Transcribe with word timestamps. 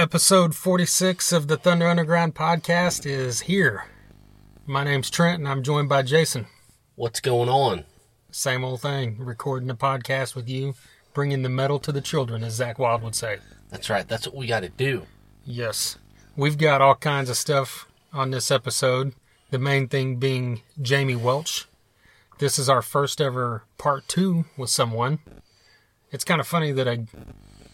Episode 0.00 0.54
46 0.54 1.30
of 1.30 1.46
the 1.46 1.58
Thunder 1.58 1.86
Underground 1.86 2.34
podcast 2.34 3.04
is 3.04 3.40
here. 3.42 3.84
My 4.64 4.82
name's 4.82 5.10
Trent 5.10 5.40
and 5.40 5.46
I'm 5.46 5.62
joined 5.62 5.90
by 5.90 6.00
Jason. 6.00 6.46
What's 6.94 7.20
going 7.20 7.50
on? 7.50 7.84
Same 8.30 8.64
old 8.64 8.80
thing, 8.80 9.18
recording 9.18 9.68
a 9.68 9.74
podcast 9.74 10.34
with 10.34 10.48
you, 10.48 10.72
bringing 11.12 11.42
the 11.42 11.50
metal 11.50 11.78
to 11.80 11.92
the 11.92 12.00
children, 12.00 12.42
as 12.42 12.58
Zakk 12.58 12.78
Wylde 12.78 13.02
would 13.02 13.14
say. 13.14 13.40
That's 13.68 13.90
right. 13.90 14.08
That's 14.08 14.26
what 14.26 14.34
we 14.34 14.46
got 14.46 14.60
to 14.60 14.70
do. 14.70 15.02
Yes. 15.44 15.98
We've 16.34 16.56
got 16.56 16.80
all 16.80 16.94
kinds 16.94 17.28
of 17.28 17.36
stuff 17.36 17.86
on 18.10 18.30
this 18.30 18.50
episode, 18.50 19.12
the 19.50 19.58
main 19.58 19.86
thing 19.86 20.16
being 20.16 20.62
Jamie 20.80 21.14
Welch. 21.14 21.66
This 22.38 22.58
is 22.58 22.70
our 22.70 22.80
first 22.80 23.20
ever 23.20 23.64
part 23.76 24.08
two 24.08 24.46
with 24.56 24.70
someone. 24.70 25.18
It's 26.10 26.24
kind 26.24 26.40
of 26.40 26.46
funny 26.46 26.72
that 26.72 26.88
a, 26.88 27.04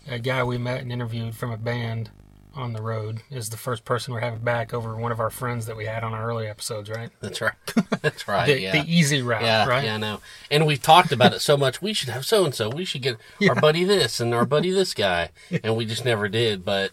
a 0.08 0.18
guy 0.18 0.42
we 0.42 0.58
met 0.58 0.80
and 0.80 0.90
interviewed 0.90 1.36
from 1.36 1.52
a 1.52 1.56
band 1.56 2.10
on 2.56 2.72
the 2.72 2.82
road 2.82 3.22
is 3.30 3.50
the 3.50 3.56
first 3.56 3.84
person 3.84 4.12
we're 4.12 4.20
having 4.20 4.40
back 4.40 4.72
over 4.72 4.96
one 4.96 5.12
of 5.12 5.20
our 5.20 5.30
friends 5.30 5.66
that 5.66 5.76
we 5.76 5.84
had 5.84 6.02
on 6.02 6.12
our 6.12 6.26
early 6.26 6.46
episodes, 6.46 6.88
right? 6.90 7.10
That's 7.20 7.40
right. 7.40 7.54
That's 8.02 8.26
right. 8.26 8.46
The, 8.46 8.60
yeah. 8.60 8.72
the 8.72 8.90
easy 8.90 9.22
route, 9.22 9.42
yeah, 9.42 9.66
right? 9.66 9.84
yeah, 9.84 9.94
I 9.94 9.98
know. 9.98 10.20
And 10.50 10.66
we've 10.66 10.80
talked 10.80 11.12
about 11.12 11.32
it 11.32 11.40
so 11.40 11.56
much. 11.56 11.82
We 11.82 11.92
should 11.92 12.08
have 12.08 12.24
so 12.24 12.44
and 12.44 12.54
so. 12.54 12.68
We 12.68 12.84
should 12.84 13.02
get 13.02 13.18
our 13.48 13.54
buddy 13.54 13.84
this 13.84 14.20
and 14.20 14.34
our 14.34 14.46
buddy 14.46 14.70
this 14.70 14.94
guy, 14.94 15.30
and 15.62 15.76
we 15.76 15.84
just 15.84 16.04
never 16.04 16.28
did. 16.28 16.64
But 16.64 16.92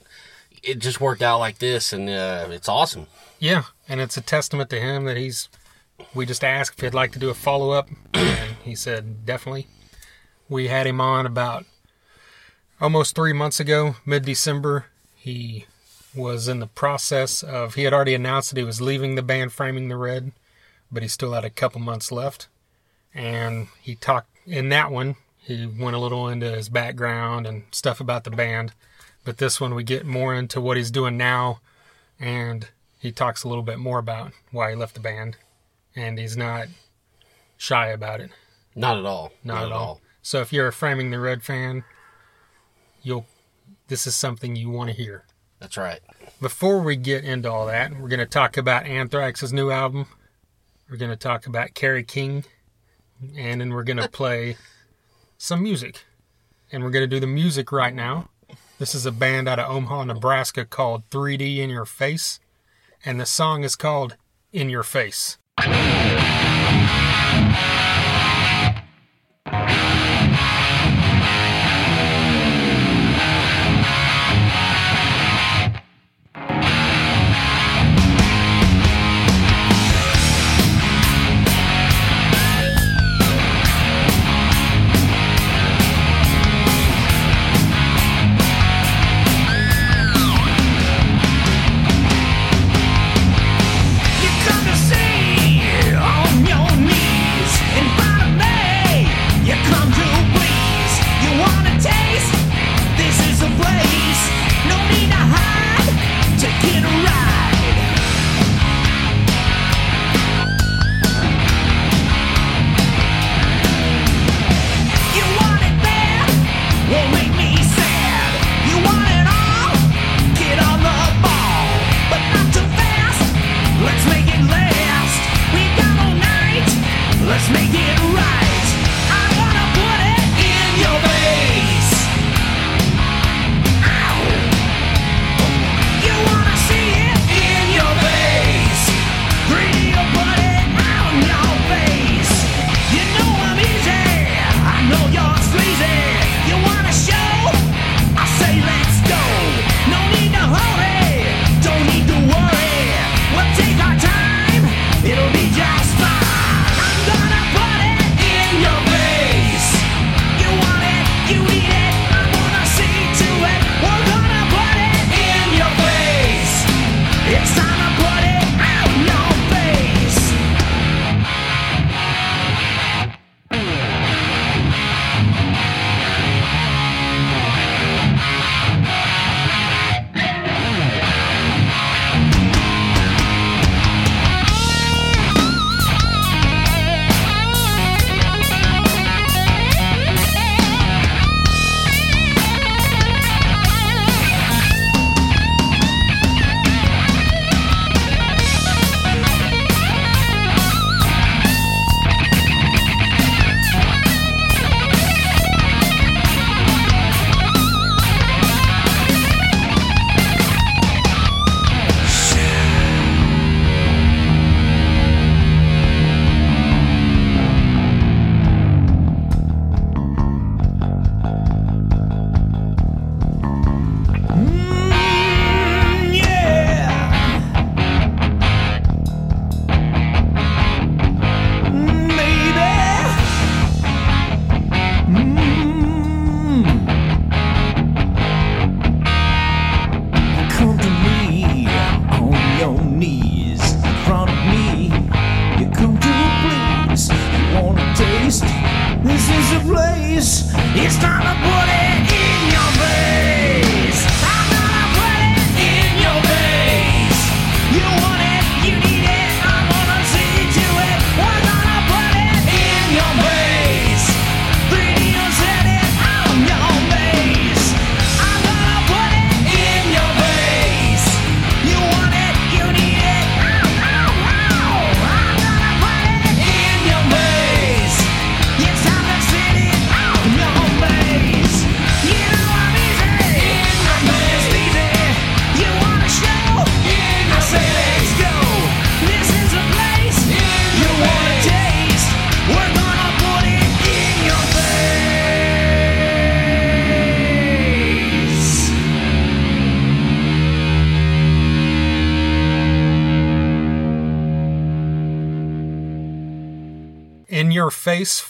it 0.61 0.79
just 0.79 1.01
worked 1.01 1.21
out 1.21 1.39
like 1.39 1.59
this, 1.59 1.93
and 1.93 2.09
uh, 2.09 2.47
it's 2.49 2.69
awesome. 2.69 3.07
Yeah, 3.39 3.63
and 3.87 3.99
it's 4.01 4.17
a 4.17 4.21
testament 4.21 4.69
to 4.71 4.79
him 4.79 5.05
that 5.05 5.17
he's. 5.17 5.49
We 6.13 6.25
just 6.25 6.43
asked 6.43 6.77
if 6.77 6.83
he'd 6.83 6.93
like 6.93 7.11
to 7.13 7.19
do 7.19 7.29
a 7.29 7.33
follow 7.33 7.71
up, 7.71 7.89
and 8.13 8.55
he 8.63 8.75
said 8.75 9.25
definitely. 9.25 9.67
We 10.49 10.67
had 10.67 10.85
him 10.85 10.99
on 10.99 11.25
about 11.25 11.65
almost 12.81 13.15
three 13.15 13.33
months 13.33 13.59
ago, 13.59 13.95
mid 14.05 14.25
December. 14.25 14.85
He 15.23 15.65
was 16.15 16.47
in 16.47 16.59
the 16.59 16.67
process 16.67 17.43
of. 17.43 17.75
He 17.75 17.83
had 17.83 17.93
already 17.93 18.13
announced 18.13 18.49
that 18.49 18.59
he 18.59 18.65
was 18.65 18.81
leaving 18.81 19.15
the 19.15 19.21
band 19.21 19.53
Framing 19.53 19.87
the 19.87 19.97
Red, 19.97 20.31
but 20.91 21.01
he 21.01 21.07
still 21.07 21.33
had 21.33 21.45
a 21.45 21.49
couple 21.49 21.79
months 21.81 22.11
left. 22.11 22.47
And 23.13 23.67
he 23.81 23.95
talked 23.95 24.29
in 24.45 24.69
that 24.69 24.91
one, 24.91 25.15
he 25.37 25.65
went 25.65 25.95
a 25.95 25.99
little 25.99 26.27
into 26.27 26.51
his 26.51 26.67
background 26.69 27.47
and 27.47 27.63
stuff 27.71 27.99
about 27.99 28.23
the 28.23 28.31
band. 28.31 28.73
But 29.23 29.37
this 29.37 29.61
one, 29.61 29.75
we 29.75 29.83
get 29.83 30.05
more 30.05 30.33
into 30.33 30.59
what 30.59 30.75
he's 30.75 30.91
doing 30.91 31.15
now 31.15 31.59
and 32.19 32.67
he 32.99 33.11
talks 33.11 33.43
a 33.43 33.49
little 33.49 33.63
bit 33.63 33.79
more 33.79 33.99
about 33.99 34.31
why 34.51 34.69
he 34.69 34.75
left 34.77 34.93
the 34.93 35.01
band, 35.01 35.35
and 35.93 36.17
he's 36.17 36.37
not 36.37 36.67
shy 37.57 37.87
about 37.87 38.21
it. 38.21 38.31
Not 38.75 38.97
at 38.97 39.05
all. 39.05 39.33
Not, 39.43 39.65
at 39.65 39.71
all. 39.71 39.99
So 40.21 40.39
if 40.39 40.53
you're 40.53 40.67
a 40.67 40.73
Framing 40.73 41.11
the 41.11 41.19
Red 41.19 41.43
fan, 41.43 41.83
you'll 43.01 43.25
this 43.87 44.07
is 44.07 44.15
something 44.15 44.55
you 44.55 44.69
want 44.69 44.89
to 44.89 44.95
hear. 44.95 45.25
That's 45.59 45.77
right. 45.77 45.99
Before 46.41 46.81
we 46.81 46.95
get 46.95 47.23
into 47.23 47.51
all 47.51 47.67
that, 47.67 47.99
we're 47.99 48.09
going 48.09 48.19
to 48.19 48.25
talk 48.25 48.57
about 48.57 48.85
Anthrax's 48.85 49.53
new 49.53 49.71
album. 49.71 50.07
We're 50.89 50.97
going 50.97 51.11
to 51.11 51.17
talk 51.17 51.47
about 51.47 51.73
Kerry 51.73 52.03
King, 52.03 52.43
and 53.37 53.61
then 53.61 53.69
we're 53.73 53.83
going 53.83 53.97
to 54.01 54.09
play 54.09 54.57
some 55.37 55.63
music. 55.63 56.03
And 56.71 56.83
we're 56.83 56.91
going 56.91 57.07
to 57.07 57.15
do 57.15 57.19
the 57.19 57.27
music 57.27 57.71
right 57.71 57.93
now. 57.93 58.29
This 58.79 58.95
is 58.95 59.05
a 59.05 59.11
band 59.11 59.47
out 59.47 59.59
of 59.59 59.69
Omaha, 59.69 60.05
Nebraska 60.05 60.65
called 60.65 61.09
3D 61.09 61.59
in 61.59 61.69
Your 61.69 61.85
Face, 61.85 62.39
and 63.05 63.19
the 63.19 63.25
song 63.25 63.63
is 63.63 63.75
called 63.75 64.17
In 64.51 64.69
Your 64.69 64.83
Face. 64.83 65.37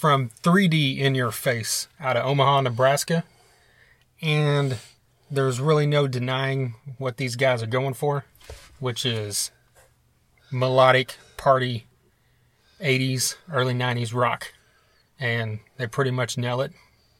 From 0.03 0.29
3D 0.43 0.97
In 0.97 1.15
Your 1.15 1.31
Face 1.31 1.87
out 1.97 2.17
of 2.17 2.25
Omaha, 2.25 2.59
Nebraska. 2.59 3.23
And 4.21 4.77
there's 5.31 5.61
really 5.61 5.87
no 5.87 6.07
denying 6.07 6.75
what 6.97 7.15
these 7.15 7.37
guys 7.37 7.63
are 7.63 7.67
going 7.67 7.93
for, 7.93 8.25
which 8.81 9.05
is 9.05 9.51
melodic 10.51 11.15
party 11.37 11.85
80s, 12.81 13.35
early 13.49 13.73
90s 13.73 14.13
rock. 14.13 14.51
And 15.17 15.61
they 15.77 15.87
pretty 15.87 16.11
much 16.11 16.37
nail 16.37 16.59
it, 16.59 16.73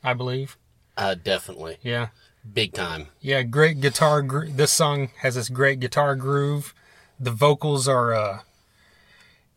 I 0.04 0.14
believe. 0.14 0.58
Uh, 0.98 1.16
definitely. 1.16 1.78
Yeah. 1.84 2.10
Big 2.54 2.74
time. 2.74 3.08
Yeah, 3.22 3.44
great 3.44 3.80
guitar. 3.80 4.22
Gro- 4.22 4.48
this 4.48 4.74
song 4.74 5.12
has 5.20 5.36
this 5.36 5.48
great 5.48 5.80
guitar 5.80 6.18
groove. 6.18 6.74
The 7.18 7.32
vocals 7.32 7.88
are, 7.88 8.14
uh, 8.14 8.40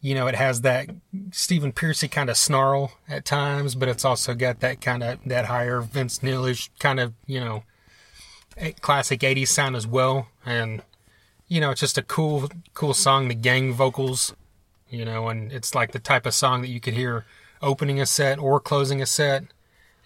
you 0.00 0.14
know, 0.14 0.26
it 0.26 0.34
has 0.34 0.60
that 0.60 0.88
Stephen 1.32 1.72
Pearcy 1.72 2.10
kind 2.10 2.30
of 2.30 2.36
snarl 2.36 2.92
at 3.08 3.24
times, 3.24 3.74
but 3.74 3.88
it's 3.88 4.04
also 4.04 4.34
got 4.34 4.60
that 4.60 4.80
kind 4.80 5.02
of 5.02 5.18
that 5.26 5.46
higher 5.46 5.80
Vince 5.80 6.20
Neilish 6.20 6.68
kind 6.78 7.00
of, 7.00 7.14
you 7.26 7.40
know, 7.40 7.64
classic 8.80 9.20
'80s 9.20 9.48
sound 9.48 9.76
as 9.76 9.86
well. 9.86 10.28
And 10.44 10.82
you 11.48 11.60
know, 11.60 11.70
it's 11.70 11.80
just 11.80 11.98
a 11.98 12.02
cool, 12.02 12.48
cool 12.74 12.94
song. 12.94 13.28
The 13.28 13.34
gang 13.34 13.72
vocals, 13.72 14.34
you 14.90 15.04
know, 15.04 15.28
and 15.28 15.52
it's 15.52 15.74
like 15.74 15.92
the 15.92 15.98
type 15.98 16.26
of 16.26 16.34
song 16.34 16.62
that 16.62 16.68
you 16.68 16.80
could 16.80 16.94
hear 16.94 17.24
opening 17.62 18.00
a 18.00 18.06
set 18.06 18.38
or 18.38 18.60
closing 18.60 19.00
a 19.00 19.06
set. 19.06 19.44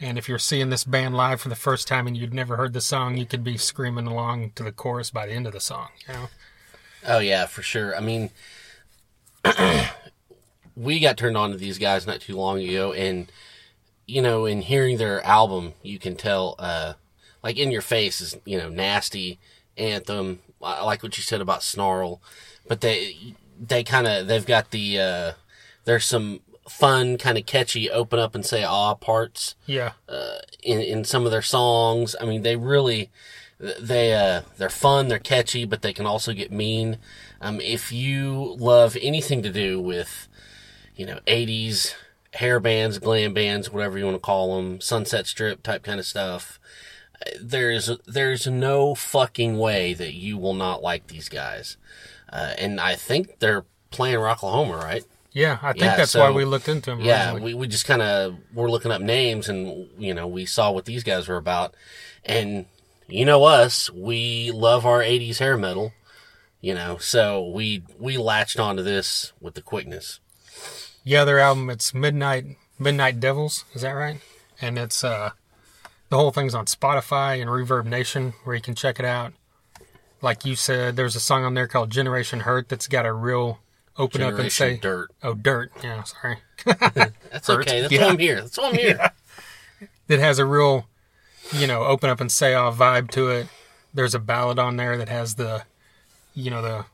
And 0.02 0.16
if 0.16 0.28
you're 0.28 0.38
seeing 0.38 0.70
this 0.70 0.84
band 0.84 1.14
live 1.14 1.42
for 1.42 1.50
the 1.50 1.54
first 1.54 1.86
time 1.86 2.06
and 2.06 2.16
you'd 2.16 2.32
never 2.32 2.56
heard 2.56 2.72
the 2.72 2.80
song, 2.80 3.18
you 3.18 3.26
could 3.26 3.44
be 3.44 3.58
screaming 3.58 4.06
along 4.06 4.52
to 4.54 4.62
the 4.62 4.72
chorus 4.72 5.10
by 5.10 5.26
the 5.26 5.32
end 5.32 5.46
of 5.46 5.52
the 5.52 5.60
song. 5.60 5.88
You 6.08 6.14
know? 6.14 6.28
Oh 7.06 7.18
yeah, 7.18 7.46
for 7.46 7.62
sure. 7.62 7.94
I 7.94 8.00
mean, 8.00 8.30
we 10.76 11.00
got 11.00 11.16
turned 11.16 11.36
on 11.36 11.50
to 11.50 11.56
these 11.56 11.78
guys 11.78 12.06
not 12.06 12.20
too 12.20 12.36
long 12.36 12.60
ago, 12.60 12.92
and 12.92 13.30
you 14.06 14.20
know, 14.22 14.44
in 14.44 14.62
hearing 14.62 14.96
their 14.98 15.24
album, 15.24 15.74
you 15.82 15.98
can 15.98 16.16
tell, 16.16 16.56
uh, 16.58 16.94
like 17.42 17.56
in 17.56 17.70
your 17.70 17.82
face 17.82 18.20
is 18.20 18.36
you 18.44 18.58
know 18.58 18.68
nasty 18.68 19.38
anthem. 19.76 20.40
I 20.62 20.84
like 20.84 21.02
what 21.02 21.16
you 21.16 21.22
said 21.22 21.40
about 21.40 21.62
snarl, 21.62 22.20
but 22.68 22.80
they 22.80 23.34
they 23.58 23.82
kind 23.84 24.06
of 24.06 24.26
they've 24.26 24.46
got 24.46 24.70
the 24.70 24.98
uh, 24.98 25.32
there's 25.84 26.04
some 26.04 26.40
fun 26.68 27.18
kind 27.18 27.36
of 27.36 27.46
catchy 27.46 27.90
open 27.90 28.18
up 28.18 28.34
and 28.34 28.46
say 28.46 28.62
ah 28.62 28.94
parts 28.94 29.56
Yeah, 29.66 29.92
in 30.62 30.80
in 30.80 31.04
some 31.04 31.24
of 31.24 31.30
their 31.30 31.42
songs. 31.42 32.14
I 32.20 32.24
mean, 32.24 32.42
they 32.42 32.56
really 32.56 33.10
they 33.58 34.14
uh 34.14 34.42
they're 34.58 34.70
fun, 34.70 35.08
they're 35.08 35.18
catchy, 35.18 35.64
but 35.64 35.82
they 35.82 35.92
can 35.92 36.06
also 36.06 36.32
get 36.32 36.52
mean. 36.52 36.98
Um, 37.40 37.60
if 37.60 37.90
you 37.92 38.54
love 38.58 38.96
anything 39.00 39.42
to 39.42 39.50
do 39.50 39.80
with 39.80 40.28
you 40.96 41.06
know 41.06 41.20
80s 41.26 41.94
hair 42.34 42.60
bands, 42.60 42.98
glam 42.98 43.34
bands, 43.34 43.70
whatever 43.70 43.98
you 43.98 44.04
want 44.04 44.16
to 44.16 44.20
call 44.20 44.56
them, 44.56 44.80
Sunset 44.80 45.26
Strip 45.26 45.62
type 45.62 45.82
kind 45.82 45.98
of 45.98 46.06
stuff. 46.06 46.58
There's 47.40 47.90
there's 48.06 48.46
no 48.46 48.94
fucking 48.94 49.58
way 49.58 49.92
that 49.94 50.14
you 50.14 50.38
will 50.38 50.54
not 50.54 50.82
like 50.82 51.08
these 51.08 51.28
guys, 51.28 51.76
uh, 52.32 52.54
and 52.56 52.80
I 52.80 52.94
think 52.94 53.40
they're 53.40 53.64
playing 53.90 54.16
Rocklahoma, 54.18 54.78
right? 54.82 55.04
yeah. 55.32 55.58
I 55.62 55.72
think 55.72 55.84
Yeah, 55.84 55.96
that's 55.96 56.12
so- 56.12 56.20
why 56.20 56.30
we 56.30 56.44
looked 56.44 56.68
into 56.68 56.90
them. 56.90 57.00
Yeah, 57.00 57.32
originally. 57.32 57.54
we, 57.54 57.60
we 57.60 57.68
just 57.68 57.84
kind 57.86 58.00
of 58.02 58.36
were 58.54 58.70
looking 58.70 58.90
up 58.90 59.00
names 59.02 59.48
and, 59.48 59.88
you 59.98 60.12
know, 60.14 60.26
we 60.26 60.44
saw 60.46 60.70
what 60.72 60.86
these 60.86 61.02
guys 61.04 61.28
were 61.28 61.36
about. 61.36 61.74
And, 62.24 62.66
you 63.08 63.24
know 63.24 63.44
us, 63.44 63.90
we 63.90 64.50
love 64.52 64.86
our 64.86 65.00
80s 65.00 65.38
hair 65.38 65.56
metal, 65.56 65.92
you 66.60 66.74
know, 66.74 66.98
so 66.98 67.46
we, 67.48 67.82
we 67.98 68.16
latched 68.18 68.58
onto 68.60 68.82
this 68.82 69.32
with 69.40 69.54
the 69.54 69.62
quickness. 69.62 70.20
yeah. 71.04 71.24
Their 71.24 71.38
album, 71.38 71.70
it's 71.70 71.94
Midnight 71.94 72.44
Midnight 72.78 73.20
Devils. 73.20 73.64
Is 73.74 73.82
that 73.82 73.92
right? 73.92 74.20
And 74.60 74.78
it's 74.78 75.02
uh, 75.04 75.30
the 76.10 76.16
whole 76.16 76.30
thing's 76.30 76.54
on 76.54 76.66
Spotify 76.66 77.40
and 77.40 77.50
Reverb 77.50 77.86
Nation, 77.86 78.34
where 78.44 78.54
you 78.56 78.62
can 78.62 78.74
check 78.74 78.98
it 78.98 79.04
out. 79.06 79.32
Like 80.22 80.44
you 80.44 80.54
said, 80.54 80.96
there's 80.96 81.16
a 81.16 81.20
song 81.20 81.44
on 81.44 81.54
there 81.54 81.66
called 81.66 81.90
Generation 81.90 82.40
Hurt 82.40 82.68
that's 82.68 82.86
got 82.88 83.06
a 83.06 83.12
real 83.12 83.60
open 83.96 84.20
up 84.22 84.38
and 84.38 84.52
say 84.52 84.76
Dirt. 84.76 85.10
Oh, 85.22 85.34
dirt. 85.34 85.72
Yeah, 85.82 86.02
sorry. 86.04 86.38
That's 86.64 87.46
Hurt. 87.46 87.66
okay. 87.66 87.80
That's 87.82 87.92
Yeah. 87.92 88.04
why 88.06 88.10
I'm 88.12 88.18
here. 88.18 88.40
That's 88.42 88.58
why 88.58 88.68
I'm 88.68 88.74
here. 88.74 89.10
that 90.08 90.18
has 90.18 90.38
a 90.38 90.44
real, 90.44 90.86
you 91.52 91.66
know, 91.66 91.84
open 91.84 92.08
up 92.10 92.20
and 92.20 92.30
say 92.30 92.52
off 92.54 92.76
vibe 92.78 93.10
to 93.12 93.28
it. 93.30 93.48
There's 93.94 94.14
a 94.14 94.18
ballad 94.18 94.58
on 94.58 94.76
there 94.76 94.96
that 94.98 95.08
has 95.08 95.34
the, 95.36 95.64
you 96.40 96.50
know, 96.50 96.62
the 96.62 96.84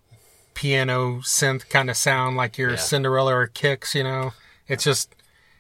piano 0.55 1.17
synth 1.19 1.69
kind 1.69 1.91
of 1.91 1.97
sound 1.97 2.37
like 2.37 2.59
your 2.59 2.71
Yeah. 2.73 2.77
Cinderella 2.77 3.35
or 3.35 3.47
Kix. 3.49 3.95
You 3.95 4.05
know, 4.05 4.33
it's 4.67 4.85
just 4.85 5.15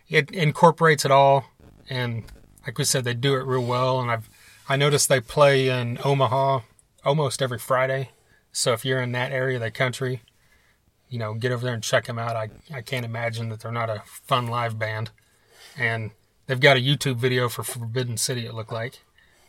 it 0.08 0.30
incorporates 0.30 1.04
it 1.04 1.10
all, 1.10 1.46
and 1.88 2.24
like 2.66 2.78
we 2.78 2.84
said, 2.84 3.04
they 3.04 3.14
do 3.14 3.34
it 3.34 3.44
real 3.44 3.64
well. 3.64 4.00
And 4.00 4.10
I've 4.10 4.28
I 4.68 4.76
noticed 4.76 5.08
they 5.08 5.20
play 5.20 5.68
in 5.68 5.98
Omaha 6.04 6.60
almost 7.04 7.40
every 7.40 7.58
Friday. 7.58 8.10
So 8.52 8.72
if 8.72 8.84
you're 8.84 9.02
in 9.02 9.12
that 9.12 9.32
area 9.32 9.56
of 9.56 9.62
the 9.62 9.70
country, 9.70 10.22
you 11.08 11.18
know, 11.18 11.34
get 11.34 11.52
over 11.52 11.64
there 11.64 11.74
and 11.74 11.82
check 11.82 12.06
them 12.06 12.18
out. 12.18 12.34
I 12.36 12.50
I 12.72 12.82
can't 12.82 13.04
imagine 13.04 13.48
that 13.50 13.60
they're 13.60 13.70
not 13.72 13.90
a 13.90 14.02
fun 14.06 14.46
live 14.48 14.78
band, 14.78 15.10
and 15.76 16.10
they've 16.46 16.58
got 16.60 16.76
a 16.76 16.80
YouTube 16.80 17.16
video 17.16 17.48
for 17.48 17.62
Forbidden 17.62 18.16
City. 18.16 18.46
It 18.46 18.54
looked 18.54 18.72
like, 18.72 19.00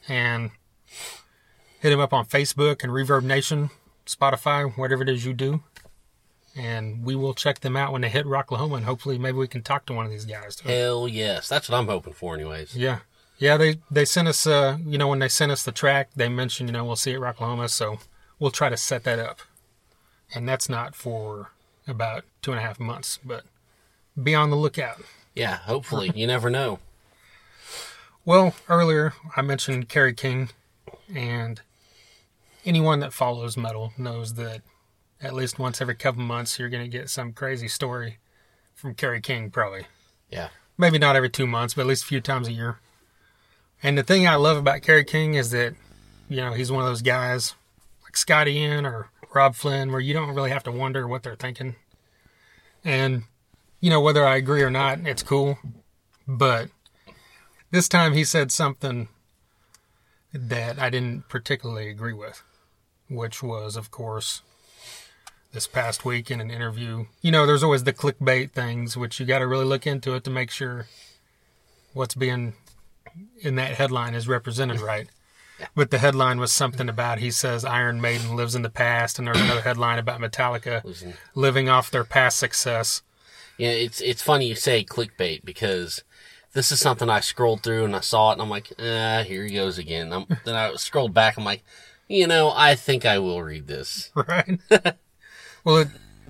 and 0.08 0.52
hit 1.80 1.90
them 1.90 2.00
up 2.00 2.14
on 2.14 2.26
Facebook 2.26 2.84
and 2.84 2.92
Reverb 2.92 3.24
Nation, 3.24 3.70
Spotify, 4.08 4.76
whatever 4.78 5.04
it 5.04 5.10
is 5.10 5.26
you 5.26 5.34
do, 5.34 5.64
and 6.56 7.04
we 7.04 7.16
will 7.16 7.34
check 7.34 7.60
them 7.60 7.78
out 7.78 7.92
when 7.92 8.02
they 8.02 8.10
hit 8.10 8.26
Rocklahoma, 8.26 8.78
and 8.78 8.86
hopefully 8.86 9.18
maybe 9.18 9.38
we 9.38 9.48
can 9.48 9.62
talk 9.62 9.86
to 9.86 9.94
one 9.94 10.06
of 10.06 10.12
these 10.12 10.26
guys. 10.26 10.56
Too. 10.56 10.70
Hell 10.70 11.08
yes. 11.08 11.48
That's 11.48 11.70
what 11.70 11.78
I'm 11.78 11.88
hoping 11.88 12.14
for, 12.14 12.34
anyways. 12.36 12.76
Yeah. 12.76 13.00
Yeah, 13.40 13.58
they 13.58 13.80
they 13.92 14.04
sent 14.04 14.28
us 14.28 14.48
uh 14.48 14.78
you 14.84 14.98
know 14.98 15.08
when 15.08 15.20
they 15.20 15.28
sent 15.28 15.52
us 15.52 15.62
the 15.64 15.72
track, 15.72 16.10
they 16.16 16.28
mentioned, 16.28 16.70
you 16.70 16.74
know, 16.74 16.84
we'll 16.84 16.96
see 16.96 17.12
it 17.12 17.16
at 17.18 17.22
Rocklahoma, 17.22 17.70
so 17.70 18.00
we'll 18.40 18.50
try 18.52 18.70
to 18.70 18.78
set 18.78 19.04
that 19.04 19.20
up. 19.20 19.42
And 20.34 20.50
that's 20.50 20.68
not 20.68 20.96
for 20.96 21.52
about 21.88 22.26
two 22.42 22.52
and 22.52 22.60
a 22.60 22.64
half 22.64 22.80
months, 22.80 23.20
but 23.24 23.44
be 24.22 24.34
on 24.34 24.50
the 24.50 24.56
lookout. 24.58 25.02
Yeah, 25.36 25.58
hopefully. 25.58 26.12
you 26.16 26.26
never 26.26 26.50
know. 26.50 26.80
Well, 28.26 28.56
earlier 28.68 29.14
I 29.36 29.42
mentioned 29.44 29.88
Kerry 29.88 30.14
King, 30.14 30.50
and 31.14 31.62
anyone 32.68 33.00
that 33.00 33.14
follows 33.14 33.58
metal 33.58 33.94
knows 33.98 34.36
that 34.36 34.62
at 35.22 35.34
least 35.34 35.58
once 35.58 35.82
every 35.82 35.96
couple 35.96 36.22
months 36.22 36.60
you're 36.60 36.70
going 36.70 36.84
to 36.84 36.98
get 36.98 37.10
some 37.10 37.34
crazy 37.34 37.68
story 37.68 38.18
from 38.76 38.94
Kerry 38.94 39.22
King, 39.22 39.50
probably. 39.50 39.88
Yeah. 40.30 40.50
maybe 40.78 41.00
not 41.00 41.16
every 41.16 41.30
two 41.30 41.48
months, 41.48 41.74
but 41.74 41.82
at 41.82 41.88
least 41.88 42.04
a 42.04 42.08
few 42.08 42.22
times 42.22 42.48
a 42.48 42.52
year. 42.52 42.80
And 43.82 43.98
the 43.98 44.04
thing 44.04 44.28
I 44.28 44.36
love 44.36 44.58
about 44.58 44.82
Kerry 44.82 45.04
King 45.04 45.34
is 45.36 45.52
that, 45.52 45.74
you 46.30 46.38
know, 46.38 46.54
he's 46.54 46.72
one 46.72 46.84
of 46.84 46.90
those 46.90 47.02
guys 47.02 47.56
like 48.04 48.18
Scotty 48.18 48.58
Ian 48.58 48.86
or 48.86 49.10
Robb 49.34 49.56
Flynn 49.56 49.92
where 49.92 50.02
you 50.02 50.14
don't 50.14 50.36
really 50.36 50.50
have 50.50 50.64
to 50.64 50.72
wonder 50.72 51.08
what 51.08 51.24
they're 51.24 51.36
thinking. 51.36 51.76
And, 52.84 53.24
you 53.80 53.90
know, 53.90 54.02
whether 54.02 54.26
I 54.26 54.36
agree 54.36 54.62
or 54.62 54.70
not, 54.70 55.00
it's 55.06 55.24
cool. 55.24 55.58
But 56.28 56.70
this 57.72 57.88
time 57.88 58.14
he 58.14 58.24
said 58.24 58.52
something 58.52 59.08
that 60.34 60.80
I 60.80 60.90
didn't 60.90 61.30
particularly 61.30 61.90
agree 61.90 62.14
with, 62.14 62.44
which 63.10 63.42
was, 63.42 63.76
of 63.76 63.92
course, 63.92 64.42
this 65.54 65.68
past 65.68 66.06
week 66.06 66.30
in 66.30 66.42
an 66.42 66.52
interview. 66.52 67.06
You 67.22 67.32
know, 67.32 67.46
there's 67.46 67.64
always 67.64 67.84
the 67.84 67.94
clickbait 67.94 68.52
things, 68.52 68.98
which 68.98 69.20
you 69.20 69.26
got 69.26 69.40
to 69.40 69.48
really 69.48 69.66
look 69.66 69.88
into 69.88 70.14
it 70.16 70.24
to 70.26 70.30
make 70.30 70.52
sure 70.52 70.88
what's 71.94 72.16
being 72.16 72.54
in 73.42 73.56
that 73.56 73.76
headline 73.76 74.14
is 74.14 74.28
represented 74.28 74.80
right. 74.82 75.08
But 75.74 75.90
the 75.90 75.98
headline 75.98 76.40
was 76.40 76.54
something 76.54 76.88
about 76.88 77.18
he 77.18 77.32
says 77.32 77.66
Iron 77.66 78.00
Maiden 78.00 78.36
lives 78.36 78.54
in 78.54 78.62
the 78.62 78.70
past, 78.70 79.18
and 79.18 79.28
there's 79.28 79.42
another 79.42 79.62
headline 79.62 79.98
about 79.98 80.22
Metallica 80.22 81.16
living 81.34 81.68
off 81.68 81.90
their 81.90 82.04
past 82.04 82.38
success. 82.38 83.02
Yeah, 83.58 83.70
it's 83.70 84.00
it's 84.00 84.22
funny 84.22 84.48
you 84.48 84.54
say 84.54 84.84
clickbait 84.84 85.44
because 85.44 86.04
this 86.54 86.72
is 86.72 86.80
something 86.80 87.10
I 87.10 87.22
scrolled 87.22 87.64
through 87.64 87.86
and 87.86 87.96
I 87.96 88.02
saw 88.02 88.30
it 88.30 88.34
and 88.34 88.42
I'm 88.44 88.52
like, 88.52 88.72
ah, 88.80 89.24
here 89.26 89.44
he 89.46 89.56
goes 89.56 89.80
again. 89.80 90.10
Then 90.46 90.56
I 90.56 90.76
scrolled 90.76 91.14
back. 91.14 91.38
I'm 91.38 91.44
like, 91.44 91.64
you 92.08 92.28
know, 92.28 92.52
I 92.56 92.76
think 92.76 93.06
I 93.06 93.20
will 93.20 93.42
read 93.42 93.68
this. 93.68 94.12
right? 94.16 94.60
well, 95.64 95.78
it, 95.78 95.88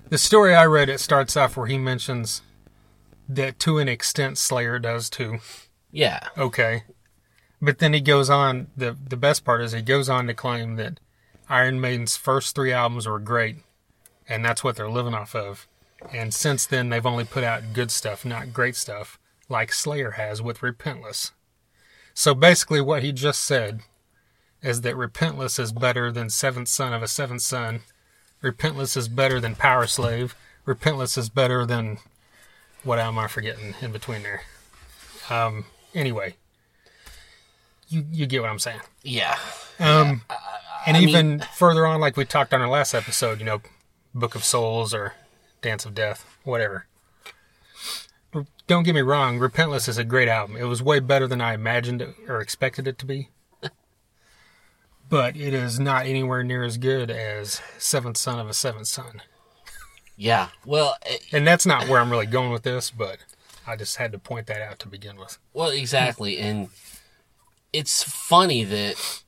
the 0.08 0.18
story 0.18 0.54
I 0.54 0.66
read 0.66 0.88
it 0.88 1.00
starts 1.00 1.36
off 1.36 1.56
where 1.56 1.66
he 1.66 1.78
mentions 1.78 2.42
that 3.28 3.58
to 3.60 3.78
an 3.78 3.88
extent 3.88 4.38
Slayer 4.38 4.78
does 4.78 5.10
too. 5.10 5.38
Yeah, 5.90 6.20
Okay, 6.36 6.84
but 7.60 7.78
then 7.78 7.92
he 7.94 8.00
goes 8.00 8.28
on. 8.28 8.68
the 8.76 8.96
The 9.06 9.16
best 9.16 9.44
part 9.44 9.62
is 9.62 9.72
he 9.72 9.82
goes 9.82 10.08
on 10.08 10.26
to 10.26 10.34
claim 10.34 10.76
that 10.76 11.00
Iron 11.48 11.80
Maiden's 11.80 12.16
first 12.16 12.54
three 12.54 12.72
albums 12.72 13.06
were 13.06 13.18
great, 13.18 13.56
and 14.28 14.44
that's 14.44 14.62
what 14.62 14.76
they're 14.76 14.90
living 14.90 15.14
off 15.14 15.34
of. 15.34 15.66
And 16.12 16.32
since 16.32 16.66
then, 16.66 16.90
they've 16.90 17.04
only 17.04 17.24
put 17.24 17.42
out 17.42 17.72
good 17.72 17.90
stuff, 17.90 18.24
not 18.24 18.52
great 18.52 18.76
stuff, 18.76 19.18
like 19.48 19.72
Slayer 19.72 20.12
has 20.12 20.40
with 20.40 20.60
Repentless. 20.60 21.32
So 22.14 22.34
basically, 22.34 22.80
what 22.80 23.02
he 23.02 23.12
just 23.12 23.42
said 23.42 23.80
is 24.62 24.80
that 24.82 24.94
Repentless 24.94 25.58
is 25.58 25.72
better 25.72 26.10
than 26.10 26.30
Seventh 26.30 26.68
Son 26.68 26.92
of 26.92 27.02
a 27.02 27.08
Seventh 27.08 27.42
Son. 27.42 27.80
Repentless 28.42 28.96
is 28.96 29.08
better 29.08 29.40
than 29.40 29.54
Powerslave. 29.54 30.34
Repentless 30.66 31.16
is 31.16 31.28
better 31.28 31.64
than 31.64 31.98
what 32.84 32.98
am 32.98 33.18
I 33.18 33.28
forgetting 33.28 33.74
in 33.80 33.92
between 33.92 34.22
there? 34.22 34.42
Um, 35.30 35.66
anyway, 35.94 36.36
you 37.88 38.04
you 38.10 38.26
get 38.26 38.42
what 38.42 38.50
I'm 38.50 38.58
saying. 38.58 38.80
Yeah. 39.02 39.38
Um, 39.78 40.22
and 40.86 40.96
I 40.96 41.00
even 41.00 41.40
further 41.54 41.86
on, 41.86 42.00
like 42.00 42.16
we 42.16 42.24
talked 42.24 42.54
on 42.54 42.60
our 42.60 42.68
last 42.68 42.94
episode, 42.94 43.38
you 43.38 43.44
know, 43.44 43.60
Book 44.14 44.34
of 44.34 44.44
Souls 44.44 44.94
or 44.94 45.14
Dance 45.62 45.84
of 45.84 45.94
Death, 45.94 46.24
whatever. 46.44 46.86
Don't 48.66 48.82
get 48.82 48.94
me 48.94 49.00
wrong, 49.00 49.38
Repentless 49.38 49.88
is 49.88 49.96
a 49.96 50.04
great 50.04 50.28
album. 50.28 50.56
It 50.56 50.64
was 50.64 50.82
way 50.82 51.00
better 51.00 51.26
than 51.26 51.40
I 51.40 51.54
imagined 51.54 52.06
or 52.28 52.40
expected 52.40 52.86
it 52.86 52.98
to 52.98 53.06
be. 53.06 53.30
But 55.08 55.36
it 55.36 55.54
is 55.54 55.80
not 55.80 56.06
anywhere 56.06 56.42
near 56.42 56.64
as 56.64 56.76
good 56.76 57.10
as 57.10 57.62
Seventh 57.78 58.16
Son 58.16 58.38
of 58.38 58.48
a 58.48 58.54
Seventh 58.54 58.88
Son. 58.88 59.22
Yeah. 60.16 60.48
Well, 60.66 60.96
it, 61.06 61.24
And 61.32 61.46
that's 61.46 61.64
not 61.64 61.88
where 61.88 62.00
I'm 62.00 62.10
really 62.10 62.26
going 62.26 62.50
with 62.50 62.64
this, 62.64 62.90
but 62.90 63.18
I 63.66 63.76
just 63.76 63.96
had 63.96 64.12
to 64.12 64.18
point 64.18 64.46
that 64.48 64.60
out 64.60 64.78
to 64.80 64.88
begin 64.88 65.16
with. 65.16 65.38
well, 65.54 65.70
exactly. 65.70 66.38
And 66.38 66.68
it's 67.72 68.02
funny 68.02 68.64
that 68.64 69.22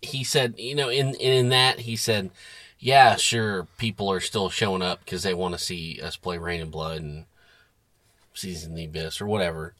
he 0.00 0.24
said, 0.24 0.54
you 0.58 0.74
know, 0.74 0.88
in 0.88 1.14
in 1.16 1.50
that 1.50 1.80
he 1.80 1.96
said, 1.96 2.30
yeah, 2.78 3.16
sure, 3.16 3.66
people 3.76 4.10
are 4.10 4.20
still 4.20 4.48
showing 4.50 4.82
up 4.82 5.04
because 5.04 5.22
they 5.22 5.34
want 5.34 5.54
to 5.54 5.62
see 5.62 6.00
us 6.02 6.16
play 6.16 6.38
Raining 6.38 6.70
Blood 6.70 7.02
and 7.02 7.24
Season 8.34 8.72
of 8.72 8.76
the 8.76 8.84
Abyss 8.84 9.20
or 9.20 9.26
whatever. 9.26 9.74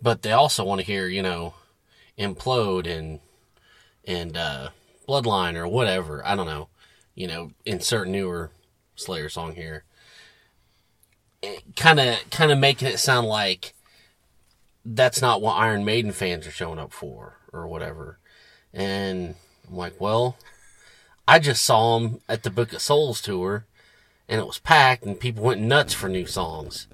But 0.00 0.22
they 0.22 0.32
also 0.32 0.64
want 0.64 0.80
to 0.80 0.86
hear, 0.86 1.06
you 1.06 1.22
know, 1.22 1.54
Implode 2.18 2.86
and 2.86 3.20
and 4.06 4.36
uh, 4.36 4.70
Bloodline 5.08 5.56
or 5.56 5.66
whatever. 5.68 6.24
I 6.26 6.36
don't 6.36 6.46
know. 6.46 6.68
You 7.14 7.28
know, 7.28 7.50
insert 7.64 8.08
newer 8.08 8.50
Slayer 8.96 9.28
song 9.28 9.54
here. 9.54 9.84
Kind 11.76 12.00
of, 12.00 12.18
kind 12.30 12.50
of 12.50 12.58
making 12.58 12.88
it 12.88 12.98
sound 12.98 13.26
like 13.26 13.74
that's 14.84 15.22
not 15.22 15.40
what 15.40 15.54
Iron 15.54 15.84
Maiden 15.84 16.12
fans 16.12 16.46
are 16.46 16.52
showing 16.52 16.78
up 16.78 16.92
for 16.92 17.36
or 17.52 17.66
whatever. 17.66 18.18
And 18.72 19.34
I'm 19.68 19.76
like, 19.76 20.00
well, 20.00 20.36
I 21.26 21.38
just 21.38 21.64
saw 21.64 21.98
them 21.98 22.20
at 22.28 22.42
the 22.42 22.50
Book 22.50 22.72
of 22.72 22.82
Souls 22.82 23.20
tour, 23.20 23.64
and 24.28 24.40
it 24.40 24.46
was 24.46 24.58
packed, 24.58 25.04
and 25.04 25.18
people 25.18 25.44
went 25.44 25.60
nuts 25.60 25.94
for 25.94 26.08
new 26.08 26.26
songs. 26.26 26.86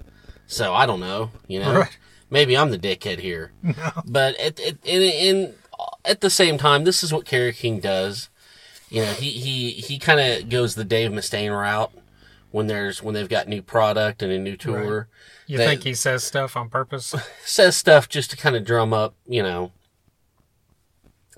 So 0.47 0.73
I 0.73 0.85
don't 0.85 0.99
know, 0.99 1.31
you 1.47 1.59
know. 1.59 1.73
Right. 1.81 1.97
Maybe 2.29 2.55
I'm 2.55 2.71
the 2.71 2.79
dickhead 2.79 3.19
here, 3.19 3.51
but 4.05 4.39
at, 4.39 4.57
at 4.61 4.77
in, 4.85 5.01
in 5.01 5.53
at 6.05 6.21
the 6.21 6.29
same 6.29 6.57
time, 6.57 6.83
this 6.83 7.03
is 7.03 7.13
what 7.13 7.25
Kerry 7.25 7.53
King 7.53 7.79
does. 7.79 8.29
You 8.89 9.01
know, 9.03 9.13
he 9.13 9.29
he 9.31 9.69
he 9.71 9.97
kind 9.99 10.19
of 10.19 10.49
goes 10.49 10.75
the 10.75 10.83
Dave 10.83 11.11
Mustaine 11.11 11.57
route 11.57 11.91
when 12.51 12.67
there's 12.67 13.01
when 13.01 13.13
they've 13.15 13.29
got 13.29 13.47
new 13.47 13.61
product 13.61 14.21
and 14.21 14.31
a 14.31 14.37
new 14.37 14.57
tour. 14.57 15.07
You 15.47 15.57
They- 15.57 15.65
think 15.67 15.83
he 15.83 15.93
says 15.93 16.23
stuff 16.23 16.55
on 16.57 16.69
purpose? 16.69 17.13
says 17.45 17.75
stuff 17.77 18.09
just 18.09 18.31
to 18.31 18.37
kind 18.37 18.55
of 18.55 18.63
drum 18.65 18.93
up, 18.93 19.15
you 19.27 19.41
know, 19.43 19.71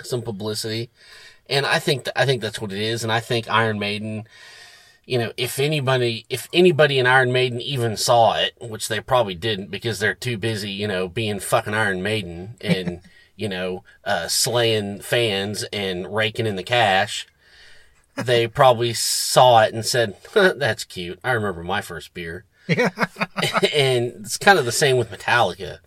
some 0.03 0.21
publicity. 0.21 0.89
And 1.49 1.65
I 1.65 1.79
think 1.79 2.05
th- 2.05 2.13
I 2.15 2.25
think 2.25 2.41
that's 2.41 2.59
what 2.61 2.71
it 2.71 2.79
is. 2.79 3.03
And 3.03 3.11
I 3.11 3.19
think 3.19 3.49
Iron 3.49 3.77
Maiden, 3.79 4.25
you 5.05 5.17
know, 5.19 5.31
if 5.37 5.59
anybody 5.59 6.25
if 6.29 6.47
anybody 6.53 6.97
in 6.99 7.05
Iron 7.05 7.31
Maiden 7.31 7.61
even 7.61 7.97
saw 7.97 8.35
it, 8.39 8.53
which 8.59 8.87
they 8.87 8.99
probably 8.99 9.35
didn't 9.35 9.69
because 9.69 9.99
they're 9.99 10.13
too 10.15 10.37
busy, 10.37 10.71
you 10.71 10.87
know, 10.87 11.07
being 11.07 11.39
fucking 11.39 11.73
Iron 11.73 12.01
Maiden 12.01 12.55
and 12.61 13.01
you 13.35 13.49
know, 13.49 13.83
uh, 14.03 14.27
slaying 14.27 15.01
fans 15.01 15.63
and 15.73 16.13
raking 16.13 16.45
in 16.45 16.55
the 16.55 16.63
cash. 16.63 17.27
They 18.15 18.47
probably 18.49 18.93
saw 18.93 19.63
it 19.63 19.73
and 19.73 19.85
said, 19.85 20.15
"That's 20.33 20.83
cute." 20.83 21.19
I 21.23 21.31
remember 21.31 21.63
my 21.63 21.81
first 21.81 22.13
beer 22.13 22.45
and 22.69 24.13
it's 24.21 24.37
kind 24.37 24.57
of 24.57 24.65
the 24.65 24.71
same 24.71 24.97
with 24.97 25.11
Metallica. 25.11 25.79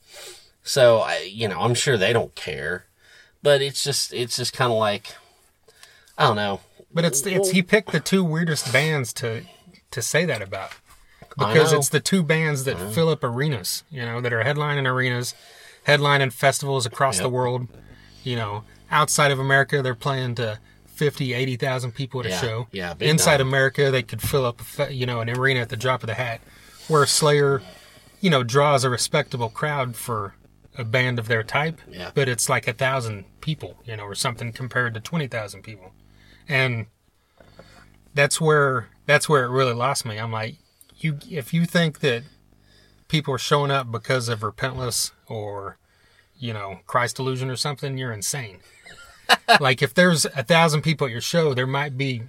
So 0.62 0.98
I, 0.98 1.30
you 1.30 1.48
know, 1.48 1.60
I'm 1.60 1.74
sure 1.74 1.96
they 1.96 2.12
don't 2.12 2.34
care, 2.34 2.86
but 3.42 3.62
it's 3.62 3.82
just, 3.82 4.12
it's 4.12 4.36
just 4.36 4.52
kind 4.52 4.70
of 4.72 4.78
like, 4.78 5.14
I 6.18 6.26
don't 6.26 6.36
know. 6.36 6.60
But 6.92 7.04
it's 7.04 7.26
it's 7.26 7.50
he 7.50 7.62
picked 7.62 7.92
the 7.92 8.00
two 8.00 8.24
weirdest 8.24 8.72
bands 8.72 9.12
to 9.14 9.42
to 9.90 10.00
say 10.00 10.24
that 10.24 10.40
about 10.40 10.72
because 11.36 11.74
it's 11.74 11.90
the 11.90 12.00
two 12.00 12.22
bands 12.22 12.64
that 12.64 12.78
fill 12.94 13.10
up 13.10 13.22
arenas, 13.22 13.82
you 13.90 14.00
know, 14.00 14.22
that 14.22 14.32
are 14.32 14.42
headlining 14.42 14.90
arenas, 14.90 15.34
headlining 15.86 16.32
festivals 16.32 16.86
across 16.86 17.18
the 17.18 17.28
world. 17.28 17.68
You 18.24 18.36
know, 18.36 18.64
outside 18.90 19.30
of 19.30 19.38
America, 19.38 19.82
they're 19.82 19.94
playing 19.94 20.34
to 20.36 20.58
50, 20.86 21.32
80,000 21.34 21.92
people 21.92 22.20
at 22.20 22.26
a 22.26 22.30
Yeah, 22.30 22.40
show. 22.40 22.66
yeah, 22.72 22.94
Inside 23.00 23.38
time. 23.38 23.48
America, 23.48 23.90
they 23.90 24.02
could 24.02 24.22
fill 24.22 24.44
up, 24.46 24.60
you 24.90 25.06
know, 25.06 25.20
an 25.20 25.30
arena 25.30 25.60
at 25.60 25.68
the 25.68 25.76
drop 25.76 26.02
of 26.02 26.06
the 26.08 26.14
hat. 26.14 26.40
Where 26.88 27.04
Slayer, 27.06 27.62
you 28.20 28.30
know, 28.30 28.42
draws 28.42 28.82
a 28.84 28.90
respectable 28.90 29.48
crowd 29.48 29.94
for 29.96 30.34
a 30.78 30.84
band 30.84 31.18
of 31.18 31.28
their 31.28 31.42
type. 31.42 31.80
Yeah. 31.90 32.10
But 32.14 32.28
it's 32.28 32.48
like 32.48 32.66
a 32.68 32.72
thousand 32.72 33.24
people, 33.40 33.76
you 33.84 33.96
know, 33.96 34.04
or 34.04 34.14
something 34.14 34.52
compared 34.52 34.94
to 34.94 35.00
twenty 35.00 35.26
thousand 35.26 35.62
people, 35.62 35.92
and 36.48 36.86
that's 38.14 38.40
where 38.40 38.88
that's 39.06 39.28
where 39.28 39.44
it 39.44 39.48
really 39.50 39.72
lost 39.74 40.04
me. 40.04 40.18
I'm 40.18 40.32
like, 40.32 40.56
you 40.96 41.18
if 41.30 41.52
you 41.52 41.64
think 41.64 42.00
that 42.00 42.22
people 43.08 43.34
are 43.34 43.38
showing 43.38 43.70
up 43.70 43.90
because 43.90 44.28
of 44.28 44.40
Repentless 44.40 45.12
or 45.28 45.78
you 46.38 46.52
know 46.52 46.80
Christ 46.86 47.18
Illusion 47.18 47.50
or 47.50 47.56
something, 47.56 47.96
you're 47.98 48.12
insane. 48.12 48.58
like 49.60 49.82
if 49.82 49.92
there's 49.94 50.24
a 50.24 50.42
thousand 50.42 50.82
people 50.82 51.06
at 51.06 51.12
your 51.12 51.20
show, 51.20 51.54
there 51.54 51.66
might 51.66 51.96
be 51.96 52.22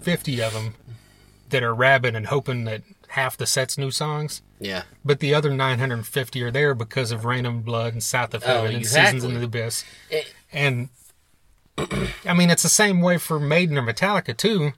fifty 0.00 0.40
of 0.42 0.52
them 0.52 0.74
that 1.50 1.62
are 1.62 1.74
rabid 1.74 2.14
and 2.14 2.26
hoping 2.26 2.64
that 2.64 2.82
half 3.08 3.36
the 3.36 3.46
set's 3.46 3.78
new 3.78 3.90
songs. 3.90 4.42
Yeah. 4.60 4.82
But 5.02 5.20
the 5.20 5.34
other 5.34 5.48
950 5.54 6.42
are 6.42 6.50
there 6.50 6.74
because 6.74 7.10
of 7.10 7.24
Raining 7.24 7.62
Blood 7.62 7.94
and 7.94 8.02
South 8.02 8.34
of 8.34 8.42
Oh, 8.44 8.46
Heaven 8.64 8.76
and. 8.76 8.86
Seasons 8.86 9.24
in 9.24 9.32
the 9.34 9.44
Abyss. 9.44 9.82
It- 10.10 10.34
And 10.52 10.90
I 12.26 12.34
mean, 12.34 12.50
it's 12.50 12.64
the 12.64 12.68
same 12.68 13.00
way 13.00 13.16
for 13.18 13.38
Maiden 13.40 13.78
or 13.78 13.82
Metallica 13.82 14.36
too, 14.36 14.72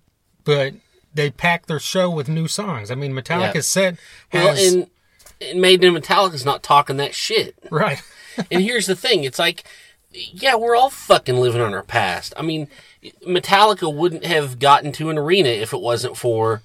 but 0.45 0.75
they 1.13 1.31
pack 1.31 1.67
their 1.67 1.81
show 1.81 2.09
with 2.11 2.29
new 2.29 2.47
songs. 2.47 2.91
I 2.91 2.95
mean, 2.95 3.13
Metallica's 3.15 3.75
Yeah. 3.77 3.95
set 3.95 3.97
has 4.29 4.73
and, 4.73 4.83
and 4.83 4.91
Maiden 5.55 5.95
and 5.95 6.05
Metallica's 6.05 6.45
not 6.45 6.63
talking 6.63 6.97
that 6.99 7.15
shit. 7.15 7.57
right. 7.71 8.03
and 8.51 8.63
here's 8.63 8.87
the 8.87 8.97
thing 8.97 9.25
it's 9.25 9.39
like 9.39 9.65
yeah 10.13 10.55
we're 10.55 10.77
all 10.77 10.91
fucking 10.91 11.37
living 11.37 11.61
on 11.61 11.75
our 11.75 11.83
past 11.83 12.33
i 12.37 12.43
mean 12.43 12.69
metallica 13.27 13.93
wouldn't 13.93 14.25
have 14.25 14.59
gotten 14.59 14.93
to 14.93 15.11
an 15.11 15.19
arena 15.19 15.49
if 15.49 15.73
it 15.73 15.81
wasn't 15.81 16.17
for 16.17 16.63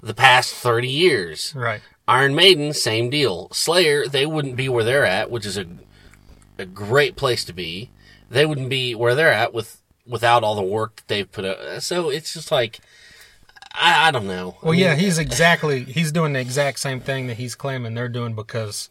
the 0.00 0.14
past 0.14 0.54
30 0.54 0.88
years 0.88 1.52
right. 1.56 1.80
iron 2.08 2.34
maiden 2.34 2.72
same 2.72 3.10
deal 3.10 3.48
slayer 3.52 4.06
they 4.06 4.26
wouldn't 4.26 4.56
be 4.56 4.68
where 4.68 4.84
they're 4.84 5.06
at 5.06 5.30
which 5.30 5.46
is 5.46 5.58
a, 5.58 5.66
a 6.58 6.66
great 6.66 7.16
place 7.16 7.44
to 7.44 7.52
be 7.52 7.90
they 8.30 8.46
wouldn't 8.46 8.70
be 8.70 8.94
where 8.94 9.14
they're 9.14 9.32
at 9.32 9.52
with 9.54 9.80
without 10.06 10.42
all 10.44 10.54
the 10.54 10.62
work 10.62 10.96
that 10.96 11.08
they've 11.08 11.32
put 11.32 11.44
up 11.44 11.80
so 11.80 12.08
it's 12.10 12.32
just 12.32 12.50
like 12.50 12.80
i, 13.76 14.08
I 14.08 14.10
don't 14.10 14.26
know 14.26 14.56
Well, 14.62 14.74
yeah, 14.74 14.94
he's 14.94 15.18
exactly 15.26 15.84
he's 15.84 16.12
doing 16.12 16.32
the 16.32 16.40
exact 16.40 16.80
same 16.80 17.00
thing 17.00 17.26
that 17.28 17.36
he's 17.36 17.54
claiming 17.54 17.94
they're 17.94 18.08
doing 18.08 18.34
because 18.34 18.90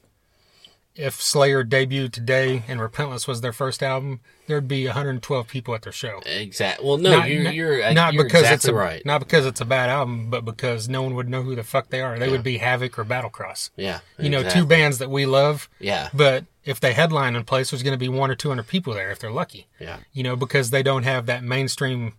if 0.97 1.21
Slayer 1.21 1.65
debuted 1.65 2.13
today 2.13 2.63
and 2.69 2.79
Repentless 2.79 3.27
was 3.27 3.41
their 3.41 3.51
first 3.51 3.83
album, 3.83 4.21
there'd 4.47 4.65
be 4.69 4.85
112 4.85 5.45
people 5.45 5.75
at 5.75 5.81
their 5.81 5.91
show. 5.91 6.21
exactly 6.25 6.85
well 6.87 6.97
no 6.97 7.17
Not- 7.17 7.29
you're, 7.29 7.43
not- 7.43 7.53
you're, 7.53 7.83
uh, 7.83 7.91
not 7.91 8.13
you're 8.13 8.23
because 8.23 8.43
exactly 8.43 8.55
it's 8.55 8.65
a, 8.69 8.73
right 8.73 9.05
Not 9.05 9.19
because 9.19 9.45
it's 9.45 9.59
a 9.59 9.65
bad 9.65 9.89
album, 9.89 10.29
but 10.29 10.45
because 10.45 10.87
no 10.87 11.01
one 11.03 11.13
would 11.15 11.27
know 11.27 11.41
who 11.41 11.53
the 11.55 11.63
fuck 11.63 11.89
they 11.89 11.99
are. 12.01 12.17
They 12.17 12.27
Yeah. 12.27 12.31
would 12.31 12.43
be 12.43 12.59
Havoc 12.59 12.97
or 12.97 13.03
Battlecross. 13.03 13.71
yeah 13.75 13.99
You 14.17 14.29
know, 14.29 14.47
two 14.47 14.65
bands 14.65 14.99
that 14.99 15.09
we 15.09 15.25
love. 15.25 15.67
yeah 15.79 16.09
But 16.13 16.45
if 16.63 16.79
they 16.79 16.93
headline 16.93 17.35
in 17.35 17.43
place, 17.43 17.71
there's 17.71 17.83
going 17.83 17.93
to 17.93 17.97
be 17.99 18.09
one 18.09 18.31
or 18.31 18.35
two 18.35 18.47
hundred 18.49 18.67
people 18.67 18.93
there 18.93 19.11
if 19.11 19.19
they're 19.19 19.31
lucky. 19.31 19.67
yeah 19.79 19.97
You 20.13 20.23
know, 20.23 20.37
because 20.37 20.69
they 20.69 20.81
don't 20.81 21.03
have 21.03 21.25
that 21.25 21.43
mainstream 21.43 22.13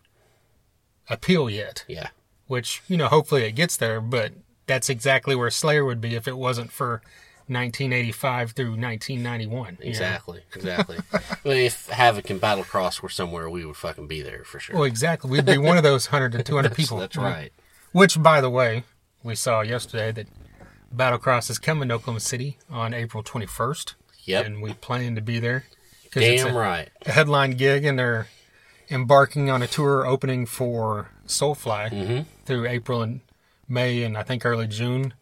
appeal 1.08 1.48
yet. 1.48 1.84
yeah 1.88 2.08
Which 2.46 2.82
you 2.88 2.96
know, 2.96 3.08
hopefully 3.08 3.44
it 3.44 3.52
gets 3.52 3.76
there. 3.76 4.00
But 4.00 4.32
that's 4.66 4.88
exactly 4.88 5.34
where 5.34 5.50
Slayer 5.50 5.84
would 5.84 6.00
be 6.00 6.14
if 6.14 6.28
it 6.28 6.36
wasn't 6.36 6.70
for 6.70 7.02
1985 7.48 8.52
through 8.52 8.70
1991. 8.70 9.78
you 9.78 9.84
know? 9.84 9.88
Exactly, 9.88 10.40
exactly. 10.54 10.98
well, 11.44 11.56
if 11.56 11.86
Havoc 11.88 12.28
and 12.30 12.40
Battlecross 12.40 13.02
were 13.02 13.08
somewhere, 13.08 13.48
we 13.48 13.64
would 13.64 13.76
fucking 13.76 14.08
be 14.08 14.20
there 14.20 14.42
for 14.42 14.58
sure. 14.58 14.74
Well, 14.74 14.84
exactly. 14.84 15.30
We'd 15.30 15.44
be 15.44 15.58
one 15.58 15.76
of 15.76 15.84
those 15.84 16.10
100 16.10 16.32
to 16.32 16.42
200 16.42 16.70
that's, 16.70 16.76
people. 16.76 16.98
that's 16.98 17.16
right. 17.16 17.52
Which, 17.92 18.20
by 18.20 18.40
the 18.40 18.50
way, 18.50 18.82
we 19.22 19.36
saw 19.36 19.60
yesterday 19.60 20.10
that 20.12 20.26
Battlecross 20.94 21.48
is 21.48 21.58
coming 21.58 21.88
to 21.88 21.94
Oklahoma 21.94 22.20
City 22.20 22.58
on 22.68 22.92
April 22.92 23.22
21st. 23.22 23.94
Yep. 24.24 24.46
And 24.46 24.60
we 24.60 24.72
plan 24.74 25.14
to 25.14 25.20
be 25.20 25.38
there. 25.38 25.64
Damn 26.12 26.48
a, 26.48 26.58
right. 26.58 26.88
a 27.04 27.12
headline 27.12 27.52
gig, 27.52 27.84
and 27.84 27.98
they're 27.98 28.26
embarking 28.90 29.50
on 29.50 29.62
a 29.62 29.66
tour 29.68 30.04
opening 30.04 30.46
for 30.46 31.10
Soulfly 31.28 31.90
Mm-hmm. 31.90 32.20
through 32.44 32.66
April 32.66 33.02
and 33.02 33.20
May 33.68 34.02
and 34.02 34.16
I 34.16 34.22
think 34.22 34.44
early 34.44 34.66
June. 34.66 35.14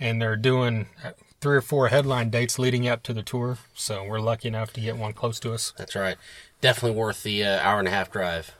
And 0.00 0.20
they're 0.20 0.36
doing 0.36 0.86
uh, 1.04 1.12
three 1.40 1.56
or 1.56 1.60
four 1.60 1.88
headline 1.88 2.30
dates 2.30 2.58
leading 2.58 2.88
up 2.88 3.02
to 3.04 3.12
the 3.12 3.22
tour. 3.22 3.58
So 3.74 4.04
we're 4.04 4.20
lucky 4.20 4.48
enough 4.48 4.72
to 4.74 4.80
get 4.80 4.96
one 4.96 5.12
close 5.12 5.38
to 5.40 5.52
us. 5.52 5.72
That's 5.76 5.94
right. 5.94 6.16
Definitely 6.60 6.98
worth 6.98 7.22
the 7.22 7.44
uh, 7.44 7.60
hour 7.60 7.78
and 7.78 7.88
a 7.88 7.92
half 7.92 8.10
drive. 8.10 8.54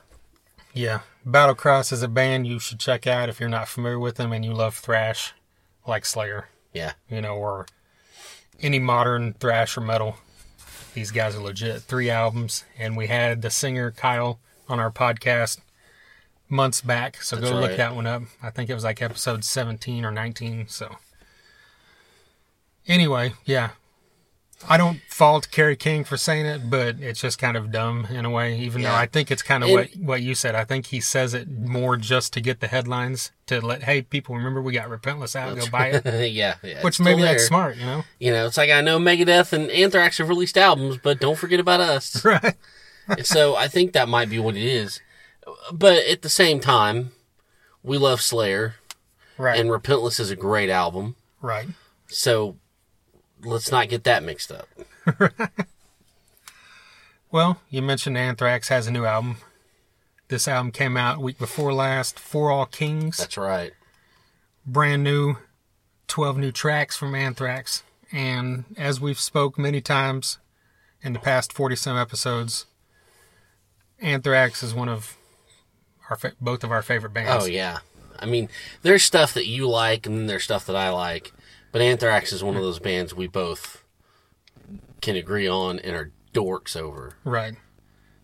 Yeah. 0.73 0.99
Battlecross 1.27 1.91
is 1.93 2.01
a 2.03 2.07
band 2.07 2.47
you 2.47 2.59
should 2.59 2.79
check 2.79 3.05
out 3.07 3.29
if 3.29 3.39
you're 3.39 3.49
not 3.49 3.67
familiar 3.67 3.99
with 3.99 4.15
them 4.15 4.31
and 4.33 4.43
you 4.43 4.53
love 4.53 4.75
thrash 4.75 5.33
like 5.87 6.05
Slayer. 6.05 6.47
Yeah. 6.73 6.93
you 7.09 7.21
know, 7.21 7.35
or 7.35 7.65
any 8.61 8.79
modern 8.79 9.33
thrash 9.33 9.77
or 9.77 9.81
metal. 9.81 10.17
These 10.93 11.11
guys 11.11 11.35
are 11.35 11.41
legit. 11.41 11.81
Three 11.81 12.09
albums, 12.09 12.65
and 12.77 12.95
we 12.95 13.07
had 13.07 13.41
the 13.41 13.49
singer 13.49 13.91
Kyle 13.91 14.39
on 14.69 14.79
our 14.79 14.91
podcast 14.91 15.59
months 16.53 16.79
back. 16.79 17.21
So 17.21 17.35
That's 17.35 17.49
go 17.51 17.59
look 17.59 17.75
that 17.75 17.95
one 17.95 18.07
up. 18.07 18.23
I 18.41 18.49
think 18.49 18.69
it 18.69 18.73
was 18.73 18.85
like 18.85 19.01
episode 19.01 19.43
17 19.43 20.05
or 20.05 20.11
19. 20.11 20.67
So 20.69 20.95
anyway, 22.87 23.33
yeah. 23.45 23.71
I 24.69 24.77
don't 24.77 25.01
fault 25.09 25.51
Kerry 25.51 25.75
King 25.75 26.05
for 26.05 26.15
saying 26.15 26.45
it, 26.45 26.69
but 26.69 26.95
it's 27.01 27.19
just 27.19 27.37
kind 27.37 27.57
of 27.57 27.69
dumb 27.69 28.07
in 28.09 28.23
a 28.23 28.29
way. 28.29 28.57
Even 28.59 28.81
though 28.83 28.93
I 28.93 29.07
think 29.07 29.29
it's 29.29 29.41
kind 29.41 29.61
of 29.61 29.67
And- 29.69 29.77
what 29.77 29.89
what 29.97 30.21
you 30.21 30.35
said. 30.35 30.55
I 30.55 30.63
think 30.63 30.85
he 30.85 31.01
says 31.01 31.33
it 31.33 31.49
more 31.49 31.97
just 31.97 32.31
to 32.33 32.39
get 32.41 32.61
the 32.61 32.67
headlines 32.67 33.33
to 33.47 33.59
let 33.59 33.83
hey 33.83 34.03
people 34.03 34.35
remember 34.35 34.61
we 34.61 34.71
got 34.71 34.87
Repentless 34.87 35.35
out, 35.35 35.57
go 35.57 35.65
buy 35.69 35.87
it. 35.87 36.05
yeah, 36.31 36.55
yeah. 36.63 36.81
Which 36.81 36.97
maybe 37.01 37.21
that's 37.23 37.41
there. 37.41 37.47
smart, 37.47 37.75
you 37.75 37.85
know? 37.85 38.03
You 38.19 38.31
know, 38.31 38.45
it's 38.47 38.55
like 38.55 38.69
I 38.69 38.79
know 38.79 38.99
Megadeth 38.99 39.51
and 39.51 39.69
Anthrax 39.69 40.19
have 40.19 40.29
released 40.29 40.57
albums, 40.57 40.97
but 40.97 41.19
don't 41.19 41.37
forget 41.37 41.59
about 41.59 41.81
us. 41.81 42.23
Right. 43.05 43.25
so 43.25 43.53
I 43.57 43.67
think 43.67 43.91
that 43.91 44.07
might 44.07 44.29
be 44.29 44.39
what 44.39 44.55
it 44.55 44.63
is. 44.63 45.01
But 45.71 46.05
at 46.05 46.21
the 46.21 46.29
same 46.29 46.59
time, 46.59 47.11
we 47.83 47.97
love 47.97 48.21
Slayer, 48.21 48.75
Right. 49.37 49.59
and 49.59 49.69
Repentless 49.69 50.19
is 50.19 50.29
a 50.31 50.35
great 50.35 50.69
album. 50.69 51.15
right. 51.41 51.67
So 52.07 52.57
let's 53.43 53.71
not 53.71 53.89
get 53.89 54.03
that 54.03 54.23
mixed 54.23 54.51
up. 54.51 54.67
Well, 57.31 57.59
you 57.69 57.81
mentioned 57.81 58.15
Anthrax 58.17 58.67
has 58.67 58.85
a 58.85 58.91
new 58.91 59.05
album. 59.05 59.37
This 60.27 60.47
album 60.47 60.71
came 60.71 60.95
out 60.95 61.19
week 61.19 61.39
before 61.39 61.73
last, 61.73 62.19
For 62.19 62.51
All 62.51 62.65
Kings. 62.67 63.17
That's 63.17 63.37
right. 63.37 63.73
brand 64.65 65.03
new 65.03 65.37
12 66.07 66.37
new 66.37 66.51
tracks 66.51 66.95
from 66.95 67.15
Anthrax. 67.15 67.81
And 68.11 68.65
as 68.77 69.01
we've 69.01 69.19
spoke 69.19 69.57
many 69.57 69.81
times 69.81 70.37
in 71.01 71.13
the 71.13 71.19
past 71.19 71.51
40 71.53 71.75
some 71.75 71.97
episodes, 71.97 72.67
Anthrax 73.99 74.61
is 74.61 74.73
one 74.75 74.89
of 74.89 75.17
our 76.09 76.15
fa- 76.15 76.33
both 76.41 76.63
of 76.63 76.71
our 76.71 76.81
favorite 76.81 77.13
bands. 77.13 77.43
Oh 77.43 77.47
yeah. 77.47 77.79
I 78.19 78.25
mean, 78.25 78.49
there's 78.83 79.03
stuff 79.03 79.33
that 79.33 79.47
you 79.47 79.67
like, 79.67 80.05
and 80.05 80.29
there's 80.29 80.43
stuff 80.43 80.65
that 80.67 80.75
I 80.75 80.89
like. 80.89 81.33
But 81.71 81.81
Anthrax 81.81 82.31
is 82.31 82.43
one 82.43 82.55
of 82.55 82.61
those 82.61 82.79
bands 82.79 83.13
we 83.13 83.27
both 83.27 83.83
can 85.01 85.15
agree 85.15 85.47
on 85.47 85.79
and 85.79 85.95
are 85.95 86.11
dorks 86.33 86.77
over. 86.77 87.15
Right. 87.23 87.55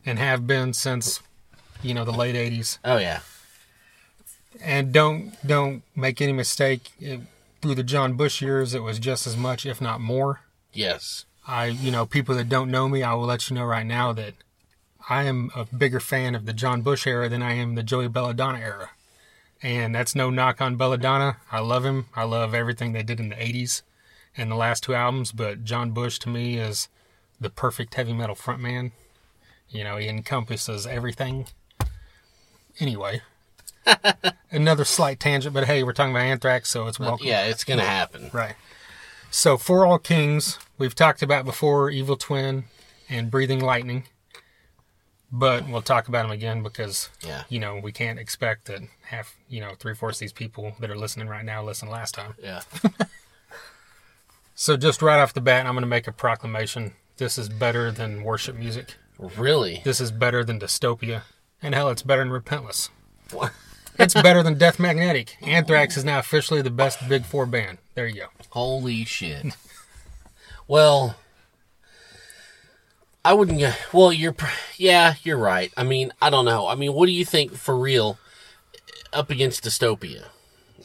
And 0.05 0.19
have 0.19 0.47
been 0.47 0.73
since 0.73 1.21
you 1.81 1.93
know 1.93 2.05
the 2.05 2.11
late 2.11 2.35
80s. 2.35 2.77
Oh 2.85 2.97
yeah. 2.97 3.21
And 4.61 4.91
don't 4.91 5.33
don't 5.45 5.83
make 5.95 6.21
any 6.21 6.33
mistake, 6.33 6.91
it, 6.99 7.21
through 7.61 7.75
the 7.75 7.83
John 7.83 8.13
Bush 8.13 8.41
years 8.41 8.73
it 8.73 8.83
was 8.83 8.99
just 8.99 9.27
as 9.27 9.35
much 9.35 9.65
if 9.65 9.81
not 9.81 9.99
more. 9.99 10.41
Yes. 10.73 11.25
I, 11.47 11.65
you 11.65 11.91
know, 11.91 12.05
people 12.05 12.35
that 12.35 12.47
don't 12.47 12.69
know 12.69 12.87
me, 12.87 13.01
I 13.01 13.13
will 13.15 13.25
let 13.25 13.49
you 13.49 13.55
know 13.55 13.63
right 13.65 13.85
now 13.85 14.13
that 14.13 14.35
I 15.09 15.23
am 15.23 15.49
a 15.55 15.65
bigger 15.65 15.99
fan 15.99 16.35
of 16.35 16.45
the 16.45 16.53
John 16.53 16.83
Bush 16.83 17.07
era 17.07 17.27
than 17.27 17.41
I 17.41 17.53
am 17.53 17.73
the 17.73 17.81
Joey 17.81 18.07
Belladonna 18.07 18.59
era. 18.59 18.91
And 19.61 19.95
that's 19.95 20.13
no 20.13 20.29
knock 20.29 20.61
on 20.61 20.77
Belladonna. 20.77 21.37
I 21.51 21.59
love 21.59 21.83
him. 21.83 22.05
I 22.15 22.23
love 22.23 22.53
everything 22.53 22.93
they 22.93 23.01
did 23.01 23.19
in 23.19 23.29
the 23.29 23.35
80s 23.35 23.81
and 24.37 24.51
the 24.51 24.55
last 24.55 24.83
two 24.83 24.93
albums, 24.93 25.31
but 25.31 25.63
John 25.63 25.91
Bush 25.91 26.19
to 26.19 26.29
me 26.29 26.57
is 26.57 26.87
the 27.41 27.49
perfect 27.49 27.95
heavy 27.95 28.13
metal 28.13 28.35
frontman. 28.35 28.91
You 29.69 29.83
know, 29.83 29.97
he 29.97 30.07
encompasses 30.07 30.85
everything. 30.85 31.47
Anyway, 32.79 33.21
another 34.51 34.85
slight 34.85 35.19
tangent, 35.19 35.53
but 35.53 35.65
hey, 35.65 35.83
we're 35.83 35.93
talking 35.93 36.11
about 36.11 36.23
Anthrax, 36.23 36.69
so 36.69 36.87
it's 36.87 36.99
welcome. 36.99 37.27
Yeah, 37.27 37.45
it's 37.45 37.63
gonna 37.63 37.83
happen. 37.83 38.29
Right. 38.31 38.55
So, 39.31 39.57
For 39.57 39.85
All 39.85 39.99
Kings, 39.99 40.57
we've 40.77 40.95
talked 40.95 41.21
about 41.21 41.45
before 41.45 41.89
Evil 41.89 42.15
Twin 42.15 42.65
and 43.09 43.29
Breathing 43.29 43.59
Lightning. 43.59 44.05
But 45.31 45.67
we'll 45.69 45.83
talk 45.83 46.07
about 46.07 46.23
them 46.23 46.31
again 46.31 46.63
because, 46.63 47.09
Yeah. 47.21 47.43
you 47.49 47.59
know, 47.59 47.75
we 47.77 47.91
can't 47.91 48.17
expect 48.17 48.65
that 48.65 48.81
half, 49.03 49.35
you 49.47 49.61
know, 49.61 49.73
three 49.77 49.93
fourths 49.93 50.17
of 50.17 50.21
these 50.21 50.33
people 50.33 50.73
that 50.79 50.89
are 50.89 50.97
listening 50.97 51.27
right 51.27 51.45
now 51.45 51.63
listened 51.63 51.91
last 51.91 52.13
time. 52.15 52.33
Yeah. 52.41 52.61
So, 54.55 54.75
just 54.75 55.01
right 55.01 55.19
off 55.21 55.33
the 55.33 55.39
bat, 55.39 55.65
I'm 55.65 55.71
going 55.73 55.83
to 55.83 55.87
make 55.87 56.05
a 56.05 56.11
proclamation. 56.11 56.93
This 57.15 57.37
is 57.37 57.47
better 57.47 57.91
than 57.91 58.23
worship 58.23 58.57
music. 58.57 58.95
Really? 59.17 59.81
This 59.85 60.01
is 60.01 60.11
better 60.11 60.43
than 60.43 60.59
Dystopia. 60.59 61.21
And 61.61 61.73
hell, 61.73 61.89
it's 61.89 62.01
better 62.03 62.23
than 62.25 62.33
Repentless. 62.33 62.89
What? 63.31 63.53
It's 63.97 64.13
better 64.13 64.41
than 64.43 64.57
Death 64.57 64.79
Magnetic. 64.79 65.35
Anthrax 65.41 65.97
is 65.97 66.05
now 66.05 66.19
officially 66.19 66.61
the 66.61 66.69
best 66.69 67.07
Big 67.09 67.25
Four 67.25 67.45
band. 67.45 67.79
There 67.95 68.07
you 68.07 68.21
go. 68.21 68.27
Holy 68.49 69.03
shit. 69.05 69.45
well, 70.69 71.15
I 73.23 73.33
wouldn't 73.33 73.59
go. 73.59 73.73
Well, 73.93 74.13
you're. 74.13 74.35
Yeah, 74.77 75.15
you're 75.23 75.37
right. 75.37 75.71
I 75.75 75.83
mean, 75.83 76.11
I 76.21 76.29
don't 76.29 76.45
know. 76.45 76.67
I 76.67 76.75
mean, 76.75 76.93
what 76.93 77.05
do 77.07 77.11
you 77.11 77.25
think 77.25 77.53
for 77.53 77.77
real 77.77 78.17
up 79.11 79.29
against 79.29 79.63
Dystopia? 79.63 80.25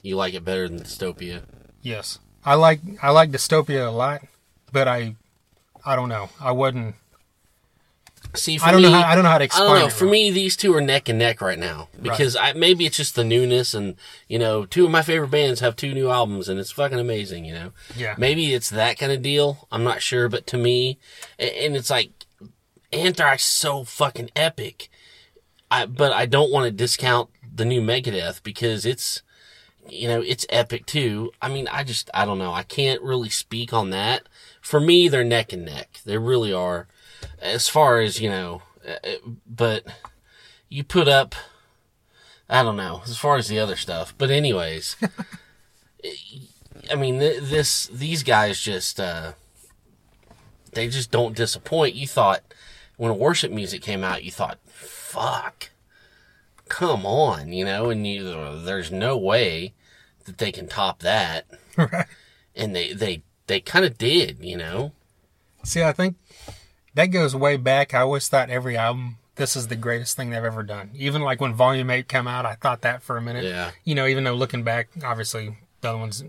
You 0.03 0.17
like 0.17 0.35
it 0.35 0.45
better 0.45 0.69
than 0.69 0.81
Dystopia? 0.81 1.43
Yes, 1.81 2.19
I 2.45 2.55
like 2.55 2.81
I 3.03 3.11
like 3.11 3.31
Dystopia 3.31 3.87
a 3.87 3.91
lot, 3.91 4.23
but 4.73 4.89
I 4.89 5.17
I 5.85 5.97
don't 5.97 6.09
know. 6.09 6.31
I 6.41 6.53
wouldn't. 6.53 6.97
See, 8.35 8.59
for 8.59 8.67
I 8.67 8.73
don't 8.73 8.83
me, 8.83 8.91
know. 8.91 9.01
How, 9.01 9.07
I 9.07 9.15
don't 9.15 9.23
know 9.23 9.31
how 9.31 9.39
to 9.39 9.45
I 9.45 9.47
explain 9.47 9.69
don't 9.69 9.79
know. 9.79 9.87
it. 9.87 9.93
For 9.93 10.07
me, 10.07 10.31
these 10.31 10.57
two 10.57 10.75
are 10.75 10.81
neck 10.81 11.09
and 11.09 11.19
neck 11.19 11.41
right 11.41 11.59
now 11.59 11.89
because 12.03 12.35
I, 12.35 12.53
maybe 12.55 12.85
it's 12.85 12.97
just 12.97 13.15
the 13.15 13.23
newness, 13.23 13.75
and 13.75 13.97
you 14.29 14.39
know, 14.39 14.67
two 14.67 14.87
of 14.87 14.91
my 14.91 15.03
favorite 15.03 15.31
bands 15.31 15.61
have 15.61 15.77
two 15.77 15.95
new 15.95 16.11
albums, 16.11 16.49
and 16.49 16.59
it's 16.59 16.73
fucking 16.73 16.99
amazing. 16.99 17.45
You 17.45 17.55
know, 17.55 17.73
yeah, 17.95 18.15
maybe 18.19 18.53
it's 18.53 18.71
that 18.71 18.99
kind 18.99 19.13
of 19.13 19.23
deal. 19.23 19.69
I'm 19.71 19.85
not 19.85 20.03
sure, 20.03 20.29
but 20.29 20.47
to 20.49 20.59
me, 20.59 20.99
and 21.39 21.77
it's 21.77 21.91
like 21.91 22.11
Anthrax 22.95 23.43
is 23.43 23.49
so 23.49 23.85
fucking 23.85 24.31
epic. 24.37 24.89
I 25.71 25.87
but 25.87 26.13
I 26.13 26.27
don't 26.27 26.53
want 26.53 26.67
to 26.67 26.71
discount 26.71 27.31
the 27.55 27.65
new 27.65 27.81
Megadeth 27.81 28.43
because 28.43 28.87
it's 28.87 29.23
you 29.89 30.09
know 30.09 30.21
it's 30.21 30.47
epic 30.49 30.87
too. 30.87 31.33
I 31.43 31.49
mean, 31.49 31.69
I 31.69 31.85
just 31.85 32.11
I 32.15 32.25
don't 32.25 32.39
know. 32.39 32.53
I 32.53 32.63
can't 32.63 33.03
really 33.03 33.31
speak 33.31 33.73
on 33.73 33.91
that. 33.91 34.29
For 34.61 34.81
me, 34.81 35.09
they're 35.09 35.25
neck 35.25 35.53
and 35.53 35.65
neck. 35.65 36.01
They 36.05 36.19
really 36.19 36.53
are. 36.53 36.87
As 37.41 37.69
far 37.69 38.01
as 38.01 38.21
you 38.21 38.29
know, 38.31 38.63
uh, 38.87 38.93
uh, 39.05 39.31
but 39.47 39.85
you 40.69 40.85
put 40.85 41.09
up. 41.09 41.35
I 42.49 42.63
don't 42.63 42.77
know 42.77 43.01
as 43.05 43.17
far 43.17 43.37
as 43.37 43.49
the 43.49 43.59
other 43.59 43.77
stuff, 43.77 44.15
but 44.19 44.31
anyways, 44.31 44.97
I 46.91 46.95
mean 46.95 47.19
this 47.19 47.87
these 47.87 48.23
guys 48.23 48.61
just 48.61 49.01
uh, 49.01 49.33
they 50.73 50.89
just 50.89 51.11
don't 51.11 51.35
disappoint. 51.35 51.95
You 51.95 52.07
thought 52.07 52.43
when 52.97 53.19
worship 53.19 53.51
music 53.51 53.83
came 53.83 54.05
out, 54.05 54.25
you 54.25 54.31
thought, 54.31 54.59
"Fuck, 54.67 55.71
come 56.69 57.05
on," 57.07 57.53
you 57.53 57.65
know, 57.65 57.91
and 57.91 58.07
you 58.07 58.61
there's 58.65 58.91
no 58.91 59.17
way 59.17 59.73
that 60.25 60.39
they 60.39 60.53
can 60.53 60.67
top 60.69 61.01
that, 61.01 61.47
Right. 61.77 62.07
and 62.57 62.75
they 62.75 62.93
they 62.93 63.23
they 63.47 63.61
kind 63.61 63.85
of 63.85 63.99
did, 63.99 64.39
you 64.43 64.57
know. 64.57 64.93
See, 65.65 65.83
I 65.83 65.93
think 65.93 66.17
that 66.95 67.07
goes 67.07 67.35
way 67.35 67.57
back. 67.57 67.95
I 67.95 68.01
always 68.01 68.29
thought 68.29 68.51
every 68.51 68.77
album, 68.77 69.17
this 69.37 69.57
is 69.57 69.69
the 69.69 69.77
greatest 69.77 70.17
thing 70.17 70.31
they've 70.31 70.45
ever 70.45 70.63
done. 70.63 70.91
Even 70.95 71.23
like 71.23 71.41
when 71.41 71.55
Volume 71.55 71.91
Eight 71.91 72.09
came 72.09 72.29
out, 72.29 72.47
I 72.47 72.55
thought 72.55 72.83
that 72.83 73.03
for 73.03 73.17
a 73.17 73.23
minute. 73.23 73.45
Yeah. 73.45 73.71
You 73.85 73.95
know, 73.95 74.07
even 74.07 74.25
though 74.25 74.35
looking 74.35 74.63
back, 74.63 74.89
obviously 75.03 75.57
the 75.81 75.89
other 75.91 75.99
ones, 75.99 76.23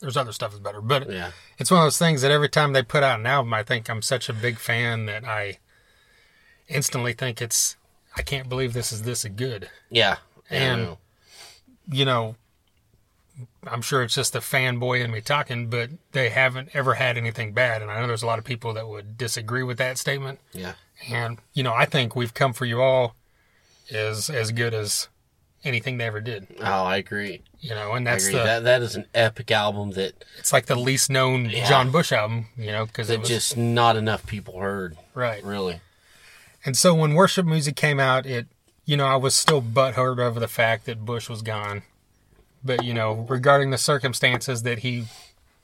there's 0.00 0.16
other 0.16 0.32
stuff 0.32 0.52
is 0.52 0.60
better, 0.60 0.80
but 0.80 1.10
Yeah, 1.10 1.32
it's 1.58 1.70
one 1.70 1.80
of 1.80 1.86
those 1.86 1.98
things 1.98 2.22
that 2.22 2.30
every 2.30 2.48
time 2.48 2.72
they 2.72 2.82
put 2.82 3.02
out 3.02 3.20
an 3.20 3.26
album, 3.26 3.52
I 3.54 3.62
think 3.62 3.88
I'm 3.90 4.02
such 4.02 4.28
a 4.28 4.32
big 4.34 4.58
fan 4.58 5.06
that 5.06 5.24
I 5.24 5.58
instantly 6.72 7.12
think 7.12 7.40
it's. 7.42 7.76
I 8.16 8.22
can't 8.22 8.48
believe 8.48 8.72
this 8.74 8.92
is 8.92 9.02
this 9.02 9.24
good. 9.24 9.70
yeah, 9.90 10.16
And- 10.50 10.82
know. 10.82 10.98
you 11.90 12.04
know, 12.04 12.36
I'm 13.66 13.80
sure 13.80 14.02
it's 14.02 14.14
just 14.14 14.34
the 14.34 14.40
fanboy 14.40 15.02
in 15.02 15.10
me 15.10 15.20
talking, 15.22 15.68
but 15.70 15.90
they 16.12 16.28
haven't 16.28 16.68
ever 16.74 16.94
had 16.94 17.16
anything 17.16 17.52
bad. 17.54 17.80
And 17.80 17.90
I 17.90 18.00
know 18.00 18.06
there's 18.06 18.22
a 18.22 18.26
lot 18.26 18.38
of 18.38 18.44
people 18.44 18.74
that 18.74 18.86
would 18.86 19.16
disagree 19.16 19.62
with 19.62 19.78
that 19.78 19.96
statement. 19.96 20.40
yeah, 20.52 20.74
And, 21.10 21.38
you 21.54 21.62
know, 21.62 21.72
I 21.72 21.86
think 21.86 22.14
We've 22.14 22.34
Come 22.34 22.52
For 22.52 22.66
You 22.66 22.82
All 22.82 23.14
is 23.88 24.28
as 24.28 24.52
good 24.52 24.74
as 24.74 25.08
anything 25.64 25.96
they 25.96 26.04
ever 26.04 26.20
did. 26.20 26.46
oh, 26.60 26.64
I 26.84 26.98
agree. 26.98 27.40
You 27.60 27.70
know, 27.70 27.92
and 27.92 28.06
that's 28.06 28.26
the, 28.26 28.32
that 28.32 28.64
that 28.64 28.82
is 28.82 28.94
an 28.96 29.06
epic 29.14 29.50
album 29.50 29.92
that 29.92 30.12
it's 30.38 30.52
like 30.52 30.66
the 30.66 30.74
least 30.76 31.08
known 31.08 31.46
Yeah. 31.48 31.66
John 31.68 31.90
Bush 31.90 32.12
album, 32.12 32.46
you 32.58 32.72
know, 32.72 32.84
because 32.84 33.08
it 33.08 33.20
was, 33.20 33.28
just 33.28 33.56
not 33.56 33.96
enough 33.96 34.26
people 34.26 34.58
heard. 34.60 34.96
right. 35.14 35.42
Really, 35.42 35.80
And 36.64 36.76
so 36.76 36.94
when 36.94 37.14
worship 37.14 37.46
music 37.46 37.76
came 37.76 37.98
out, 37.98 38.26
it, 38.26 38.46
you 38.84 38.96
know, 38.96 39.06
I 39.06 39.16
was 39.16 39.34
still 39.34 39.62
butthurt 39.62 40.18
over 40.18 40.38
the 40.38 40.48
fact 40.48 40.86
that 40.86 41.04
Bush 41.04 41.28
was 41.28 41.42
gone. 41.42 41.82
But, 42.64 42.84
you 42.84 42.94
know, 42.94 43.26
regarding 43.28 43.70
the 43.70 43.78
circumstances 43.78 44.62
that 44.62 44.80
he 44.80 45.06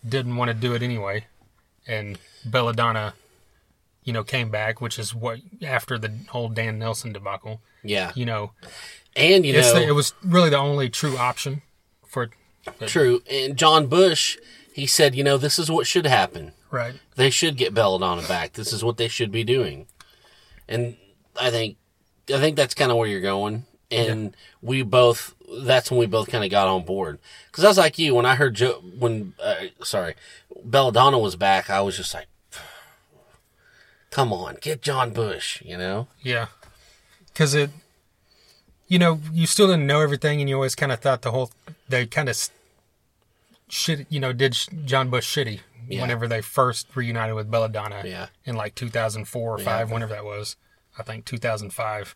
didn't 0.07 0.37
want 0.37 0.49
to 0.49 0.55
do 0.55 0.75
it 0.75 0.83
anyway, 0.83 1.27
and 1.87 2.19
Belladonna, 2.45 3.15
you 4.05 4.13
know, 4.13 4.25
came 4.25 4.51
back, 4.51 4.81
which 4.81 4.99
is 4.99 5.15
what, 5.15 5.41
after 5.63 5.99
the 5.99 6.13
whole 6.29 6.49
Dan 6.49 6.79
Nelson 6.79 7.13
debacle, 7.13 7.61
yeah, 7.85 8.11
you 8.15 8.27
know, 8.27 8.53
and 9.15 9.47
you 9.47 9.53
know, 9.53 9.75
the, 9.75 9.87
it 9.87 9.93
was 9.93 10.13
really 10.25 10.51
the 10.51 10.59
only 10.59 10.89
true 10.89 11.17
option 11.17 11.63
for, 12.07 12.31
but, 12.65 12.89
True. 12.89 13.23
And 13.31 13.57
John 13.57 13.87
Bush, 13.87 14.37
he 14.73 14.87
said, 14.87 15.15
you 15.15 15.23
know, 15.25 15.37
this 15.37 15.59
is 15.59 15.71
what 15.71 15.87
should 15.87 16.07
happen. 16.07 16.53
Right. 16.71 16.95
They 17.17 17.31
should 17.31 17.57
get 17.57 17.75
Belladonna 17.75 18.23
back. 18.27 18.55
This 18.55 18.73
is 18.73 18.85
what 18.85 18.97
they 18.97 19.09
should 19.09 19.31
be 19.31 19.45
doing. 19.45 19.87
And 20.69 20.97
I 21.41 21.51
think, 21.51 21.77
I 22.33 22.39
think 22.39 22.57
that's 22.57 22.75
kind 22.75 22.91
of 22.91 22.97
where 22.97 23.09
you're 23.09 23.21
going. 23.21 23.65
And 23.91 24.37
we 24.61 24.83
both, 24.83 25.35
that's 25.63 25.91
when 25.91 25.99
we 25.99 26.07
both 26.07 26.29
kind 26.29 26.45
of 26.45 26.51
got 26.51 26.69
on 26.69 26.85
board. 26.85 27.19
Cause 27.53 27.65
I 27.65 27.69
was 27.69 27.79
like 27.79 27.99
you, 27.99 28.15
when 28.15 28.27
I 28.27 28.35
heard 28.35 28.55
Joe, 28.55 28.83
when, 28.99 29.33
uh, 29.43 29.55
sorry, 29.83 30.15
Belladonna 30.63 31.19
was 31.19 31.37
back, 31.37 31.71
I 31.71 31.81
was 31.81 31.97
just 31.97 32.13
like, 32.13 32.27
come 34.11 34.33
on, 34.33 34.59
get 34.61 34.83
John 34.83 35.13
Bush, 35.13 35.63
you 35.63 35.79
know? 35.79 36.09
Yeah. 36.21 36.49
Because 37.29 37.55
it, 37.55 37.71
you 38.89 38.99
know, 38.99 39.21
you 39.33 39.47
still 39.47 39.69
didn't 39.69 39.87
know 39.87 40.01
everything, 40.01 40.41
and 40.41 40.49
you 40.49 40.57
always 40.57 40.75
kind 40.75 40.91
of 40.91 41.01
thought 41.01 41.23
the 41.23 41.31
whole 41.31 41.51
they 41.89 42.07
kind 42.07 42.29
of 42.29 42.49
shit, 43.69 44.07
you 44.11 44.19
know, 44.19 44.33
did 44.33 44.59
John 44.85 45.11
Bush 45.11 45.37
shitty 45.37 45.61
Yeah. 45.89 46.03
whenever 46.03 46.29
they 46.29 46.41
first 46.43 46.95
reunited 46.95 47.35
with 47.35 47.51
Belladonna 47.51 48.03
Yeah. 48.05 48.27
in 48.45 48.55
like 48.57 48.75
2004 48.75 49.55
or 49.55 49.59
Yeah. 49.59 49.65
five, 49.65 49.91
whenever 49.91 50.13
that 50.15 50.25
was. 50.25 50.57
I 50.99 51.03
think 51.03 51.25
2005. 51.25 52.15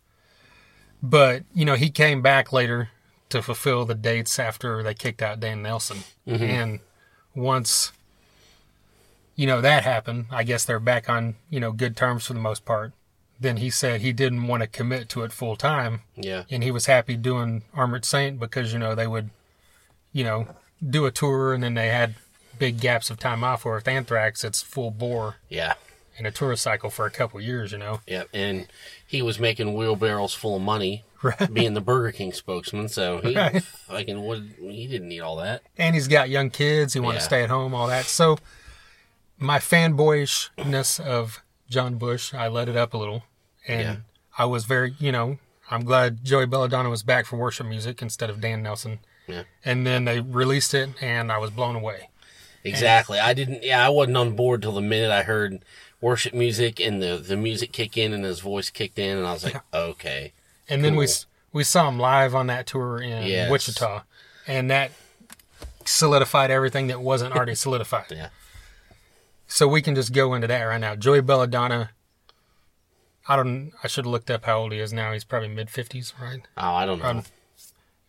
But 1.02 1.44
you 1.54 1.64
know, 1.64 1.74
he 1.74 1.90
came 1.90 2.22
back 2.22 2.52
later 2.52 2.90
to 3.30 3.42
fulfill 3.42 3.84
the 3.84 3.94
dates 3.94 4.38
after 4.38 4.82
they 4.82 4.94
kicked 4.94 5.22
out 5.22 5.40
Dan 5.40 5.62
Nelson, 5.62 6.04
Mm-hmm. 6.26 6.44
and 6.44 6.80
once. 7.34 7.92
You 9.34 9.46
know 9.46 9.60
that 9.62 9.82
happened. 9.84 10.26
I 10.30 10.42
guess 10.44 10.64
they're 10.64 10.78
back 10.78 11.08
on 11.08 11.36
you 11.48 11.58
know 11.58 11.72
good 11.72 11.96
terms 11.96 12.26
for 12.26 12.34
the 12.34 12.40
most 12.40 12.64
part 12.64 12.92
then 13.40 13.56
he 13.56 13.70
said 13.70 14.00
he 14.02 14.12
didn't 14.12 14.46
want 14.46 14.60
to 14.62 14.68
commit 14.68 15.08
to 15.08 15.22
it 15.24 15.32
full 15.32 15.56
time 15.56 16.02
Yeah. 16.14 16.44
and 16.48 16.62
he 16.62 16.70
was 16.70 16.86
happy 16.86 17.16
doing 17.16 17.64
armored 17.74 18.04
saint 18.04 18.38
because 18.38 18.72
you 18.72 18.78
know 18.78 18.94
they 18.94 19.08
would 19.08 19.30
you 20.12 20.22
know 20.22 20.46
do 20.88 21.06
a 21.06 21.10
tour 21.10 21.52
and 21.52 21.60
then 21.64 21.74
they 21.74 21.88
had 21.88 22.14
big 22.62 22.78
gaps 22.80 23.10
of 23.10 23.18
time 23.18 23.42
off 23.42 23.64
where 23.64 23.74
with 23.74 23.88
anthrax 23.88 24.44
it's 24.44 24.62
full 24.62 24.92
bore 24.92 25.36
Yeah. 25.48 25.74
in 26.16 26.26
a 26.26 26.30
tour 26.30 26.54
cycle 26.54 26.90
for 26.90 27.06
a 27.06 27.10
couple 27.10 27.40
years 27.40 27.72
you 27.72 27.78
know 27.78 28.00
Yeah, 28.06 28.24
And 28.32 28.68
he 29.04 29.20
was 29.20 29.40
making 29.40 29.74
wheelbarrows 29.74 30.32
full 30.34 30.54
of 30.56 30.62
money 30.62 31.04
Right. 31.24 31.52
being 31.54 31.74
the 31.74 31.80
Burger 31.80 32.10
King 32.10 32.32
spokesman. 32.32 32.88
So 32.88 33.20
he 33.20 33.34
Right. 33.36 33.62
fucking 33.62 34.24
would, 34.26 34.54
he 34.60 34.86
didn't 34.88 35.08
need 35.08 35.20
all 35.20 35.36
that. 35.36 35.62
and 35.78 35.94
he's 35.96 36.06
got 36.08 36.28
young 36.30 36.50
kids 36.50 36.92
he 36.94 37.00
wanted 37.00 37.16
Yeah. 37.16 37.20
to 37.20 37.24
stay 37.24 37.42
at 37.42 37.50
home 37.50 37.74
all 37.74 37.86
that 37.88 38.04
so 38.06 38.38
my 39.38 39.58
fanboyishness 39.58 41.00
of 41.00 41.42
john 41.68 41.96
bush 41.96 42.32
i 42.34 42.46
let 42.48 42.68
it 42.68 42.76
up 42.76 42.94
a 42.94 42.98
little 42.98 43.24
and 43.66 43.80
Yeah. 43.82 43.96
i 44.38 44.44
was 44.44 44.64
very 44.66 44.94
you 45.00 45.10
know 45.10 45.38
i'm 45.70 45.84
glad 45.84 46.24
joey 46.24 46.46
belladonna 46.46 46.90
was 46.90 47.02
back 47.02 47.26
for 47.26 47.36
worship 47.36 47.66
music 47.66 48.02
instead 48.02 48.30
of 48.30 48.40
dan 48.40 48.62
nelson 48.62 49.00
Yeah. 49.26 49.44
and 49.64 49.86
then 49.86 50.04
they 50.04 50.20
released 50.20 50.74
it 50.74 50.90
and 51.00 51.32
i 51.32 51.38
was 51.38 51.50
blown 51.50 51.74
away 51.76 52.08
Exactly. 52.64 53.18
I 53.18 53.34
didn't, 53.34 53.62
yeah, 53.64 53.84
I 53.84 53.88
wasn't 53.88 54.16
on 54.16 54.36
board 54.36 54.62
till 54.62 54.72
the 54.72 54.80
minute 54.80 55.10
I 55.10 55.22
heard 55.24 55.64
worship 56.00 56.32
music 56.34 56.80
and 56.80 57.02
the, 57.02 57.16
the 57.16 57.36
music 57.36 57.72
kick 57.72 57.96
in 57.96 58.12
and 58.12 58.24
his 58.24 58.40
voice 58.40 58.70
kicked 58.70 58.98
in 58.98 59.18
and 59.18 59.26
I 59.26 59.32
was 59.32 59.44
like, 59.44 59.56
okay. 59.74 60.32
and 60.68 60.84
then 60.84 60.96
we 60.96 61.06
we 61.52 61.64
saw 61.64 61.88
him 61.88 61.98
live 61.98 62.34
on 62.34 62.46
that 62.48 62.66
tour 62.66 62.98
in 63.00 63.24
Yes. 63.26 63.50
wichita 63.50 64.02
and 64.46 64.70
that 64.70 64.90
solidified 65.84 66.50
everything 66.50 66.86
that 66.88 67.00
wasn't 67.00 67.34
already 67.34 67.54
solidified 67.66 68.06
Yeah. 68.10 68.28
so 69.46 69.68
we 69.68 69.82
can 69.82 69.94
just 69.94 70.12
go 70.12 70.34
into 70.34 70.46
that 70.46 70.62
right 70.62 70.80
now 70.80 70.94
joey 70.96 71.20
belladonna 71.20 71.90
i 73.28 73.36
don't 73.36 73.72
i 73.84 73.86
should 73.88 74.04
have 74.04 74.10
looked 74.12 74.30
up 74.30 74.44
how 74.44 74.58
old 74.60 74.72
he 74.72 74.78
is 74.80 74.92
now 74.92 75.12
he's 75.12 75.24
probably 75.24 75.48
mid 75.48 75.68
50s 75.68 76.12
right 76.20 76.40
Oh, 76.56 76.72
I 76.74 76.86
don't 76.86 76.98
know. 77.00 77.04
Um, 77.06 77.24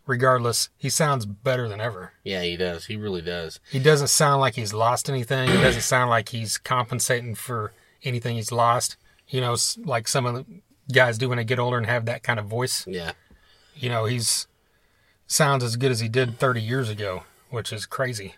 regardless 0.05 0.69
he 0.77 0.89
sounds 0.89 1.25
better 1.25 1.67
than 1.69 1.79
ever 1.79 2.13
yeah, 2.23 2.41
he 2.43 2.57
does. 2.57 2.85
He 2.85 2.95
really 2.95 3.21
does. 3.21 3.59
he 3.71 3.79
doesn't 3.79 4.07
sound 4.09 4.41
like 4.41 4.55
he's 4.55 4.73
lost 4.73 5.09
anything 5.09 5.49
it 5.49 5.61
doesn't 5.61 5.81
sound 5.81 6.09
like 6.09 6.29
he's 6.29 6.57
compensating 6.57 7.35
for 7.35 7.71
anything 8.03 8.35
he's 8.35 8.51
lost 8.51 8.97
you 9.27 9.39
know 9.41 9.55
like 9.85 10.07
some 10.07 10.25
of 10.25 10.35
the 10.35 10.45
guys 10.93 11.17
do 11.17 11.29
when 11.29 11.37
they 11.37 11.45
get 11.45 11.59
older 11.59 11.77
and 11.77 11.85
have 11.85 12.05
that 12.05 12.23
kind 12.23 12.39
of 12.39 12.45
voice 12.45 12.85
Yeah. 12.87 13.13
you 13.75 13.89
know 13.89 14.05
he's 14.05 14.47
sounds 15.27 15.63
as 15.63 15.77
good 15.77 15.91
as 15.91 16.01
he 16.01 16.09
did 16.09 16.37
30 16.37 16.61
years 16.61 16.89
ago 16.89 17.23
which 17.49 17.71
is 17.71 17.85
crazy 17.85 18.35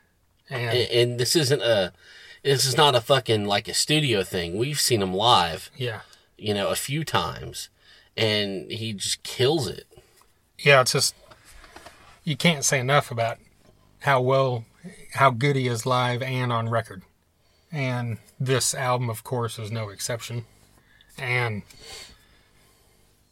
and 0.49 0.62
And, 0.78 0.89
and 0.91 1.19
this 1.19 1.36
isn't 1.36 1.62
a, 1.63 1.91
this 2.43 2.65
is 2.65 2.78
not 2.78 2.93
a 2.93 3.01
fucking 3.01 3.45
like 3.45 3.67
a 3.67 3.73
studio 3.73 4.21
thing. 4.21 4.56
We've 4.58 4.80
seen 4.80 5.01
him 5.01 5.12
live, 5.13 5.71
yeah 5.75 6.01
you 6.38 6.54
know, 6.54 6.67
a 6.67 6.75
few 6.75 7.04
times 7.04 7.69
and 8.15 8.69
he 8.71 8.93
just 8.93 9.23
kills 9.23 9.67
it. 9.67 9.86
yeah 10.60 10.82
it's 10.82 10.91
just 10.91 11.15
you 12.26 12.36
can't 12.36 12.66
say 12.66 12.80
enough 12.80 13.10
about 13.12 13.38
how 14.00 14.20
well 14.22 14.66
how 15.14 15.30
good 15.32 15.56
he 15.56 15.68
is 15.68 15.86
live 15.86 16.22
and 16.22 16.52
on 16.52 16.68
record. 16.70 17.04
And 17.72 18.18
this 18.40 18.76
album 18.76 19.10
of 19.10 19.24
course 19.24 19.58
is 19.58 19.72
no 19.72 19.88
exception. 19.90 20.46
And 21.18 21.64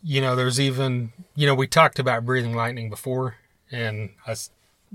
you 0.02 0.22
know 0.22 0.36
there's 0.36 0.60
even 0.60 1.12
you 1.36 1.46
know 1.48 1.56
we 1.56 1.68
talked 1.68 2.00
about 2.00 2.26
breathing 2.26 2.56
lightning 2.56 2.90
before 2.90 3.36
and 3.72 4.12
I, 4.28 4.36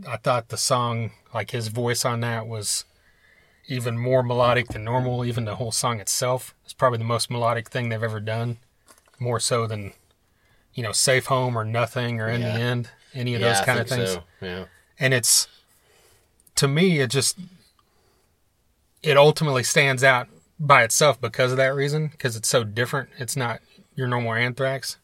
I 0.07 0.17
thought 0.17 0.49
the 0.49 0.57
song 0.57 1.11
like 1.35 1.51
his 1.51 1.69
voice 1.69 2.05
on 2.05 2.21
that 2.21 2.47
was 2.47 2.85
even 3.71 3.99
more 3.99 4.23
melodic 4.23 4.69
than 4.69 4.85
normal. 4.85 5.25
Even 5.27 5.45
the 5.45 5.57
whole 5.57 5.73
song 5.73 6.01
itself 6.01 6.55
is 6.67 6.73
probably 6.73 6.99
the 6.99 7.05
most 7.05 7.31
melodic 7.31 7.69
thing 7.69 7.89
they've 7.91 8.03
ever 8.03 8.21
done 8.21 8.57
more 9.19 9.41
so 9.41 9.67
than 9.67 9.93
you 10.73 10.83
know 10.83 10.93
safe 10.93 11.27
home 11.27 11.57
or 11.59 11.65
nothing 11.65 12.21
or 12.21 12.29
in 12.29 12.41
Yeah. 12.41 12.57
the 12.57 12.63
end 12.63 12.91
any 13.19 13.35
of 13.35 13.41
yeah, 13.41 13.49
those 13.53 13.61
kind 13.65 13.79
of 13.81 13.89
things 13.89 14.11
So. 14.11 14.23
Yeah. 14.41 14.65
and 14.99 15.13
it's 15.13 15.49
to 16.57 16.69
me 16.69 17.01
it 17.01 17.11
just 17.11 17.39
it 19.03 19.17
ultimately 19.17 19.63
stands 19.63 20.03
out 20.05 20.29
by 20.61 20.83
itself 20.83 21.21
because 21.21 21.51
of 21.51 21.57
that 21.59 21.75
reason 21.75 22.09
because 22.09 22.37
it's 22.37 22.49
so 22.49 22.65
different 22.65 23.09
it's 23.19 23.37
not 23.37 23.61
your 23.95 24.09
normal 24.09 24.35
anthrax 24.35 24.97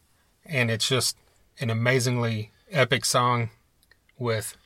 and 0.45 0.69
it's 0.71 0.87
just 0.87 1.17
an 1.59 1.69
amazingly 1.69 2.51
epic 2.71 3.05
song 3.05 3.49
with 4.17 4.57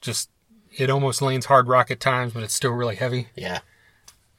just 0.00 0.30
it 0.76 0.88
almost 0.90 1.20
leans 1.22 1.46
hard 1.46 1.68
rock 1.68 1.90
at 1.90 2.00
times 2.00 2.32
but 2.32 2.42
it's 2.42 2.54
still 2.54 2.72
really 2.72 2.96
heavy 2.96 3.28
Yeah. 3.34 3.60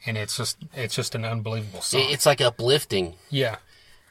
and 0.05 0.17
it's 0.17 0.37
just 0.37 0.57
it's 0.73 0.95
just 0.95 1.15
an 1.15 1.25
unbelievable 1.25 1.81
song 1.81 2.01
It's 2.09 2.25
like 2.25 2.41
uplifting, 2.41 3.15
yeah 3.29 3.57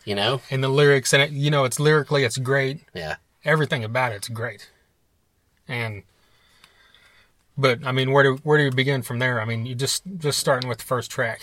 you 0.04 0.14
know? 0.14 0.40
and 0.50 0.62
the 0.64 0.68
lyrics 0.68 1.12
and 1.12 1.22
it 1.22 1.30
you 1.30 1.50
know 1.50 1.64
it's 1.64 1.78
lyrically 1.78 2.24
it's 2.24 2.38
great 2.38 2.80
Yeah. 2.94 3.16
Everything 3.44 3.84
about 3.84 4.12
it's 4.12 4.28
great. 4.28 4.70
And 5.68 6.02
but 7.56 7.86
I 7.86 7.92
mean, 7.92 8.12
where 8.12 8.22
do 8.24 8.36
where 8.42 8.58
do 8.58 8.64
you 8.64 8.70
begin 8.70 9.02
from 9.02 9.18
there? 9.18 9.40
I 9.40 9.44
mean, 9.44 9.66
you 9.66 9.74
just 9.74 10.02
just 10.18 10.38
starting 10.38 10.68
with 10.68 10.78
the 10.78 10.84
first 10.84 11.10
track. 11.10 11.40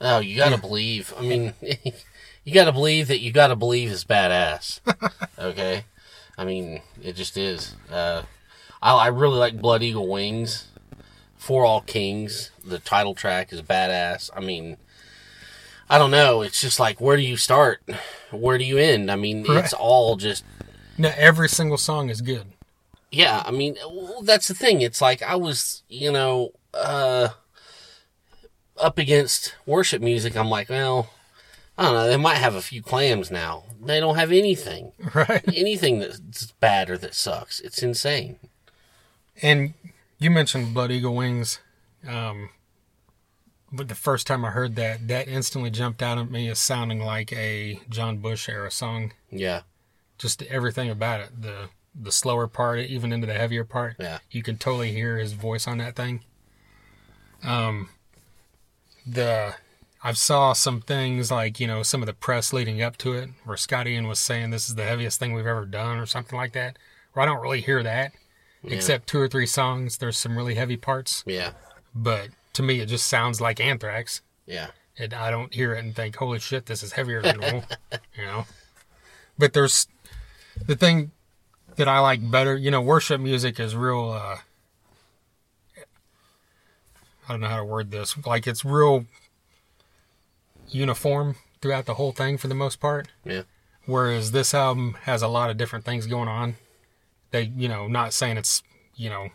Oh, 0.00 0.18
you 0.18 0.36
gotta 0.36 0.58
believe. 0.58 1.12
I 1.16 1.22
mean, 1.22 1.54
you 2.44 2.52
gotta 2.54 2.72
believe 2.72 3.08
that 3.08 3.20
you 3.20 3.32
gotta 3.32 3.56
believe 3.56 3.90
is 3.90 4.04
badass. 4.04 4.80
okay? 5.38 5.84
I 6.38 6.44
mean, 6.44 6.82
it 7.02 7.14
just 7.16 7.36
is. 7.36 7.74
Uh, 7.90 8.22
I, 8.82 8.94
I 8.94 9.06
really 9.08 9.38
like 9.38 9.60
Blood 9.60 9.82
Eagle 9.82 10.08
Wings. 10.08 10.68
For 11.36 11.64
All 11.64 11.80
Kings, 11.82 12.50
the 12.64 12.78
title 12.80 13.14
track 13.14 13.52
is 13.52 13.62
badass. 13.62 14.30
I 14.34 14.40
mean, 14.40 14.78
I 15.88 15.96
don't 15.96 16.10
know. 16.10 16.42
It's 16.42 16.60
just 16.60 16.80
like, 16.80 17.00
where 17.00 17.16
do 17.16 17.22
you 17.22 17.36
start? 17.36 17.80
Where 18.32 18.58
do 18.58 18.64
you 18.64 18.78
end? 18.78 19.10
I 19.12 19.16
mean, 19.16 19.44
Right. 19.44 19.62
it's 19.62 19.72
all 19.72 20.16
just 20.16 20.44
No, 20.98 21.12
every 21.16 21.48
single 21.48 21.78
song 21.78 22.08
is 22.10 22.20
good. 22.20 22.46
yeah, 23.10 23.42
I 23.46 23.50
mean, 23.50 23.76
that's 24.22 24.48
the 24.48 24.54
thing. 24.54 24.80
It's 24.80 25.00
like 25.00 25.22
I 25.22 25.36
was, 25.36 25.82
you 25.88 26.10
know, 26.12 26.52
uh, 26.74 27.28
up 28.78 28.98
against 28.98 29.54
worship 29.66 30.02
music. 30.02 30.36
I'm 30.36 30.48
like, 30.50 30.68
well, 30.68 31.10
I 31.78 31.84
don't 31.84 31.94
know. 31.94 32.08
They 32.08 32.16
might 32.16 32.36
have 32.36 32.54
a 32.54 32.62
few 32.62 32.82
clams 32.82 33.30
now. 33.30 33.64
They 33.82 34.00
don't 34.00 34.16
have 34.16 34.32
anything, 34.32 34.92
Right. 35.14 35.44
anything 35.54 35.98
that's 36.00 36.50
bad 36.52 36.90
or 36.90 36.98
that 36.98 37.14
sucks. 37.14 37.60
It's 37.60 37.82
insane. 37.82 38.38
And 39.42 39.74
you 40.18 40.30
mentioned 40.30 40.72
Blood 40.74 40.90
Eagle 40.90 41.14
Wings. 41.14 41.60
Um, 42.08 42.50
but 43.72 43.88
the 43.88 43.94
first 43.94 44.26
time 44.26 44.44
I 44.44 44.50
heard 44.50 44.76
that, 44.76 45.08
that 45.08 45.28
instantly 45.28 45.70
jumped 45.70 46.02
out 46.02 46.18
at 46.18 46.30
me 46.30 46.48
as 46.48 46.58
sounding 46.58 47.00
like 47.00 47.32
a 47.32 47.80
John 47.90 48.18
Bush 48.18 48.48
era 48.48 48.70
song. 48.70 49.12
Yeah, 49.30 49.62
Just 50.18 50.42
everything 50.42 50.90
about 50.90 51.20
it. 51.20 51.42
The 51.42 51.68
the 51.98 52.12
slower 52.12 52.46
part, 52.46 52.80
even 52.80 53.12
into 53.12 53.26
the 53.26 53.34
heavier 53.34 53.64
part. 53.64 53.96
yeah, 53.98 54.18
you 54.30 54.42
can 54.42 54.58
totally 54.58 54.92
hear 54.92 55.16
his 55.18 55.32
voice 55.32 55.66
on 55.66 55.78
that 55.78 55.96
thing. 55.96 56.20
Um, 57.42 57.88
the 59.06 59.54
I've 60.02 60.18
saw 60.18 60.52
some 60.52 60.80
things 60.80 61.30
like 61.30 61.58
you 61.60 61.66
know 61.66 61.82
some 61.82 62.02
of 62.02 62.06
the 62.06 62.14
press 62.14 62.52
leading 62.52 62.82
up 62.82 62.96
to 62.98 63.12
it, 63.14 63.30
where 63.44 63.56
Scott 63.56 63.86
Ian 63.86 64.08
was 64.08 64.20
saying 64.20 64.50
this 64.50 64.68
is 64.68 64.74
the 64.74 64.84
heaviest 64.84 65.18
thing 65.18 65.32
we've 65.32 65.46
ever 65.46 65.64
done, 65.66 65.98
or 65.98 66.06
something 66.06 66.36
like 66.36 66.52
that. 66.52 66.76
Where 67.12 67.22
I 67.22 67.26
don't 67.26 67.40
really 67.42 67.60
hear 67.60 67.82
that, 67.82 68.12
except 68.64 69.06
two 69.06 69.18
or 69.18 69.28
three 69.28 69.46
songs. 69.46 69.98
There's 69.98 70.18
some 70.18 70.36
really 70.36 70.54
heavy 70.54 70.76
parts, 70.76 71.24
yeah, 71.26 71.52
but 71.94 72.28
to 72.54 72.62
me 72.62 72.80
it 72.80 72.86
just 72.86 73.06
sounds 73.06 73.40
like 73.40 73.60
Anthrax. 73.60 74.22
yeah, 74.46 74.68
And 74.98 75.12
I 75.14 75.30
don't 75.30 75.52
hear 75.54 75.74
it 75.74 75.84
and 75.84 75.94
think, 75.94 76.16
"Holy 76.16 76.38
shit, 76.38 76.66
this 76.66 76.82
is 76.82 76.92
heavier 76.92 77.22
than 77.22 77.38
normal," 77.40 77.64
you 78.16 78.24
know. 78.24 78.46
But 79.38 79.52
there's 79.52 79.86
the 80.66 80.76
thing 80.76 81.10
that 81.76 81.88
I 81.88 82.00
like 82.00 82.30
better. 82.30 82.56
You 82.56 82.70
know, 82.70 82.80
worship 82.80 83.20
music 83.20 83.60
is 83.60 83.76
real. 83.76 84.10
Uh, 84.10 84.38
I 87.28 87.32
don't 87.32 87.40
know 87.40 87.48
how 87.48 87.58
to 87.58 87.64
word 87.64 87.90
this. 87.90 88.16
Like 88.26 88.46
it's 88.46 88.64
real 88.64 89.06
uniform 90.68 91.36
throughout 91.60 91.86
the 91.86 91.94
whole 91.94 92.12
thing 92.12 92.38
for 92.38 92.48
the 92.48 92.54
most 92.54 92.80
part. 92.80 93.08
Yeah. 93.24 93.42
Whereas 93.86 94.32
this 94.32 94.52
album 94.54 94.96
has 95.02 95.22
a 95.22 95.28
lot 95.28 95.50
of 95.50 95.56
different 95.56 95.84
things 95.84 96.06
going 96.06 96.28
on. 96.28 96.56
They, 97.30 97.42
you 97.42 97.68
know, 97.68 97.86
not 97.86 98.12
saying 98.12 98.36
it's, 98.36 98.62
you 98.94 99.10
know, 99.10 99.28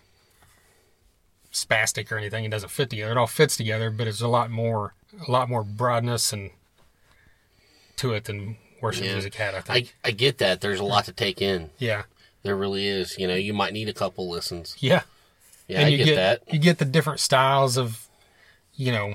spastic 1.54 2.12
or 2.12 2.18
anything. 2.18 2.46
It 2.46 2.52
doesn't 2.52 2.70
fit 2.70 2.90
together. 2.90 3.12
It 3.12 3.18
all 3.18 3.28
fits 3.28 3.58
together, 3.58 3.90
but 3.90 4.08
it's 4.08 4.22
a 4.22 4.28
lot 4.28 4.50
more, 4.50 4.94
a 5.28 5.32
lot 5.32 5.50
more 5.50 5.64
broadness 5.64 6.34
and 6.34 6.52
to 7.98 8.14
it 8.14 8.26
than 8.26 8.58
worship 8.82 9.06
Yeah. 9.06 9.14
music 9.14 9.36
had. 9.36 9.56
I 9.56 9.58
I, 9.58 9.62
think. 9.62 9.96
I 10.04 10.12
get 10.12 10.38
that. 10.40 10.62
There's 10.62 10.80
a 10.80 10.84
lot 10.86 11.06
to 11.06 11.14
take 11.14 11.42
in. 11.42 11.70
yeah, 11.78 12.04
There 12.44 12.56
really 12.56 12.88
is. 12.88 13.18
You 13.18 13.28
know, 13.28 13.36
you 13.36 13.54
might 13.54 13.74
need 13.74 13.90
a 13.90 13.94
couple 13.94 14.30
listens. 14.30 14.76
yeah. 14.80 15.04
Yeah, 15.68 15.86
I 15.86 15.88
you 15.88 16.04
get, 16.04 16.16
that. 16.16 16.54
You 16.54 16.60
get 16.60 16.80
the 16.80 16.86
different 16.86 17.22
styles 17.22 17.78
of, 17.78 18.10
you 18.76 18.92
know, 18.92 19.14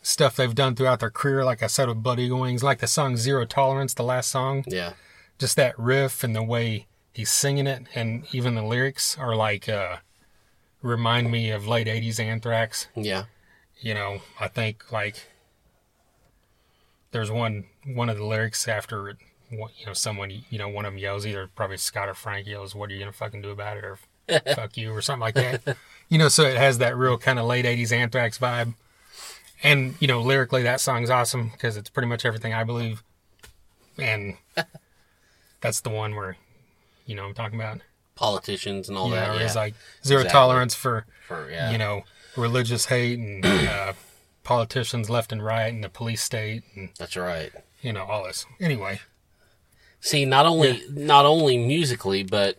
stuff 0.00 0.36
they've 0.36 0.54
done 0.54 0.76
throughout 0.76 1.00
their 1.00 1.10
career. 1.10 1.44
Like 1.44 1.60
I 1.62 1.66
said 1.66 1.88
with 1.88 2.02
Buddy 2.04 2.30
Wings, 2.30 2.62
like 2.62 2.78
the 2.78 2.86
song 2.86 3.16
Zero 3.16 3.44
Tolerance, 3.46 3.92
the 3.94 4.04
last 4.04 4.30
song. 4.30 4.64
Yeah. 4.68 4.92
Just 5.38 5.56
that 5.56 5.76
riff 5.76 6.22
and 6.22 6.36
the 6.36 6.42
way 6.42 6.86
he's 7.12 7.30
singing 7.32 7.66
it, 7.66 7.86
and 7.96 8.26
even 8.32 8.54
the 8.54 8.62
lyrics 8.62 9.18
are 9.18 9.34
like, 9.34 9.68
uh, 9.68 9.96
remind 10.82 11.32
me 11.32 11.50
of 11.50 11.66
late 11.66 11.88
'80s 11.88 12.20
Anthrax. 12.20 12.86
Yeah. 12.94 13.24
You 13.80 13.94
know, 13.94 14.20
I 14.38 14.46
think 14.46 14.92
like 14.92 15.26
there's 17.12 17.30
one 17.30 17.64
one 17.86 18.08
of 18.08 18.16
the 18.18 18.24
lyrics 18.24 18.66
after 18.66 19.16
You 19.50 19.68
know, 19.86 19.92
someone 19.92 20.30
you 20.50 20.58
know, 20.58 20.68
one 20.68 20.84
of 20.84 20.92
them 20.92 20.98
yells 20.98 21.26
either 21.26 21.48
probably 21.54 21.76
Scott 21.76 22.08
or 22.08 22.14
Frank 22.14 22.46
yells, 22.46 22.74
"What 22.74 22.90
are 22.90 22.92
you 22.94 22.98
gonna 22.98 23.12
fucking 23.12 23.42
do 23.42 23.50
about 23.50 23.76
it?" 23.76 23.84
or 23.84 23.98
"fuck 24.54 24.76
you" 24.76 24.92
or 24.92 25.00
something 25.02 25.20
like 25.20 25.34
that. 25.34 25.76
You 26.08 26.18
know, 26.18 26.28
so 26.28 26.42
it 26.42 26.56
has 26.56 26.78
that 26.78 26.96
real 26.96 27.16
kind 27.18 27.38
of 27.38 27.46
late 27.46 27.64
'80s 27.64 27.92
Anthrax 27.92 28.38
vibe. 28.38 28.74
And 29.62 29.94
you 30.00 30.08
know, 30.08 30.20
lyrically, 30.20 30.62
that 30.64 30.80
song's 30.80 31.10
awesome 31.10 31.50
because 31.50 31.76
it's 31.76 31.88
pretty 31.90 32.08
much 32.08 32.24
everything 32.24 32.52
I 32.52 32.64
believe. 32.64 33.02
And 33.98 34.36
that's 35.60 35.80
the 35.82 35.90
one 35.90 36.16
where, 36.16 36.36
you 37.06 37.14
know, 37.14 37.26
I'm 37.26 37.34
talking 37.34 37.60
about. 37.60 37.80
Politicians 38.14 38.88
and 38.88 38.98
all 38.98 39.08
you 39.08 39.14
that. 39.14 39.36
Yeah. 39.36 39.44
it's 39.44 39.56
like 39.56 39.74
zero 40.04 40.20
Exactly. 40.20 40.32
tolerance 40.38 40.74
for 40.74 41.06
For, 41.28 41.50
yeah. 41.50 41.70
you 41.70 41.78
know, 41.78 42.02
religious 42.36 42.86
hate 42.86 43.18
and 43.18 43.44
uh, 43.44 43.92
politicians 44.44 45.08
left 45.10 45.32
and 45.32 45.44
right 45.44 45.72
and 45.72 45.82
the 45.84 45.88
police 45.88 46.22
state 46.22 46.62
and 46.74 46.90
That's 46.98 47.16
right. 47.16 47.52
you 47.80 47.92
know 47.92 48.04
all 48.04 48.24
this. 48.24 48.44
Anyway, 48.60 49.00
See, 50.00 50.24
not 50.24 50.46
only 50.46 50.82
not 50.90 51.24
only 51.24 51.56
musically, 51.58 52.22
but 52.24 52.58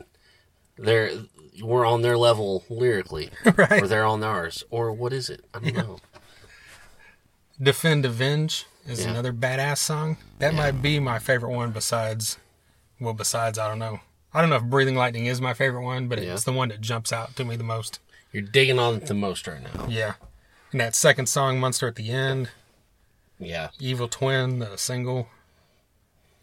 they're 0.77 1.11
we're 1.61 1.85
on 1.85 2.01
their 2.01 2.17
level 2.17 2.63
lyrically, 2.69 3.29
right. 3.57 3.83
or 3.83 3.87
they're 3.87 4.05
on 4.05 4.23
ours, 4.23 4.63
or 4.69 4.91
what 4.93 5.11
is 5.13 5.29
it? 5.29 5.43
I 5.53 5.59
don't 5.59 5.75
know. 5.75 5.99
Defend 7.61 8.05
Avenge 8.05 8.65
is 8.87 9.03
Yeah. 9.03 9.11
another 9.11 9.33
badass 9.33 9.77
song. 9.77 10.17
That 10.39 10.53
might 10.53 10.81
be 10.81 10.99
my 10.99 11.19
favorite 11.19 11.51
one 11.51 11.71
besides 11.71 12.37
well 12.99 13.13
besides 13.13 13.59
I 13.59 13.67
don't 13.67 13.79
know. 13.79 13.99
I 14.33 14.41
don't 14.41 14.49
know 14.49 14.55
if 14.55 14.63
Breathing 14.63 14.95
Lightning 14.95 15.25
is 15.27 15.39
my 15.41 15.53
favorite 15.53 15.83
one, 15.83 16.07
but 16.07 16.21
Yeah. 16.21 16.33
it's 16.33 16.43
the 16.45 16.53
one 16.53 16.69
that 16.69 16.81
jumps 16.81 17.11
out 17.13 17.35
to 17.35 17.45
me 17.45 17.55
the 17.55 17.63
most. 17.63 17.99
You're 18.31 18.41
digging 18.43 18.79
on 18.79 18.95
it 18.95 19.05
the 19.07 19.13
most 19.13 19.45
right 19.47 19.61
now. 19.61 19.85
Yeah. 19.87 20.13
And 20.73 20.81
that 20.81 20.95
second 20.95 21.27
song, 21.27 21.59
Monster 21.59 21.87
at 21.87 21.95
the 21.95 22.09
End, 22.09 22.49
Yeah, 23.39 23.69
Evil 23.79 24.07
Twin, 24.09 24.59
the 24.59 24.75
single. 24.75 25.27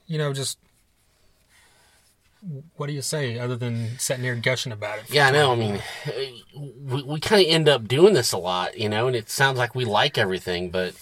You 0.07 0.19
know, 0.19 0.33
just 0.33 0.57
what 2.77 2.87
do 2.87 2.93
you 2.95 3.03
say 3.03 3.39
other 3.39 3.55
than 3.57 3.99
sitting 3.99 4.25
here 4.25 4.35
gushing 4.35 4.73
about 4.73 4.99
it? 5.01 5.05
yeah. 5.11 5.27
I 5.29 5.31
know. 5.31 5.53
I 5.53 5.57
mean, 5.57 5.83
we 6.81 7.03
we 7.03 7.21
kind 7.21 7.43
of 7.45 7.49
end 7.53 7.69
up 7.69 7.87
doing 7.87 8.15
this 8.15 8.33
a 8.33 8.39
lot, 8.39 8.79
you 8.79 8.89
know, 8.89 9.09
and 9.09 9.15
it 9.17 9.29
sounds 9.29 9.59
like 9.59 9.75
we 9.75 9.85
like 9.85 10.17
everything, 10.17 10.71
but 10.71 10.95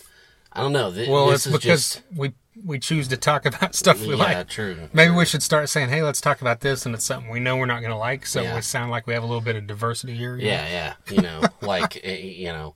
I 0.52 0.62
don't 0.62 0.72
know. 0.72 0.90
Th- 0.92 1.08
Well, 1.08 1.30
it's 1.30 1.46
because 1.46 1.62
just 1.62 2.02
we 2.16 2.32
we 2.64 2.78
choose 2.80 3.06
to 3.08 3.16
talk 3.16 3.46
about 3.46 3.74
stuff 3.76 4.00
we 4.00 4.08
yeah, 4.16 4.38
like. 4.38 4.48
true. 4.48 4.88
Maybe 4.92 5.12
we 5.14 5.24
should 5.26 5.42
start 5.42 5.68
saying, 5.68 5.90
"Hey, 5.90 6.02
let's 6.02 6.20
talk 6.20 6.40
about 6.40 6.60
this," 6.60 6.84
and 6.86 6.94
it's 6.94 7.04
something 7.04 7.30
we 7.30 7.40
know 7.40 7.56
we're 7.56 7.66
not 7.66 7.80
going 7.80 7.92
to 7.92 7.96
like, 7.98 8.26
so 8.26 8.42
Yeah. 8.42 8.56
we 8.56 8.62
sound 8.62 8.90
like 8.90 9.06
we 9.06 9.12
have 9.14 9.22
a 9.22 9.26
little 9.26 9.40
bit 9.42 9.54
of 9.54 9.66
diversity 9.66 10.14
here. 10.16 10.34
you 10.36 10.42
know? 10.46 10.48
Yeah, 10.50 10.68
yeah. 10.68 11.14
You 11.14 11.22
know, 11.22 11.42
like 11.60 12.00
eh, 12.04 12.16
you 12.16 12.48
know, 12.48 12.74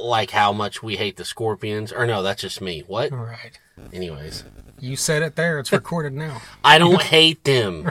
like 0.00 0.30
how 0.30 0.52
much 0.52 0.82
we 0.82 0.96
hate 0.96 1.16
the 1.16 1.24
Scorpions, 1.24 1.92
or 1.92 2.06
no, 2.06 2.22
that's 2.22 2.42
just 2.42 2.60
me. 2.60 2.82
What? 2.86 3.12
Right. 3.12 3.58
Anyways. 3.92 4.44
You 4.78 4.96
said 4.96 5.22
it 5.22 5.36
there. 5.36 5.58
It's 5.58 5.72
recorded 5.72 6.12
now. 6.12 6.42
I 6.64 6.78
don't 6.78 7.02
hate 7.02 7.44
them. 7.44 7.90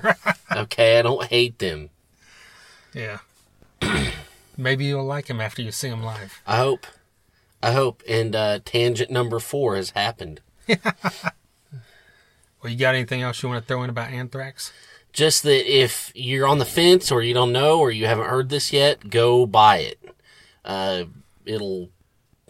Okay, 0.56 1.00
I 1.00 1.02
don't 1.02 1.26
hate 1.26 1.60
them. 1.60 1.90
Yeah. 2.94 3.20
Maybe 4.58 4.86
you'll 4.86 5.06
like 5.06 5.28
him 5.28 5.42
after 5.42 5.62
you 5.62 5.72
see 5.72 5.90
him 5.90 6.04
live. 6.04 6.42
I 6.46 6.58
hope. 6.58 6.86
I 7.62 7.72
hope. 7.72 8.04
And 8.08 8.36
uh, 8.36 8.60
tangent 8.64 9.10
number 9.10 9.40
four 9.40 9.76
has 9.76 9.92
happened. 9.92 10.42
Well, 12.66 12.72
you 12.74 12.80
got 12.80 12.96
anything 12.96 13.22
else 13.22 13.44
you 13.44 13.50
want 13.50 13.62
to 13.62 13.68
throw 13.68 13.84
in 13.84 13.92
about 13.92 14.10
Anthrax? 14.10 14.74
Just 15.14 15.44
that 15.44 15.72
if 15.72 16.12
you're 16.16 16.48
on 16.48 16.58
the 16.58 16.66
fence 16.66 17.12
or 17.12 17.22
you 17.22 17.32
don't 17.32 17.52
know 17.52 17.80
or 17.80 17.92
you 17.92 18.08
haven't 18.08 18.26
heard 18.26 18.50
this 18.50 18.74
yet, 18.74 19.12
go 19.12 19.46
buy 19.46 19.78
it. 19.78 20.00
Uh, 20.66 21.04
it'll 21.46 21.92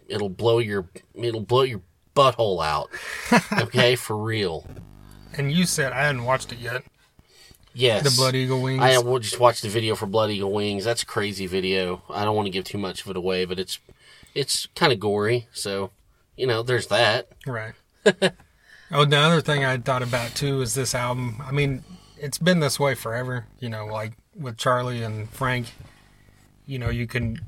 it'll 0.07 0.29
blow 0.29 0.59
your 0.59 0.87
it'll 1.13 1.41
blow 1.41 1.63
your 1.63 1.81
butthole 2.15 2.63
out. 2.63 2.89
Okay, 3.59 3.95
for 3.95 4.17
real. 4.17 4.65
And 5.37 5.51
you 5.51 5.65
said 5.65 5.91
I 5.91 6.03
hadn't 6.05 6.23
watched 6.23 6.51
it 6.51 6.59
yet. 6.59 6.83
Yes. 7.73 8.03
The 8.03 8.15
Blood 8.15 8.35
Eagle 8.35 8.61
Wings. 8.61 8.81
I 8.81 8.97
will 8.99 9.19
just 9.19 9.39
watch 9.39 9.61
the 9.61 9.67
video 9.67 9.95
for 9.95 10.05
Blood 10.05 10.29
Eagle 10.29 10.53
Wings. 10.53 10.85
That's 10.85 11.03
a 11.03 11.05
crazy 11.05 11.45
video. 11.45 12.03
I 12.09 12.23
don't 12.23 12.35
want 12.35 12.45
to 12.45 12.51
give 12.51 12.63
too 12.63 12.77
much 12.77 13.03
of 13.03 13.09
it 13.09 13.17
away, 13.17 13.43
but 13.43 13.59
it's 13.59 13.79
it's 14.33 14.67
kind 14.75 14.93
of 14.93 14.99
gory. 14.99 15.47
So, 15.51 15.91
you 16.37 16.47
know, 16.47 16.63
there's 16.63 16.87
that. 16.87 17.27
Right. 17.45 17.73
oh, 18.91 19.03
the 19.05 19.17
other 19.17 19.41
thing 19.41 19.65
I 19.65 19.77
thought 19.77 20.03
about 20.03 20.35
too 20.35 20.61
is 20.61 20.73
this 20.73 20.95
album. 20.95 21.41
I 21.45 21.51
mean, 21.51 21.83
it's 22.17 22.37
been 22.37 22.61
this 22.61 22.79
way 22.79 22.95
forever. 22.95 23.47
You 23.59 23.67
know, 23.67 23.85
like 23.85 24.13
with 24.39 24.57
Charlie 24.57 25.03
and 25.03 25.29
Frank. 25.29 25.73
You 26.65 26.79
know, 26.79 26.89
you 26.89 27.07
can. 27.07 27.39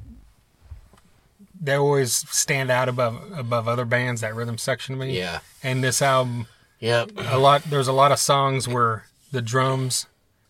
They 1.59 1.75
always 1.75 2.13
stand 2.13 2.69
out 2.69 2.87
above 2.89 3.31
above 3.35 3.67
other 3.67 3.85
bands. 3.85 4.21
That 4.21 4.35
rhythm 4.35 4.57
section 4.57 4.95
to 4.95 4.99
me. 5.05 5.17
Yeah. 5.17 5.39
And 5.63 5.83
this 5.83 6.01
album, 6.01 6.47
Yep. 6.79 7.11
a 7.17 7.37
lot. 7.39 7.63
There's 7.63 7.87
a 7.87 7.93
lot 7.93 8.11
of 8.11 8.19
songs 8.19 8.67
where 8.67 9.05
the 9.31 9.41
drums, 9.41 10.05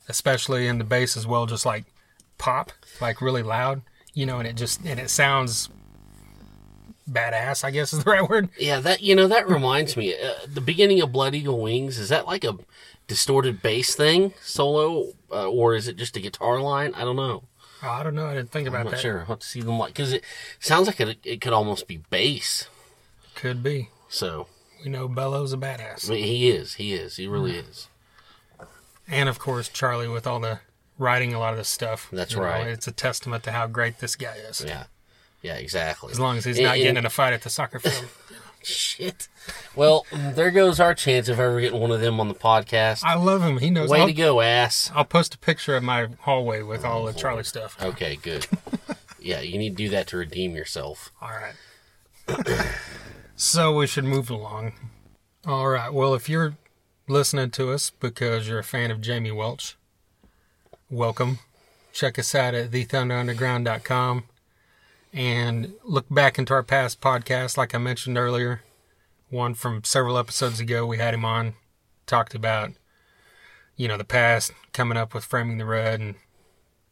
especially 0.09 0.67
and 0.67 0.79
the 0.79 0.83
bass 0.85 1.15
as 1.15 1.25
well, 1.25 1.45
just 1.45 1.65
like 1.65 1.85
pop, 2.37 2.71
like 3.01 3.21
really 3.21 3.43
loud. 3.43 3.81
You 4.13 4.25
know, 4.25 4.39
and 4.39 4.47
it 4.47 4.55
just 4.57 4.83
and 4.85 4.99
it 4.99 5.09
sounds 5.09 5.69
badass. 7.09 7.63
I 7.63 7.71
guess 7.71 7.93
is 7.93 8.03
the 8.03 8.09
right 8.11 8.27
word. 8.29 8.49
Yeah, 8.59 8.79
that 8.81 9.01
you 9.01 9.15
know 9.15 9.27
that 9.27 9.47
reminds 9.47 9.95
me. 9.97 10.13
Uh, 10.13 10.33
the 10.51 10.61
beginning 10.61 11.01
of 11.01 11.11
Blood 11.11 11.35
Eagle 11.35 11.61
Wings 11.61 11.97
is 11.97 12.09
that 12.09 12.25
like 12.25 12.43
a 12.43 12.57
distorted 13.07 13.61
bass 13.61 13.95
thing 13.95 14.33
solo, 14.41 15.13
uh, 15.31 15.47
or 15.49 15.75
is 15.75 15.87
it 15.87 15.95
just 15.97 16.17
a 16.17 16.19
guitar 16.19 16.59
line? 16.59 16.93
I 16.95 17.01
don't 17.01 17.15
know. 17.15 17.43
Oh, 17.83 17.89
I 17.89 18.03
don't 18.03 18.15
know. 18.15 18.25
I 18.27 18.33
didn't 18.35 18.51
think 18.51 18.67
about 18.67 18.79
I'm 18.79 18.85
not 18.85 18.91
that. 18.91 18.99
sure. 19.01 19.19
Have 19.25 19.39
to 19.39 19.47
see 19.47 19.61
them 19.61 19.77
like 19.77 19.93
because 19.93 20.11
it 20.13 20.23
sounds 20.59 20.87
like 20.87 20.99
it, 20.99 21.17
it 21.23 21.41
could 21.41 21.53
almost 21.53 21.87
be 21.87 21.97
bass. 22.09 22.67
Could 23.35 23.61
be. 23.61 23.89
So 24.09 24.47
We 24.83 24.89
know 24.89 25.07
Bello's 25.07 25.53
a 25.53 25.57
badass. 25.57 26.09
mean, 26.09 26.23
he 26.23 26.49
is. 26.49 26.75
He 26.75 26.93
is. 26.93 27.17
He 27.17 27.27
really 27.27 27.55
is. 27.55 27.87
And 29.07 29.29
of 29.29 29.37
course, 29.39 29.69
Charlie 29.69 30.07
with 30.07 30.25
all 30.27 30.39
the 30.39 30.59
writing 30.97 31.33
a 31.33 31.39
lot 31.39 31.51
of 31.53 31.57
this 31.57 31.69
stuff. 31.69 32.07
That's 32.11 32.31
You 32.33 32.37
know, 32.39 32.43
right. 32.45 32.67
it's 32.67 32.87
a 32.87 32.91
testament 32.91 33.43
to 33.43 33.51
how 33.51 33.67
great 33.67 33.99
this 33.99 34.15
guy 34.15 34.35
is. 34.49 34.63
Yeah. 34.65 34.85
Yeah. 35.43 35.55
Exactly. 35.55 36.11
As 36.11 36.19
long 36.19 36.37
as 36.37 36.45
he's 36.45 36.57
And- 36.57 36.65
not 36.65 36.77
getting 36.77 36.97
in 36.97 37.05
a 37.05 37.09
fight 37.11 37.33
at 37.33 37.43
the 37.43 37.49
soccer 37.49 37.79
field. 37.79 38.05
shit. 38.67 39.27
Well, 39.75 40.05
there 40.11 40.51
goes 40.51 40.79
our 40.79 40.93
chance 40.93 41.29
of 41.29 41.39
ever 41.39 41.59
getting 41.61 41.79
one 41.79 41.91
of 41.91 42.01
them 42.01 42.19
on 42.19 42.27
the 42.27 42.35
podcast. 42.35 43.03
I 43.03 43.15
love 43.15 43.41
him. 43.41 43.59
He 43.59 43.69
knows. 43.69 43.89
Way 43.89 44.01
I'll, 44.01 44.07
to 44.07 44.13
go, 44.13 44.41
ass. 44.41 44.91
I'll 44.93 45.05
post 45.05 45.35
a 45.35 45.37
picture 45.37 45.75
of 45.75 45.83
my 45.83 46.07
hallway 46.21 46.61
with 46.61 46.83
all 46.83 47.05
the 47.05 47.13
Charlie 47.13 47.43
stuff. 47.43 47.77
Okay, 47.81 48.17
good. 48.17 48.47
yeah, 49.19 49.41
you 49.41 49.57
need 49.57 49.71
to 49.71 49.75
do 49.75 49.89
that 49.89 50.07
to 50.07 50.17
redeem 50.17 50.55
yourself. 50.55 51.11
All 51.21 51.29
right. 51.29 52.65
so 53.35 53.75
we 53.75 53.87
should 53.87 54.05
move 54.05 54.29
along. 54.29 54.73
All 55.45 55.67
right. 55.69 55.93
Well, 55.93 56.13
if 56.13 56.27
you're 56.29 56.57
listening 57.07 57.51
to 57.51 57.71
us 57.71 57.89
because 57.89 58.47
you're 58.47 58.59
a 58.59 58.63
fan 58.63 58.91
of 58.91 59.01
Jamie 59.01 59.31
Welch, 59.31 59.77
welcome. 60.89 61.39
Check 61.93 62.19
us 62.19 62.35
out 62.35 62.53
at 62.53 62.71
thethunderunderground.com 62.71 64.25
and 65.17 65.73
look 65.83 66.05
back 66.11 66.37
into 66.37 66.53
our 66.53 66.61
past 66.61 67.01
podcasts. 67.01 67.57
Like 67.57 67.73
I 67.73 67.79
mentioned 67.79 68.19
earlier, 68.19 68.61
one 69.31 69.55
from 69.55 69.83
several 69.83 70.15
episodes 70.15 70.59
ago, 70.59 70.85
we 70.85 70.99
had 70.99 71.15
him 71.15 71.25
on, 71.25 71.55
talked 72.05 72.35
about, 72.35 72.73
you 73.75 73.87
know, 73.87 73.97
the 73.97 74.03
past, 74.03 74.51
coming 74.73 74.95
up 74.95 75.15
with 75.15 75.25
Framing 75.25 75.57
the 75.57 75.65
Red 75.65 75.99
and 75.99 76.15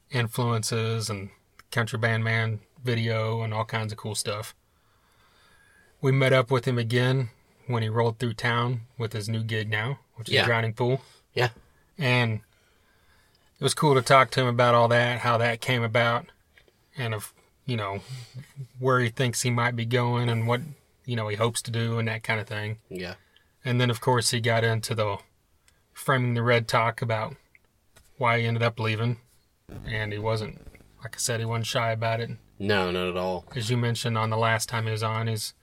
influences 0.10 1.08
and 1.08 1.30
Country 1.70 2.00
Band 2.00 2.24
Man 2.24 2.62
video 2.84 3.44
and 3.44 3.54
all 3.54 3.64
kinds 3.64 3.92
of 3.92 4.00
cool 4.00 4.16
stuff. 4.16 4.56
We 6.02 6.12
met 6.12 6.34
up 6.34 6.50
with 6.50 6.66
him 6.66 6.80
again 6.80 7.30
when 7.68 7.84
he 7.84 7.90
rolled 7.90 8.18
through 8.18 8.34
town 8.34 8.82
with 8.98 9.14
his 9.14 9.30
new 9.30 9.44
gig 9.44 9.70
now, 9.70 10.00
which 10.16 10.30
is 10.30 10.34
Yeah. 10.34 10.46
Drowning 10.46 10.74
Pool. 10.74 11.00
Yeah. 11.36 11.50
And 11.96 12.40
it 13.60 13.64
was 13.64 13.76
cool 13.76 13.94
to 13.94 14.02
talk 14.02 14.32
to 14.32 14.42
him 14.42 14.48
about 14.48 14.74
all 14.74 14.88
that, 14.88 15.20
how 15.20 15.38
that 15.38 15.62
came 15.62 15.84
about, 15.84 16.26
and 16.98 17.14
of 17.14 17.35
you 17.66 17.78
know, 17.78 18.02
where 18.80 19.00
he 19.00 19.10
thinks 19.10 19.42
he 19.42 19.50
might 19.52 19.76
be 19.76 19.86
going 19.86 20.30
and 20.30 20.48
what, 20.48 20.62
you 21.06 21.16
know, 21.16 21.28
he 21.28 21.36
hopes 21.36 21.62
to 21.64 21.72
do 21.72 21.98
and 21.98 22.08
that 22.08 22.24
kind 22.24 22.40
of 22.40 22.48
thing. 22.48 22.78
Yeah. 22.90 23.16
And 23.64 23.82
then, 23.82 23.90
of 23.90 24.02
course, 24.02 24.32
he 24.32 24.40
got 24.40 24.64
into 24.64 24.94
the 24.94 25.18
framing 25.94 26.34
the 26.34 26.44
red 26.44 26.68
talk 26.68 27.02
about 27.02 27.36
why 28.18 28.40
he 28.40 28.46
ended 28.46 28.64
up 28.64 28.80
leaving. 28.80 29.18
And 29.86 30.14
he 30.14 30.20
wasn't, 30.20 30.62
like 31.04 31.16
I 31.16 31.20
said, 31.20 31.40
he 31.40 31.46
wasn't 31.46 31.66
shy 31.66 31.92
about 31.92 32.20
it. 32.20 32.32
No, 32.60 32.92
not 32.92 33.08
at 33.08 33.18
all. 33.18 33.46
As 33.56 33.70
you 33.70 33.78
mentioned 33.78 34.18
on 34.18 34.30
the 34.30 34.38
last 34.38 34.70
time 34.70 34.86
he 34.86 34.92
was 34.92 35.04
on, 35.04 35.28
he's 35.28 35.54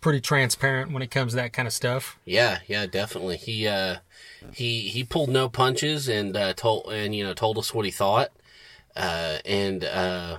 pretty 0.00 0.20
transparent 0.20 0.92
when 0.92 1.02
it 1.02 1.10
comes 1.10 1.32
to 1.32 1.36
that 1.36 1.52
kind 1.52 1.66
of 1.66 1.74
stuff. 1.74 2.18
Yeah, 2.24 2.58
yeah, 2.66 2.86
definitely. 2.86 3.36
He 3.36 3.66
uh 3.66 3.96
he 4.52 4.82
he 4.82 5.04
pulled 5.04 5.30
no 5.30 5.48
punches 5.48 6.08
and 6.08 6.36
uh 6.36 6.54
told 6.54 6.92
and 6.92 7.14
you 7.14 7.24
know 7.24 7.34
told 7.34 7.58
us 7.58 7.74
what 7.74 7.84
he 7.84 7.90
thought. 7.90 8.30
Uh 8.96 9.38
and 9.44 9.84
uh 9.84 10.38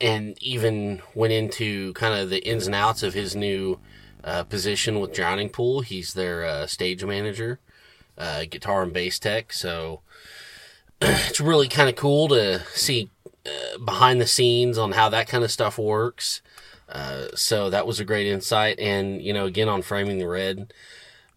and 0.00 0.40
even 0.42 1.02
went 1.14 1.32
into 1.32 1.92
kind 1.94 2.14
of 2.14 2.30
the 2.30 2.46
ins 2.46 2.66
and 2.66 2.74
outs 2.74 3.02
of 3.02 3.14
his 3.14 3.34
new 3.34 3.78
uh, 4.22 4.42
position 4.44 5.00
with 5.00 5.14
Drowning 5.14 5.48
Pool. 5.48 5.80
He's 5.80 6.14
their 6.14 6.44
uh, 6.44 6.66
stage 6.66 7.04
manager, 7.04 7.60
uh, 8.18 8.44
guitar 8.50 8.82
and 8.82 8.92
bass 8.92 9.18
tech. 9.18 9.52
So 9.52 10.00
it's 11.00 11.40
really 11.40 11.68
kind 11.68 11.88
of 11.88 11.96
cool 11.96 12.28
to 12.28 12.60
see 12.74 13.10
uh, 13.46 13.78
behind 13.78 14.20
the 14.20 14.26
scenes 14.26 14.76
on 14.76 14.92
how 14.92 15.08
that 15.08 15.28
kind 15.28 15.44
of 15.44 15.50
stuff 15.50 15.78
works. 15.78 16.42
Uh, 16.88 17.28
so 17.34 17.70
that 17.70 17.86
was 17.86 17.98
a 17.98 18.04
great 18.04 18.26
insight. 18.26 18.78
And, 18.78 19.22
you 19.22 19.32
know, 19.32 19.46
again, 19.46 19.68
on 19.68 19.82
Framing 19.82 20.18
the 20.18 20.28
Red, 20.28 20.72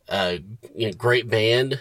uh, 0.08 0.38
you 0.76 0.88
know, 0.88 0.93
great 0.93 1.30
band. 1.30 1.80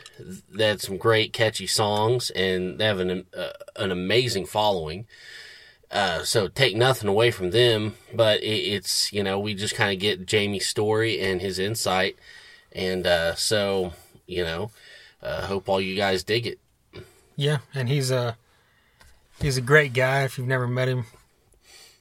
They 0.54 0.66
had 0.66 0.80
some 0.80 0.96
great 0.96 1.32
catchy 1.32 1.66
songs 1.66 2.30
and 2.30 2.78
they 2.78 2.84
have 2.84 3.00
an, 3.00 3.26
uh, 3.36 3.50
an 3.76 3.90
amazing 3.90 4.46
following. 4.46 5.06
Uh, 5.90 6.22
so 6.22 6.48
take 6.48 6.76
nothing 6.76 7.08
away 7.08 7.30
from 7.30 7.50
them, 7.50 7.94
but 8.12 8.42
it, 8.42 8.46
it's, 8.46 9.10
you 9.12 9.22
know, 9.22 9.38
we 9.38 9.54
just 9.54 9.74
kind 9.74 9.92
of 9.92 9.98
get 9.98 10.26
Jamie's 10.26 10.66
story 10.66 11.18
and 11.20 11.40
his 11.40 11.58
insight. 11.58 12.16
And, 12.72 13.06
uh, 13.06 13.34
so, 13.36 13.94
you 14.26 14.44
know, 14.44 14.70
uh, 15.22 15.46
hope 15.46 15.68
all 15.68 15.80
you 15.80 15.96
guys 15.96 16.22
dig 16.22 16.46
it. 16.46 16.60
Yeah, 17.36 17.58
and 17.72 17.88
he's 17.88 18.10
a 18.10 18.36
he's 19.40 19.56
a 19.56 19.60
great 19.62 19.92
guy. 19.92 20.24
If 20.24 20.36
you've 20.38 20.46
never 20.48 20.66
met 20.66 20.88
him, 20.88 21.06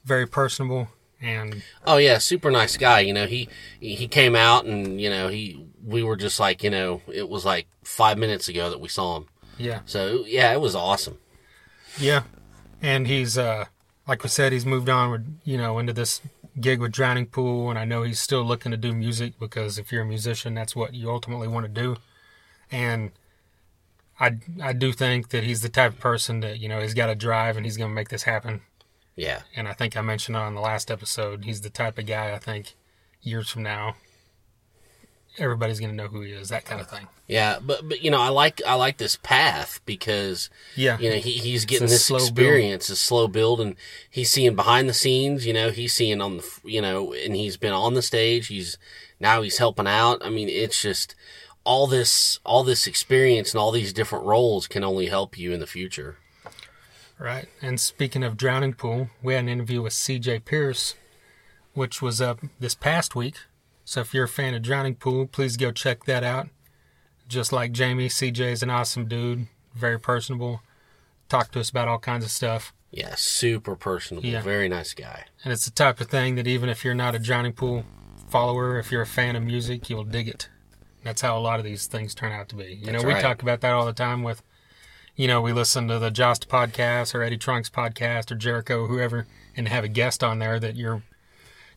very 0.03 0.25
personable 0.27 0.87
and 1.21 1.61
Oh 1.85 1.97
yeah, 1.97 2.17
super 2.17 2.49
nice 2.51 2.75
guy. 2.75 3.01
You 3.01 3.13
know, 3.13 3.27
he 3.27 3.47
he 3.79 4.07
came 4.07 4.35
out 4.35 4.65
and 4.65 4.99
you 4.99 5.09
know 5.11 5.27
he 5.27 5.63
we 5.85 6.01
were 6.03 6.15
just 6.15 6.39
like 6.39 6.63
you 6.63 6.69
know 6.71 7.01
it 7.07 7.29
was 7.29 7.45
like 7.45 7.67
five 7.83 8.17
minutes 8.17 8.47
ago 8.47 8.69
that 8.71 8.79
we 8.79 8.87
saw 8.89 9.17
him. 9.17 9.27
yeah, 9.59 9.81
So 9.85 10.25
yeah, 10.25 10.51
it 10.53 10.59
was 10.59 10.75
awesome. 10.75 11.19
yeah, 11.99 12.23
and 12.81 13.05
he's 13.07 13.37
uh 13.37 13.65
like 14.07 14.23
we 14.23 14.29
said, 14.29 14.51
he's 14.51 14.65
moved 14.65 14.89
on 14.89 15.11
with 15.11 15.39
you 15.43 15.57
know 15.57 15.79
into 15.79 15.93
this 15.93 16.21
gig 16.59 16.79
with 16.79 16.91
Drowning 16.91 17.27
Pool, 17.27 17.69
and 17.69 17.77
I 17.77 17.85
know 17.85 18.03
he's 18.03 18.19
still 18.19 18.43
looking 18.43 18.71
to 18.71 18.77
do 18.77 18.93
music 18.93 19.39
because 19.39 19.77
if 19.77 19.91
you're 19.91 20.03
a 20.03 20.05
musician, 20.05 20.53
that's 20.53 20.75
what 20.75 20.93
you 20.93 21.09
ultimately 21.09 21.47
want 21.47 21.65
to 21.65 21.81
do, 21.81 21.97
and. 22.71 23.11
I, 24.19 24.37
I 24.63 24.73
do 24.73 24.93
think 24.93 25.29
that 25.29 25.43
he's 25.43 25.61
the 25.61 25.69
type 25.69 25.93
of 25.93 25.99
person 25.99 26.39
that 26.39 26.59
you 26.59 26.67
know 26.67 26.81
he's 26.81 26.95
got 26.95 27.11
a 27.11 27.13
drive 27.13 27.55
and 27.55 27.63
he's 27.63 27.77
going 27.77 27.91
to 27.91 27.93
make 27.93 28.09
this 28.09 28.23
happen 28.23 28.61
Yeah, 29.15 29.41
and 29.55 29.67
I 29.67 29.73
think 29.73 29.95
I 29.95 30.01
mentioned 30.01 30.35
on 30.35 30.55
the 30.55 30.59
last 30.59 30.89
episode, 30.89 31.45
he's 31.45 31.61
the 31.61 31.69
type 31.69 31.99
of 31.99 32.07
guy 32.07 32.33
I 32.33 32.39
think 32.39 32.73
years 33.21 33.51
from 33.51 33.61
now 33.61 33.93
everybody's 35.37 35.79
gonna 35.79 35.93
know 35.93 36.07
who 36.07 36.21
he 36.21 36.31
is, 36.31 36.49
that 36.49 36.65
kind 36.65 36.81
of 36.81 36.89
thing. 36.89 37.07
yeah, 37.27 37.59
but 37.61 37.87
but 37.87 38.01
you 38.03 38.09
know 38.11 38.21
I 38.21 38.29
like 38.29 38.61
I 38.65 38.73
like 38.75 38.97
this 38.97 39.17
path 39.21 39.79
because 39.85 40.49
Yeah, 40.75 40.97
you 40.99 41.09
know 41.09 41.17
he, 41.17 41.33
he's 41.33 41.65
getting 41.65 41.87
this 41.87 42.05
slow 42.05 42.17
build. 42.19 42.29
experience, 42.29 42.89
a 42.89 42.95
slow 42.95 43.27
build, 43.27 43.61
and 43.61 43.75
he's 44.09 44.31
seeing 44.31 44.55
behind 44.55 44.89
the 44.89 44.93
scenes. 44.93 45.45
You 45.45 45.53
know, 45.53 45.69
he's 45.71 45.93
seeing 45.93 46.21
on 46.21 46.37
the 46.37 46.49
you 46.63 46.81
know, 46.81 47.13
and 47.13 47.35
he's 47.35 47.57
been 47.57 47.73
on 47.73 47.93
the 47.93 48.01
stage. 48.01 48.47
He's 48.47 48.77
now 49.19 49.41
he's 49.41 49.57
helping 49.57 49.87
out. 49.87 50.21
I 50.23 50.29
mean, 50.29 50.49
it's 50.49 50.81
just 50.81 51.15
all 51.63 51.87
this 51.87 52.39
all 52.45 52.63
this 52.63 52.87
experience 52.87 53.53
and 53.53 53.59
all 53.59 53.71
these 53.71 53.91
different 53.93 54.25
roles 54.25 54.67
can 54.67 54.83
only 54.83 55.07
help 55.07 55.37
you 55.37 55.51
in 55.53 55.59
the 55.59 55.67
future. 55.67 56.17
right. 57.19 57.47
And 57.61 57.79
speaking 57.79 58.23
of 58.23 58.37
Drowning 58.37 58.73
Pool, 58.73 59.09
we 59.21 59.33
had 59.33 59.43
an 59.43 59.49
interview 59.49 59.81
with 59.81 59.93
C.J. 59.93 60.39
Pierce, 60.39 60.95
which 61.73 62.01
was 62.01 62.21
up 62.21 62.39
this 62.59 62.75
past 62.75 63.15
week. 63.15 63.35
So 63.87 64.01
if 64.01 64.13
you're 64.13 64.25
a 64.25 64.27
fan 64.27 64.53
of 64.53 64.61
Drowning 64.63 64.95
Pool, 64.95 65.27
please 65.27 65.55
go 65.55 65.71
check 65.71 66.03
that 66.03 66.21
out. 66.21 66.49
Just 67.29 67.53
like 67.53 67.71
Jamie, 67.71 68.09
CJ 68.09 68.51
is 68.51 68.61
an 68.61 68.69
awesome 68.69 69.07
dude, 69.07 69.47
very 69.73 69.97
personable. 69.97 70.61
Talked 71.29 71.53
to 71.53 71.61
us 71.61 71.69
about 71.69 71.87
all 71.87 71.97
kinds 71.97 72.25
of 72.25 72.31
stuff. 72.31 72.73
Yeah, 72.91 73.15
super 73.15 73.77
personable, 73.77 74.27
Yeah. 74.27 74.41
very 74.41 74.67
nice 74.67 74.93
guy. 74.93 75.27
And 75.41 75.53
it's 75.53 75.63
the 75.63 75.71
type 75.71 76.01
of 76.01 76.09
thing 76.09 76.35
that 76.35 76.47
even 76.47 76.67
if 76.67 76.83
you're 76.83 76.93
not 76.93 77.15
a 77.15 77.19
Drowning 77.19 77.53
Pool 77.53 77.85
follower, 78.27 78.77
if 78.77 78.91
you're 78.91 79.03
a 79.03 79.07
fan 79.07 79.37
of 79.37 79.43
music, 79.43 79.89
you'll 79.89 80.03
dig 80.03 80.27
it. 80.27 80.49
That's 81.05 81.21
how 81.21 81.37
a 81.37 81.39
lot 81.39 81.59
of 81.59 81.63
these 81.63 81.87
things 81.87 82.13
turn 82.13 82.33
out 82.33 82.49
to 82.49 82.55
be. 82.55 82.65
You 82.65 82.87
That's 82.87 83.01
know, 83.03 83.07
we 83.07 83.13
right. 83.13 83.21
talk 83.21 83.41
about 83.41 83.61
that 83.61 83.71
all 83.71 83.85
the 83.85 83.93
time 83.93 84.21
with, 84.21 84.41
you 85.15 85.29
know, 85.29 85.39
we 85.41 85.53
listen 85.53 85.87
to 85.87 85.97
the 85.97 86.11
Jasta 86.11 86.45
podcast 86.47 87.15
or 87.15 87.23
Eddie 87.23 87.37
Trunk's 87.37 87.69
podcast 87.69 88.31
or 88.31 88.35
Jericho, 88.35 88.87
whoever, 88.87 89.27
and 89.55 89.69
have 89.69 89.85
a 89.85 89.89
guest 89.89 90.25
on 90.25 90.39
there 90.39 90.59
that 90.59 90.75
you 90.75 91.03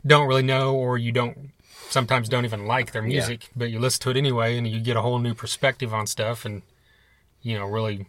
don't 0.05 0.27
really 0.27 0.43
know 0.43 0.75
or 0.75 0.97
you 0.97 1.11
don't 1.11 1.51
sometimes 1.89 2.29
don't 2.29 2.45
even 2.45 2.65
like 2.65 2.91
their 2.91 3.01
music, 3.01 3.49
but 3.55 3.69
you 3.69 3.79
listen 3.79 4.01
to 4.01 4.09
it 4.11 4.17
anyway 4.17 4.57
and 4.57 4.67
you 4.67 4.79
get 4.79 4.95
a 4.95 5.01
whole 5.01 5.19
new 5.19 5.33
perspective 5.33 5.93
on 5.93 6.07
stuff 6.07 6.45
and, 6.45 6.61
you 7.41 7.57
know, 7.57 7.65
really 7.65 8.07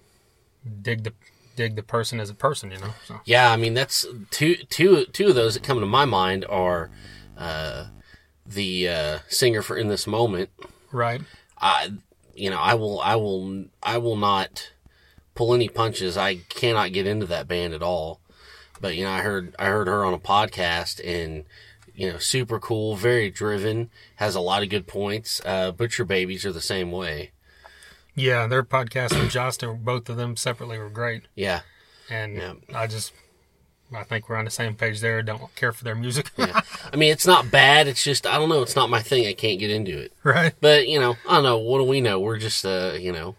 dig 0.83 1.05
the 1.05 1.13
dig 1.57 1.77
the 1.77 1.83
person 1.83 2.21
as 2.21 2.31
a 2.31 2.35
person, 2.35 2.71
you 2.71 2.79
know. 2.79 2.95
So 3.07 3.21
Yeah, 3.25 3.51
I 3.51 3.57
mean 3.57 3.75
that's 3.75 4.07
two 4.31 4.57
two 4.71 5.05
two 5.07 5.29
of 5.29 5.35
those 5.35 5.55
that 5.55 5.63
come 5.63 5.81
to 5.81 5.87
my 5.87 6.05
mind 6.05 6.45
are 6.49 6.91
uh, 7.37 7.87
the 8.47 8.89
uh, 8.89 9.19
singer 9.29 9.63
for 9.63 9.77
"In 9.77 9.89
This 9.89 10.07
Moment." 10.07 10.51
right. 10.91 11.23
I 11.59 11.93
you 12.35 12.51
know 12.51 12.59
I 12.59 12.75
will 12.75 13.01
I 13.01 13.17
will 13.17 13.67
I 13.83 13.99
will 13.99 14.17
not 14.17 14.73
pull 15.35 15.55
any 15.55 15.69
punches. 15.69 16.17
I 16.17 16.37
cannot 16.37 16.93
get 16.93 17.07
into 17.07 17.27
that 17.27 17.49
band 17.49 17.75
at 17.75 17.83
all. 17.83 18.21
But 18.81 18.97
you 18.97 19.05
know 19.05 19.11
I 19.11 19.21
heard 19.21 19.55
I 19.59 19.67
heard 19.67 19.87
her 19.87 20.05
on 20.05 20.15
a 20.15 20.19
podcast 20.19 21.01
and 21.05 21.45
you 21.95 22.11
know 22.11 22.19
super 22.19 22.59
cool, 22.59 22.97
very 22.97 23.31
driven, 23.31 23.91
has 24.17 24.35
a 24.35 24.41
lot 24.41 24.63
of 24.63 24.69
good 24.69 24.87
points. 24.87 25.41
Uh, 25.45 25.73
Butcher 25.73 26.05
Babies 26.05 26.45
are 26.47 26.53
the 26.53 26.61
same 26.61 26.91
way. 26.91 27.33
Yeah, 28.15 28.47
their 28.47 28.63
podcast 28.63 29.19
and 29.19 29.31
Jasta, 29.31 29.83
both 29.83 30.09
of 30.11 30.17
them 30.17 30.37
separately 30.37 30.79
were 30.79 30.91
great. 30.91 31.23
Yeah, 31.35 31.61
and 32.11 32.37
Yeah. 32.37 32.55
I 32.75 32.87
just 32.87 33.13
I 33.95 34.05
think 34.05 34.29
we're 34.29 34.37
on 34.37 34.45
the 34.47 34.51
same 34.51 34.75
page 34.75 35.01
there. 35.01 35.23
Don't 35.23 35.55
care 35.55 35.73
for 35.73 35.85
their 35.85 35.95
music, 35.95 36.31
I 36.39 36.97
mean 36.97 37.13
it's 37.13 37.27
not 37.27 37.51
bad. 37.51 37.89
It's 37.89 38.03
just 38.05 38.27
I 38.27 38.39
don't 38.39 38.49
know. 38.49 38.63
It's 38.63 38.77
not 38.77 38.91
my 38.91 39.01
thing. 39.03 39.27
I 39.27 39.33
can't 39.35 39.59
get 39.59 39.71
into 39.71 39.99
it. 39.99 40.13
right? 40.25 40.55
But 40.61 40.89
you 40.89 40.99
know 41.01 41.17
I 41.29 41.35
don't 41.35 41.43
know. 41.45 41.59
What 41.59 41.79
do 41.79 41.85
we 41.85 42.01
know? 42.01 42.21
We're 42.21 42.39
just 42.39 42.65
uh 42.65 42.93
you 42.99 43.13
know 43.13 43.35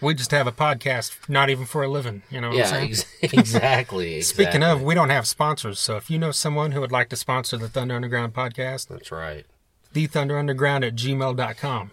We 0.00 0.12
just 0.14 0.30
have 0.30 0.46
a 0.46 0.52
podcast, 0.52 1.16
not 1.28 1.48
even 1.48 1.64
for 1.64 1.82
a 1.82 1.88
living. 1.88 2.22
You 2.30 2.40
know 2.42 2.48
what 2.48 2.58
Yeah, 2.58 2.64
I'm 2.64 2.70
saying? 2.70 2.90
ex- 2.90 3.04
exactly, 3.32 4.20
Speaking 4.20 4.56
exactly. 4.56 4.70
of, 4.70 4.82
we 4.82 4.94
don't 4.94 5.08
have 5.10 5.26
sponsors, 5.26 5.78
so 5.80 5.96
if 5.96 6.10
you 6.10 6.18
know 6.18 6.30
someone 6.32 6.72
who 6.72 6.80
would 6.80 6.92
like 6.92 7.08
to 7.10 7.16
sponsor 7.16 7.56
the 7.56 7.68
Thunder 7.68 7.94
Underground 7.96 8.34
podcast, 8.34 8.88
that's 8.88 9.10
right. 9.10 9.46
thethunderunderground 9.94 10.86
at 10.86 10.94
gmail.com. 10.96 11.90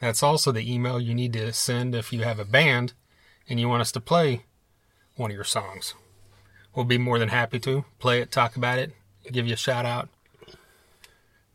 That's 0.00 0.22
also 0.22 0.50
the 0.50 0.72
email 0.72 0.98
you 0.98 1.14
need 1.14 1.32
to 1.34 1.52
send 1.52 1.94
if 1.94 2.12
you 2.12 2.22
have 2.22 2.38
a 2.38 2.44
band 2.44 2.94
and 3.48 3.60
you 3.60 3.68
want 3.68 3.82
us 3.82 3.92
to 3.92 4.00
play 4.00 4.44
one 5.16 5.30
of 5.30 5.34
your 5.34 5.44
songs. 5.44 5.94
We'll 6.74 6.86
be 6.86 6.98
more 6.98 7.18
than 7.18 7.28
happy 7.28 7.60
to 7.60 7.84
play 7.98 8.20
it, 8.22 8.32
talk 8.32 8.56
about 8.56 8.78
it, 8.78 8.92
give 9.30 9.46
you 9.46 9.52
a 9.54 9.58
shout 9.58 9.84
out. 9.84 10.08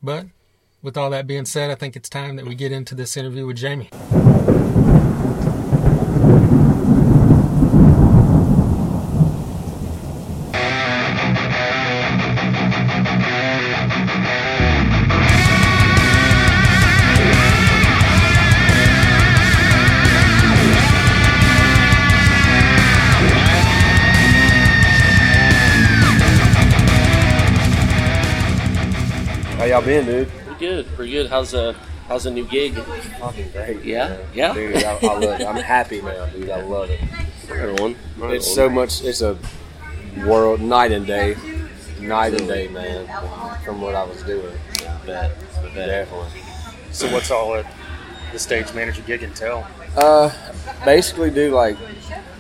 But 0.01 0.27
with 0.83 0.95
all 0.95 1.09
that 1.09 1.25
being 1.25 1.45
said, 1.45 1.71
I 1.71 1.75
think 1.75 1.95
it's 1.95 2.07
time 2.07 2.35
that 2.35 2.45
we 2.45 2.53
get 2.53 2.71
into 2.71 2.93
this 2.93 3.17
interview 3.17 3.47
with 3.47 3.57
Jamie. 3.57 3.89
Been, 29.87 30.05
dude? 30.05 30.27
Pretty 30.27 30.59
good, 30.59 30.87
pretty 30.95 31.11
good. 31.13 31.29
How's 31.29 31.53
uh 31.53 31.73
how's 32.09 32.25
the 32.25 32.31
new 32.31 32.45
gig? 32.45 32.73
Fucking 32.73 33.51
great. 33.51 33.85
Yeah? 33.85 34.09
man. 34.09 34.19
Yeah? 34.33 34.53
Dude, 34.53 34.83
I, 34.83 34.97
I 34.97 35.17
love 35.17 35.39
it. 35.39 35.47
I'm 35.47 35.55
happy 35.55 36.01
now, 36.01 36.25
dude. 36.25 36.49
I 36.49 36.61
love 36.61 36.89
it. 36.89 36.99
Everyone, 37.49 37.95
It's 38.23 38.53
so 38.53 38.69
much. 38.69 39.01
It's 39.01 39.21
a 39.21 39.37
world 40.25 40.59
night 40.59 40.91
and 40.91 41.07
day, 41.07 41.37
night 42.01 42.33
and 42.33 42.45
day, 42.49 42.67
man, 42.67 43.07
from 43.63 43.79
what 43.79 43.95
I 43.95 44.03
was 44.03 44.21
doing. 44.23 44.57
bet, 45.05 45.31
bet. 45.73 45.73
Definitely. 45.73 46.41
So 46.91 47.09
what's 47.13 47.31
all 47.31 47.53
it, 47.55 47.65
the 48.33 48.39
stage 48.39 48.73
manager 48.73 49.03
gig 49.03 49.23
entail? 49.23 49.65
Uh, 49.95 50.29
basically, 50.83 51.31
do 51.31 51.51
like 51.51 51.77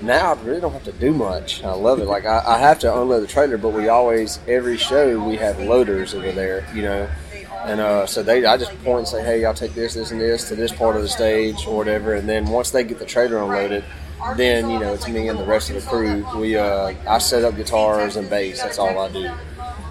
now 0.01 0.33
I 0.33 0.41
really 0.41 0.59
don't 0.59 0.73
have 0.73 0.83
to 0.83 0.91
do 0.91 1.13
much. 1.13 1.63
I 1.63 1.71
love 1.71 1.99
it. 1.99 2.07
Like 2.07 2.25
I, 2.25 2.43
I 2.45 2.59
have 2.59 2.79
to 2.79 2.93
unload 2.93 3.23
the 3.23 3.27
trailer, 3.27 3.57
but 3.57 3.69
we 3.69 3.87
always 3.87 4.39
every 4.49 4.75
show 4.75 5.23
we 5.23 5.37
have 5.37 5.57
loaders 5.59 6.13
over 6.13 6.33
there, 6.33 6.67
you 6.75 6.81
know. 6.81 7.07
And 7.65 7.79
uh, 7.81 8.05
so 8.05 8.23
they, 8.23 8.45
I 8.45 8.57
just 8.57 8.71
point 8.83 8.99
and 8.99 9.07
say, 9.07 9.23
"Hey, 9.23 9.43
I'll 9.45 9.53
take 9.53 9.73
this, 9.73 9.93
this, 9.93 10.11
and 10.11 10.21
this 10.21 10.47
to 10.49 10.55
this 10.55 10.71
part 10.71 10.95
of 10.95 11.01
the 11.01 11.09
stage 11.09 11.65
or 11.67 11.77
whatever." 11.77 12.13
And 12.15 12.27
then 12.27 12.45
once 12.45 12.71
they 12.71 12.83
get 12.83 12.99
the 12.99 13.05
trailer 13.05 13.37
unloaded, 13.39 13.83
then 14.35 14.69
you 14.69 14.79
know 14.79 14.93
it's 14.93 15.07
me 15.07 15.27
and 15.27 15.37
the 15.37 15.45
rest 15.45 15.69
of 15.69 15.75
the 15.75 15.89
crew. 15.89 16.25
We, 16.39 16.55
uh, 16.55 16.93
I 17.07 17.17
set 17.17 17.43
up 17.43 17.55
guitars 17.55 18.15
and 18.15 18.29
bass. 18.29 18.61
That's 18.61 18.79
all 18.79 18.97
I 18.99 19.11
do. 19.11 19.31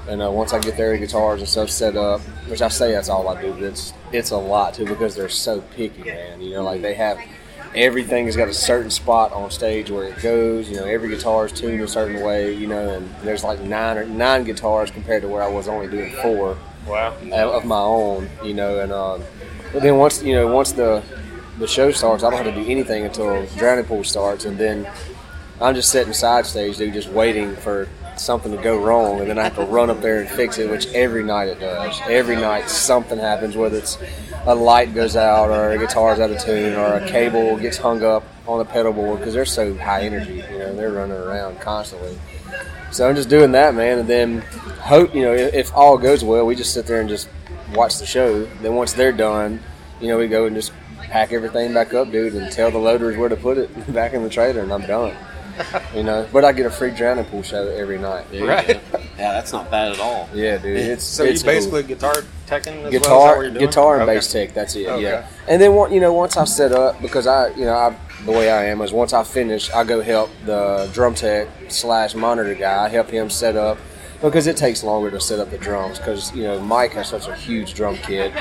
And 0.09 0.23
uh, 0.23 0.31
once 0.31 0.53
I 0.53 0.61
get 0.61 0.77
their 0.77 0.97
guitars 0.97 1.41
and 1.41 1.49
stuff 1.49 1.69
set 1.69 1.97
up, 1.97 2.21
which 2.49 2.63
I 2.63 2.69
say 2.69 2.93
that's 2.93 3.09
all 3.09 3.29
I 3.29 3.41
do, 3.43 3.53
but 3.53 3.63
it's 3.65 3.93
it's 4.13 4.31
a 4.31 4.37
lot 4.37 4.75
too 4.75 4.87
because 4.87 5.15
they're 5.17 5.29
so 5.29 5.61
picky, 5.61 6.05
man. 6.05 6.41
You 6.41 6.55
know, 6.55 6.63
like 6.63 6.81
they 6.81 6.95
have 6.95 7.19
everything 7.75 8.27
has 8.27 8.37
got 8.37 8.49
a 8.49 8.55
certain 8.55 8.91
spot 8.91 9.33
on 9.33 9.51
stage 9.51 9.91
where 9.91 10.05
it 10.05 10.23
goes. 10.23 10.71
You 10.71 10.77
know, 10.77 10.85
every 10.85 11.09
guitar 11.09 11.47
is 11.47 11.53
tuned 11.53 11.81
a 11.81 11.89
certain 11.89 12.25
way. 12.25 12.55
You 12.55 12.69
know, 12.69 12.89
and 12.91 13.15
there's 13.23 13.43
like 13.45 13.61
nine 13.61 13.99
or 13.99 14.07
nine 14.07 14.45
guitars 14.45 14.91
compared 14.91 15.23
to 15.23 15.29
where 15.29 15.43
I 15.43 15.49
was 15.49 15.67
only 15.69 15.89
doing 15.89 16.13
four 16.23 16.57
Wow. 16.87 17.15
of 17.51 17.65
my 17.65 17.79
own. 17.79 18.29
You 18.45 18.55
know, 18.55 18.79
and 18.81 18.93
um, 18.93 19.23
but 19.73 19.83
then 19.83 19.97
once 19.97 20.23
you 20.23 20.35
know 20.35 20.47
once 20.47 20.73
the 20.73 21.03
the 21.59 21.67
show 21.67 21.91
starts, 21.91 22.23
I 22.23 22.31
don't 22.31 22.45
have 22.45 22.55
to 22.55 22.63
do 22.63 22.71
anything 22.71 23.05
until 23.05 23.47
Drowning 23.57 23.85
Pool 23.85 24.05
starts, 24.05 24.45
and 24.45 24.59
then 24.59 24.89
I'm 25.61 25.75
just 25.75 25.91
sitting 25.91 26.13
side 26.13 26.45
stage, 26.47 26.77
dude, 26.77 26.93
just 26.93 27.09
waiting 27.09 27.57
for 27.57 27.89
something 28.17 28.55
to 28.55 28.63
go 28.63 28.79
wrong, 28.79 29.21
and 29.21 29.29
then 29.29 29.39
I 29.39 29.45
have 29.45 29.57
to 29.57 29.65
run 29.65 29.91
up 29.91 30.01
there 30.01 30.21
and 30.21 30.29
fix 30.29 30.59
it, 30.59 30.71
which 30.71 30.87
every 30.89 31.23
night 31.23 31.49
it 31.49 31.61
does. 31.61 31.99
Every 32.09 32.37
night 32.37 32.69
something 32.69 33.19
happens, 33.19 33.57
whether 33.57 33.79
it's 33.79 33.99
a 34.45 34.55
light 34.55 34.95
goes 34.95 35.17
out, 35.17 35.51
or 35.51 35.73
a 35.73 35.79
guitar's 35.79 36.21
out 36.21 36.31
of 36.31 36.41
tune, 36.43 36.75
or 36.75 36.95
a 36.95 37.09
cable 37.09 37.57
gets 37.57 37.77
hung 37.79 38.03
up 38.03 38.25
on 38.47 38.59
the 38.59 38.65
pedal 38.65 38.93
board 38.93 39.19
because 39.19 39.35
they're 39.35 39.45
so 39.45 39.75
high 39.77 40.03
energy. 40.03 40.37
You 40.51 40.59
know, 40.59 40.75
they're 40.75 40.93
running 40.93 41.17
around 41.17 41.61
constantly. 41.61 42.19
So 42.91 43.09
I'm 43.09 43.17
just 43.17 43.29
doing 43.29 43.53
that, 43.53 43.75
man, 43.75 43.99
and 43.99 44.09
then 44.09 44.45
hope 44.87 45.15
you 45.15 45.23
know 45.23 45.33
if, 45.35 45.55
if 45.55 45.75
all 45.75 45.99
goes 45.99 46.25
well, 46.25 46.47
we 46.47 46.55
just 46.55 46.73
sit 46.73 46.87
there 46.87 47.01
and 47.01 47.09
just 47.09 47.29
watch 47.75 47.99
the 47.99 48.07
show. 48.07 48.45
Then 48.63 48.75
once 48.75 48.93
they're 48.93 49.13
done, 49.13 49.61
you 50.01 50.09
know, 50.09 50.19
we 50.19 50.29
go 50.29 50.47
and 50.47 50.55
just 50.57 50.73
pack 50.99 51.33
everything 51.33 51.73
back 51.75 51.95
up, 51.95 52.11
dude, 52.11 52.35
and 52.35 52.51
tell 52.51 52.71
the 52.71 52.79
loaders 52.79 53.17
where 53.17 53.29
to 53.29 53.37
put 53.37 53.59
it 53.59 53.93
back 53.95 54.13
in 54.15 54.23
the 54.23 54.31
trailer, 54.31 54.61
and 54.63 54.73
I'm 54.73 54.87
done. 54.87 55.15
You 55.95 56.03
know, 56.03 56.29
but 56.35 56.45
I 56.45 56.53
get 56.53 56.67
a 56.67 56.71
free 56.71 56.91
drowning 56.91 57.25
pool 57.25 57.43
show 57.43 57.67
every 57.69 57.97
night. 57.97 58.31
There 58.31 58.41
you 58.41 58.47
Right. 58.47 58.69
Yeah, 59.19 59.33
that's 59.33 59.55
not 59.55 59.71
bad 59.71 59.93
at 59.93 59.99
all. 60.01 60.29
Yeah, 60.35 60.59
dude, 60.59 60.77
it's 60.77 61.03
So 61.03 61.25
it's 61.25 61.41
you 61.43 61.47
cool. 61.49 61.55
basically 61.55 61.83
guitar 61.85 62.13
teching 62.47 62.67
as 62.67 62.67
well? 62.67 62.85
Is 62.85 62.93
that 62.93 63.01
guitar, 63.01 63.37
what 63.37 63.43
you're 63.43 63.51
doing? 63.53 63.67
guitar 63.67 63.95
and 63.95 64.03
Okay. 64.03 64.15
bass 64.17 64.31
tech. 64.31 64.53
That's 64.53 64.77
it. 64.77 64.87
Okay. 64.87 65.03
Yeah. 65.03 65.27
And 65.49 65.59
then 65.63 65.73
one, 65.75 65.91
you 65.95 66.01
know, 66.01 66.13
once 66.13 66.37
I 66.37 66.45
set 66.45 66.73
up, 66.73 67.01
because 67.01 67.27
I, 67.27 67.49
you 67.55 67.65
know, 67.65 67.73
I, 67.73 67.97
the 68.27 68.33
way 68.33 68.51
I 68.51 68.65
am 68.67 68.83
is 68.83 68.93
once 68.93 69.15
I 69.15 69.25
finish, 69.25 69.71
I 69.71 69.85
go 69.85 70.03
help 70.03 70.29
the 70.45 70.91
drum 70.93 71.15
tech 71.15 71.49
slash 71.69 72.15
monitor 72.15 72.55
guy. 72.55 72.85
I 72.85 72.91
help 72.91 73.09
him 73.09 73.31
set 73.31 73.57
up 73.57 73.79
because 74.23 74.47
it 74.47 74.57
takes 74.57 74.83
longer 74.83 75.11
to 75.11 75.21
set 75.21 75.39
up 75.39 75.51
the 75.51 75.59
drums 75.59 75.99
because 75.99 76.35
you 76.35 76.43
know 76.43 76.61
Mike 76.61 76.93
has 76.93 77.09
such 77.09 77.29
a 77.29 77.35
huge 77.35 77.75
drum 77.75 77.97
kit. 77.97 78.33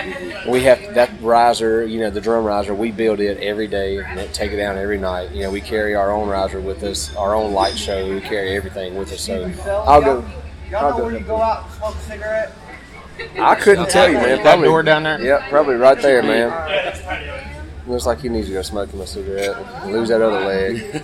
We 0.48 0.62
have 0.64 0.96
that 0.96 1.12
riser, 1.22 1.86
you 1.86 2.00
know, 2.00 2.10
the 2.10 2.22
drum 2.22 2.46
riser. 2.46 2.74
We 2.74 2.92
build 2.92 3.20
it 3.20 3.38
every 3.40 3.68
day 3.68 3.98
and 3.98 4.34
take 4.34 4.52
it 4.52 4.58
down 4.58 4.78
every 4.78 4.98
night. 4.98 5.32
You 5.32 5.44
know, 5.44 5.52
we 5.52 5.62
carry 5.62 5.96
our 5.96 6.12
own 6.12 6.28
riser 6.30 6.60
with 6.62 6.84
us, 6.84 7.16
our 7.16 7.36
own 7.36 7.54
light 7.54 7.78
show. 7.78 8.10
We 8.10 8.22
carry 8.22 8.56
everything 8.56 8.96
with 8.96 9.12
us. 9.12 9.22
So 9.22 9.52
I'll 9.86 10.02
go. 10.02 10.26
Y'all 10.70 10.86
I'll 10.86 10.92
know 10.92 10.98
go 10.98 11.04
where 11.06 11.18
you 11.18 11.26
go 11.26 11.42
out 11.42 11.66
and 11.66 11.74
smoke 11.74 11.96
a 11.96 12.00
cigarette? 12.00 12.56
I 13.40 13.56
couldn't 13.56 13.90
tell 13.90 14.08
you, 14.08 14.16
man. 14.16 14.38
That 14.38 14.44
Probably, 14.44 14.68
door 14.68 14.84
down 14.84 15.04
there? 15.04 15.22
Yep, 15.22 15.50
probably 15.50 15.76
right 15.76 16.02
there, 16.02 16.22
man. 16.22 17.54
Looks 17.88 18.06
like 18.06 18.20
he 18.20 18.30
needs 18.30 18.48
to 18.48 18.54
go 18.54 18.62
smoke 18.62 18.90
him 18.90 19.02
a 19.02 19.08
cigarette 19.08 19.56
and 19.84 19.94
lose 19.94 20.10
that 20.10 20.22
other 20.22 20.44
leg. 20.44 21.04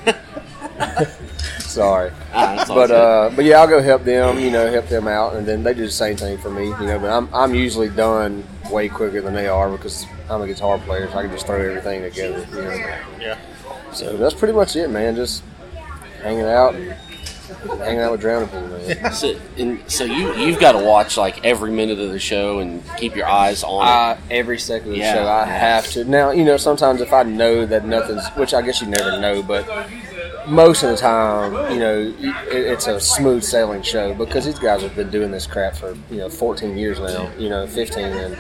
Sorry, 1.60 2.12
Ah, 2.34 2.66
but 2.68 2.92
uh, 2.92 3.32
but 3.36 3.46
yeah, 3.46 3.60
I'll 3.62 3.68
go 3.68 3.82
help 3.82 4.04
them. 4.04 4.38
You 4.40 4.52
know, 4.52 4.72
help 4.72 4.88
them 4.88 5.08
out, 5.08 5.36
and 5.36 5.48
then 5.48 5.64
they 5.64 5.74
do 5.74 5.86
the 5.86 5.92
same 5.92 6.18
thing 6.18 6.38
for 6.38 6.50
me. 6.50 6.66
You 6.68 6.86
know, 6.86 7.00
but 7.00 7.10
I'm 7.10 7.34
I'm 7.34 7.56
usually 7.56 7.90
done 7.90 8.44
way 8.70 8.90
quicker 8.90 9.22
than 9.22 9.34
they 9.34 9.48
are 9.48 9.70
because 9.70 10.06
I'm 10.30 10.42
a 10.42 10.48
guitar 10.48 10.78
player, 10.80 11.10
so 11.10 11.18
I 11.18 11.24
can 11.24 11.32
just 11.32 11.46
throw 11.48 11.62
everything 11.62 12.02
together. 12.02 12.46
You 12.52 12.62
know, 12.62 12.96
Yeah. 13.20 13.38
so 13.94 14.18
that's 14.18 14.34
pretty 14.36 14.54
much 14.54 14.76
it, 14.76 14.90
man. 14.90 15.16
Just 15.16 15.44
hanging 16.22 16.46
out, 16.46 16.76
hanging 17.80 18.00
out 18.00 18.12
with 18.12 18.22
Drowning 18.22 18.50
Pool, 18.50 18.68
man. 18.68 19.12
so, 19.14 19.36
and 19.58 19.80
so 19.92 20.04
you 20.04 20.34
you've 20.36 20.60
got 20.60 20.74
to 20.74 20.80
watch 20.84 21.18
like 21.18 21.44
every 21.46 21.72
minute 21.72 22.00
of 22.00 22.12
the 22.12 22.20
show 22.20 22.60
and 22.60 22.84
keep 22.98 23.16
your 23.16 23.28
eyes 23.28 23.64
on 23.64 23.86
it. 23.86 23.90
I, 23.90 24.18
every 24.30 24.60
second 24.60 24.90
of 24.90 24.94
the 24.96 25.00
Yeah. 25.00 25.14
show, 25.16 25.28
I 25.28 25.46
have 25.46 25.88
to. 25.92 26.04
Now, 26.06 26.32
you 26.32 26.44
know, 26.44 26.58
sometimes 26.58 27.02
if 27.02 27.14
I 27.14 27.24
know 27.24 27.66
that 27.66 27.86
nothing's, 27.86 28.28
which 28.36 28.54
I 28.54 28.62
guess 28.62 28.82
you 28.82 28.88
never 28.88 29.20
know, 29.20 29.42
but 29.42 29.66
most 30.52 30.84
of 30.84 30.90
the 30.90 30.98
time, 30.98 31.54
you 31.72 31.80
know, 31.80 32.14
it, 32.20 32.36
it's 32.52 32.88
a 32.88 33.00
smooth 33.00 33.44
sailing 33.44 33.82
show 33.82 34.14
because 34.14 34.46
these 34.46 34.60
guys 34.60 34.82
have 34.82 34.96
been 34.96 35.10
doing 35.10 35.32
this 35.32 35.48
crap 35.48 35.76
for 35.76 35.96
you 36.10 36.18
know 36.18 36.30
14 36.30 36.78
years 36.78 37.00
now, 37.00 37.32
you 37.38 37.50
know, 37.50 37.66
15, 37.66 38.04
and 38.04 38.38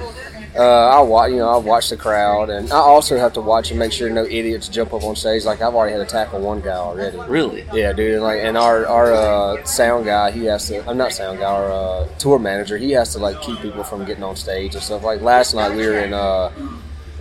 uh, 0.56 0.90
I 0.90 1.02
watch, 1.02 1.32
you 1.32 1.38
know, 1.38 1.48
I 1.48 1.58
watch 1.58 1.90
the 1.90 1.98
crowd, 1.98 2.50
and 2.50 2.72
I 2.72 2.78
also 2.78 3.18
have 3.18 3.34
to 3.34 3.42
watch 3.42 3.70
and 3.70 3.80
make 3.80 3.94
sure 3.94 4.10
no 4.10 4.26
idiots 4.26 4.68
jump 4.68 4.94
up 4.94 5.04
on 5.04 5.16
stage. 5.16 5.46
Like 5.46 5.62
I've 5.62 5.74
already 5.74 5.98
had 5.98 6.06
to 6.06 6.12
tackle 6.12 6.42
one 6.42 6.60
guy 6.60 6.76
already. 6.76 7.18
really? 7.30 7.66
Yeah, 7.74 7.94
dude. 7.94 8.16
and, 8.16 8.24
Like, 8.24 8.42
and 8.42 8.58
our 8.58 8.86
our 8.86 9.14
uh, 9.14 9.64
sound 9.64 10.06
guy, 10.06 10.32
he 10.32 10.46
has 10.46 10.68
to. 10.68 10.88
I'm 10.90 10.98
not 10.98 11.14
sound 11.14 11.40
guy. 11.40 11.46
Our 11.46 11.72
uh, 11.72 12.08
tour 12.18 12.38
manager, 12.38 12.78
he 12.78 12.92
has 12.92 13.14
to 13.14 13.20
like 13.20 13.42
keep 13.42 13.60
people 13.60 13.84
from 13.84 14.04
getting 14.06 14.24
on 14.24 14.36
stage 14.36 14.76
and 14.76 14.84
stuff. 14.84 15.04
Like 15.04 15.22
last 15.22 15.54
night, 15.54 15.76
we 15.76 15.88
were 15.88 16.00
in 16.00 16.14
uh, 16.14 16.52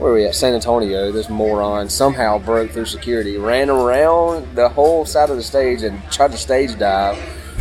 where 0.01 0.11
were 0.13 0.17
we 0.17 0.25
at? 0.25 0.35
San 0.35 0.55
Antonio. 0.55 1.13
This 1.13 1.29
moron 1.29 1.89
somehow 1.91 2.39
broke 2.39 2.71
through 2.71 2.87
security, 2.87 3.37
ran 3.37 3.69
around 3.69 4.57
the 4.57 4.69
whole 4.71 5.05
side 5.05 5.29
of 5.31 5.37
the 5.37 5.43
stage, 5.43 5.83
and 5.83 6.03
tried 6.11 6.33
to 6.33 6.39
stage 6.39 6.79
dive. 6.79 7.19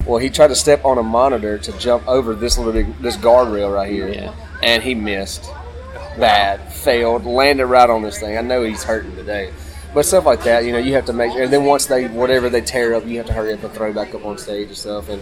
Well, 0.08 0.18
he 0.20 0.30
tried 0.30 0.48
to 0.48 0.56
step 0.56 0.86
on 0.86 0.98
a 0.98 1.04
monitor 1.04 1.58
to 1.58 1.72
jump 1.78 2.08
over 2.08 2.34
this 2.34 2.58
little 2.58 2.72
this 3.02 3.18
guardrail 3.18 3.74
right 3.74 3.92
here, 3.92 4.08
Yeah. 4.08 4.34
and 4.64 4.82
he 4.82 4.96
missed. 4.96 5.52
Bad, 6.18 6.72
failed, 6.74 7.26
landed 7.26 7.66
right 7.68 7.90
on 7.90 8.02
this 8.02 8.20
thing. 8.20 8.38
I 8.38 8.42
know 8.42 8.64
he's 8.64 8.84
hurting 8.84 9.16
today. 9.16 9.52
But 9.94 10.06
stuff 10.06 10.26
like 10.26 10.44
that, 10.44 10.66
you 10.66 10.72
know, 10.72 10.78
you 10.78 10.94
have 10.94 11.06
to 11.06 11.14
make, 11.14 11.34
and 11.34 11.52
then 11.52 11.66
once 11.66 11.88
they, 11.88 12.08
whatever 12.08 12.50
they 12.50 12.62
tear 12.62 12.94
up, 12.94 13.06
you 13.08 13.18
have 13.18 13.26
to 13.26 13.34
hurry 13.34 13.54
up 13.54 13.64
and 13.64 13.74
throw 13.74 13.92
back 13.92 14.14
up 14.14 14.24
on 14.26 14.38
stage 14.38 14.68
and 14.68 14.78
stuff. 14.78 15.10
And 15.10 15.22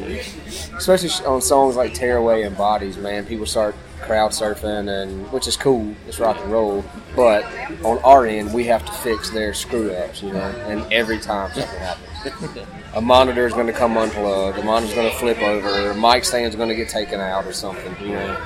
especially 0.78 1.10
on 1.26 1.42
songs 1.42 1.76
like 1.78 1.94
Tear 1.94 2.18
Away 2.18 2.44
and 2.44 2.56
Bodies, 2.58 2.98
man, 2.98 3.26
people 3.26 3.46
start 3.46 3.76
crowd 4.02 4.32
surfing, 4.32 4.88
and 5.04 5.32
which 5.32 5.48
is 5.48 5.58
cool, 5.58 5.94
it's 6.08 6.20
rock 6.20 6.38
and 6.42 6.52
roll. 6.52 6.84
But 7.16 7.44
on 7.84 7.98
our 8.00 8.26
end, 8.26 8.54
we 8.54 8.64
have 8.66 8.86
to 8.86 8.92
fix 8.92 9.30
their 9.30 9.54
screw 9.54 9.92
ups, 9.92 10.22
you 10.22 10.32
know, 10.32 10.40
and 10.68 10.92
every 10.94 11.20
time 11.20 11.52
something 11.54 11.80
happens. 11.80 12.68
A 12.94 13.02
monitor 13.02 13.46
is 13.46 13.54
going 13.54 13.68
to 13.68 13.74
come 13.74 13.96
unplugged, 13.96 14.58
a 14.58 14.64
monitor's 14.64 14.96
going 14.96 15.10
to 15.12 15.16
flip 15.18 15.38
over, 15.40 15.92
a 15.92 15.94
mic 15.96 16.26
stand's 16.26 16.56
going 16.56 16.70
to 16.70 16.74
get 16.76 16.90
taken 16.90 17.20
out 17.20 17.46
or 17.46 17.54
something, 17.54 17.96
you 18.02 18.14
know. 18.14 18.42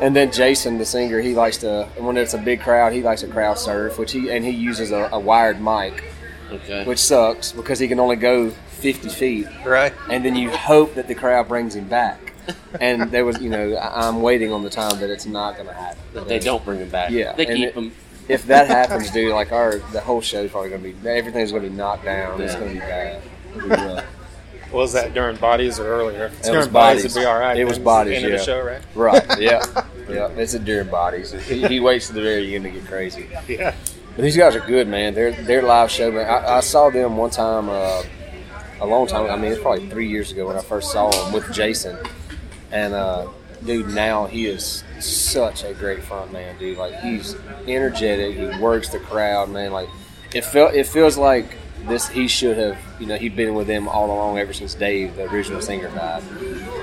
And 0.00 0.16
then 0.16 0.32
Jason, 0.32 0.78
the 0.78 0.84
singer, 0.84 1.20
he 1.20 1.34
likes 1.34 1.58
to 1.58 1.84
when 1.98 2.16
it's 2.16 2.34
a 2.34 2.38
big 2.38 2.60
crowd, 2.62 2.92
he 2.92 3.02
likes 3.02 3.20
to 3.20 3.28
crowd 3.28 3.58
surf, 3.58 3.98
which 4.00 4.10
he 4.10 4.28
and 4.30 4.44
he 4.44 4.50
uses 4.50 4.90
a, 4.90 5.08
a 5.12 5.18
wired 5.20 5.60
mic, 5.60 6.02
Okay. 6.50 6.84
which 6.84 6.98
sucks 6.98 7.52
because 7.52 7.78
he 7.78 7.86
can 7.86 8.00
only 8.00 8.16
go 8.16 8.50
50 8.50 9.08
feet, 9.10 9.46
Right. 9.64 9.92
and 10.10 10.24
then 10.24 10.34
you 10.34 10.50
hope 10.50 10.94
that 10.96 11.06
the 11.06 11.14
crowd 11.14 11.46
brings 11.46 11.76
him 11.76 11.86
back. 11.86 12.31
And 12.80 13.10
there 13.10 13.24
was, 13.24 13.40
you 13.40 13.48
know, 13.50 13.74
I- 13.76 14.08
I'm 14.08 14.22
waiting 14.22 14.52
on 14.52 14.62
the 14.62 14.70
time 14.70 14.98
that 15.00 15.10
it's 15.10 15.26
not 15.26 15.54
going 15.56 15.68
to 15.68 15.74
happen. 15.74 15.98
That 16.14 16.28
they 16.28 16.38
don't 16.38 16.64
bring 16.64 16.80
him 16.80 16.88
back. 16.88 17.10
Yeah, 17.10 17.32
They 17.34 17.46
and 17.46 17.56
keep 17.56 17.68
it- 17.68 17.74
him. 17.74 17.92
If 18.28 18.46
that 18.46 18.68
happens, 18.68 19.10
dude, 19.10 19.32
like 19.32 19.50
our 19.52 19.78
the 19.92 20.00
whole 20.00 20.20
show's 20.20 20.50
probably 20.50 20.70
going 20.70 20.82
to 20.82 20.92
be 20.92 21.08
everything's 21.08 21.50
going 21.50 21.64
to 21.64 21.70
be 21.70 21.76
knocked 21.76 22.04
down. 22.04 22.40
It's 22.40 22.52
Yeah. 22.54 22.58
going 22.60 22.74
to 22.74 22.80
be 22.80 22.80
bad. 22.80 23.22
It'll 23.56 23.68
be 23.68 23.74
rough. 23.74 24.04
Was 24.72 24.92
that 24.94 25.12
during 25.12 25.36
bodies 25.36 25.78
or 25.80 25.86
earlier? 25.86 26.26
It's 26.38 26.48
It 26.48 26.52
was 26.52 26.66
during 26.66 26.72
bodies, 26.72 27.02
Bodies. 27.02 27.04
it'd 27.16 27.22
be 27.22 27.26
all 27.26 27.38
right. 27.38 27.58
It 27.58 27.64
was 27.64 27.74
then. 27.76 27.84
Bodies, 27.84 28.16
End 28.16 28.24
of 28.26 28.30
yeah. 28.30 28.36
the 28.38 28.44
show, 28.44 28.60
right? 28.62 28.80
Right? 28.94 29.38
Yeah, 29.40 29.62
yeah. 30.08 30.28
It's 30.36 30.54
enduring 30.54 30.88
bodies. 30.88 31.32
He, 31.32 31.66
he 31.66 31.80
waits 31.80 32.06
to 32.06 32.12
the 32.14 32.22
very 32.22 32.54
end 32.54 32.64
to 32.64 32.70
get 32.70 32.86
crazy. 32.86 33.28
Yeah. 33.48 33.74
But 34.16 34.22
these 34.22 34.36
guys 34.36 34.54
are 34.54 34.60
good, 34.60 34.86
man. 34.88 35.14
They're 35.14 35.32
they're 35.32 35.62
live 35.62 35.90
show, 35.90 36.10
man. 36.12 36.26
I, 36.26 36.56
I 36.58 36.60
saw 36.60 36.90
them 36.90 37.16
one 37.16 37.30
time, 37.30 37.68
uh, 37.68 38.02
a 38.80 38.86
long 38.86 39.06
time. 39.08 39.28
I 39.30 39.36
mean, 39.36 39.52
it's 39.52 39.60
probably 39.60 39.88
three 39.90 40.08
years 40.08 40.30
ago 40.32 40.46
when 40.46 40.56
I 40.56 40.60
first 40.62 40.92
saw 40.92 41.10
them 41.10 41.32
with 41.32 41.52
Jason. 41.52 41.98
And 42.72 42.94
uh, 42.94 43.28
dude, 43.64 43.88
now 43.88 44.26
he 44.26 44.46
is 44.46 44.82
such 45.00 45.64
a 45.64 45.74
great 45.74 46.02
front 46.02 46.32
man, 46.32 46.58
dude. 46.58 46.78
Like 46.78 46.98
he's 47.00 47.36
energetic. 47.66 48.36
He 48.36 48.60
works 48.60 48.88
the 48.88 48.98
crowd, 48.98 49.50
man. 49.50 49.72
Like 49.72 49.88
it 50.34 50.44
felt 50.44 50.74
it 50.74 50.86
feels 50.86 51.16
like 51.16 51.56
this. 51.86 52.08
He 52.08 52.28
should 52.28 52.56
have, 52.56 52.78
you 52.98 53.06
know, 53.06 53.16
he'd 53.16 53.36
been 53.36 53.54
with 53.54 53.66
them 53.66 53.88
all 53.88 54.06
along 54.06 54.38
ever 54.38 54.52
since 54.52 54.74
Dave, 54.74 55.16
the 55.16 55.30
original 55.30 55.60
singer, 55.60 55.88
died. 55.90 56.22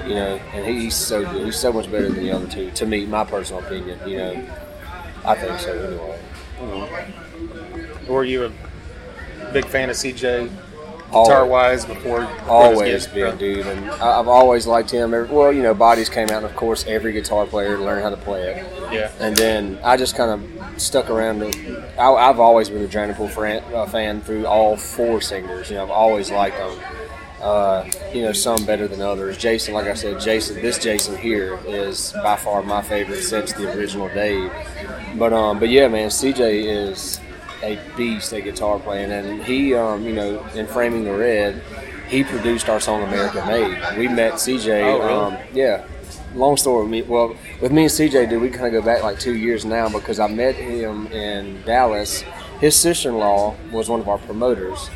You 0.08 0.16
know, 0.16 0.40
and 0.54 0.66
he's 0.66 0.96
so 0.96 1.24
good. 1.24 1.46
He's 1.46 1.60
so 1.60 1.74
much 1.74 1.92
better 1.92 2.10
than 2.10 2.24
the 2.24 2.32
other 2.32 2.48
two, 2.48 2.72
to 2.72 2.86
me, 2.86 3.06
my 3.06 3.24
personal 3.24 3.64
opinion. 3.64 4.00
You 4.08 4.18
know, 4.18 4.48
I 5.26 5.36
think 5.36 5.60
so 5.60 5.74
anyway. 5.74 6.20
Were 8.08 8.24
you 8.24 8.46
a 8.46 8.52
big 9.54 9.66
fan 9.66 9.90
of 9.90 9.96
CJ 9.96 10.52
guitar 11.12 11.46
wise 11.46 11.86
before, 11.86 12.22
before 12.22 12.50
always 12.50 13.08
been, 13.08 13.38
gig? 13.38 13.40
dude. 13.40 13.68
And 13.68 13.90
I've 13.90 14.28
always 14.28 14.68
liked 14.68 14.92
him. 14.92 15.12
Well, 15.12 15.52
you 15.52 15.62
know, 15.62 15.74
Bodies 15.74 16.10
came 16.10 16.30
out, 16.30 16.38
and 16.38 16.46
of 16.46 16.56
course, 16.56 16.86
every 16.88 17.14
guitar 17.14 17.46
player 17.46 17.78
learned 17.78 18.04
how 18.04 18.10
to 18.10 18.18
play 18.18 18.54
it. 18.54 18.94
Yeah. 18.94 19.12
And 19.20 19.36
then 19.36 19.80
I 19.84 19.98
just 19.98 20.16
kind 20.16 20.32
of 20.32 20.82
stuck 20.82 21.10
around. 21.10 21.40
The, 21.40 21.94
I, 21.98 22.30
I've 22.30 22.40
always 22.40 22.70
been 22.70 22.82
a 22.82 22.88
Drowning 22.88 23.16
Pool 23.16 23.28
fan, 23.28 23.64
uh, 23.74 23.86
fan 23.86 24.22
through 24.22 24.46
all 24.46 24.78
four 24.78 25.22
singers. 25.22 25.70
You 25.70 25.78
know, 25.78 25.84
I've 25.84 25.92
always 25.92 26.32
liked 26.32 26.58
them. 26.58 26.80
Uh, 27.42 27.90
you 28.14 28.22
know, 28.22 28.34
some 28.34 28.66
better 28.66 28.86
than 28.88 29.02
others. 29.02 29.38
Jason, 29.38 29.74
like 29.74 29.88
I 29.88 29.94
said, 29.94 30.20
Jason, 30.20 30.58
this 30.58 30.78
Jason 30.78 31.16
here 31.16 31.58
is 31.66 32.12
by 32.22 32.36
far 32.36 32.62
my 32.64 32.82
favorite 32.82 33.22
since 33.22 33.54
the 33.54 33.72
original 33.78 34.10
Dave. 34.10 34.52
But 35.16 35.32
um, 35.32 35.58
but 35.58 35.70
yeah, 35.70 35.88
man, 35.88 36.10
CJ 36.10 36.66
is 36.66 37.22
a 37.64 37.80
beast 37.96 38.34
at 38.34 38.44
guitar 38.44 38.80
playing, 38.80 39.12
and 39.12 39.44
he, 39.44 39.74
um, 39.74 40.04
you 40.04 40.14
know, 40.14 40.44
in 40.56 40.68
framing 40.68 41.04
the 41.04 41.14
red, 41.14 41.62
he 42.08 42.24
produced 42.24 42.70
our 42.70 42.80
song 42.80 43.04
"America 43.04 43.44
Made." 43.46 43.98
We 43.98 44.08
met 44.08 44.34
CJ. 44.34 44.84
Oh, 44.84 45.00
really? 45.00 45.14
um, 45.14 45.38
yeah. 45.54 45.86
Long 46.36 46.58
story 46.58 46.84
with 46.84 46.92
me. 46.92 47.02
Well, 47.02 47.36
with 47.60 47.72
me 47.72 47.84
and 47.84 47.92
CJ, 47.92 48.30
dude, 48.30 48.42
we 48.42 48.50
kind 48.50 48.68
of 48.68 48.72
go 48.72 48.86
back 48.86 49.04
like 49.04 49.20
two 49.20 49.36
years 49.36 49.66
now 49.66 49.90
because 49.90 50.20
I 50.20 50.28
met 50.28 50.56
him 50.56 51.08
in 51.08 51.62
Dallas. 51.64 52.22
His 52.62 52.76
sister-in-law 52.76 53.56
was 53.72 53.90
one 53.90 54.00
of 54.00 54.08
our 54.08 54.18
promoters, 54.20 54.90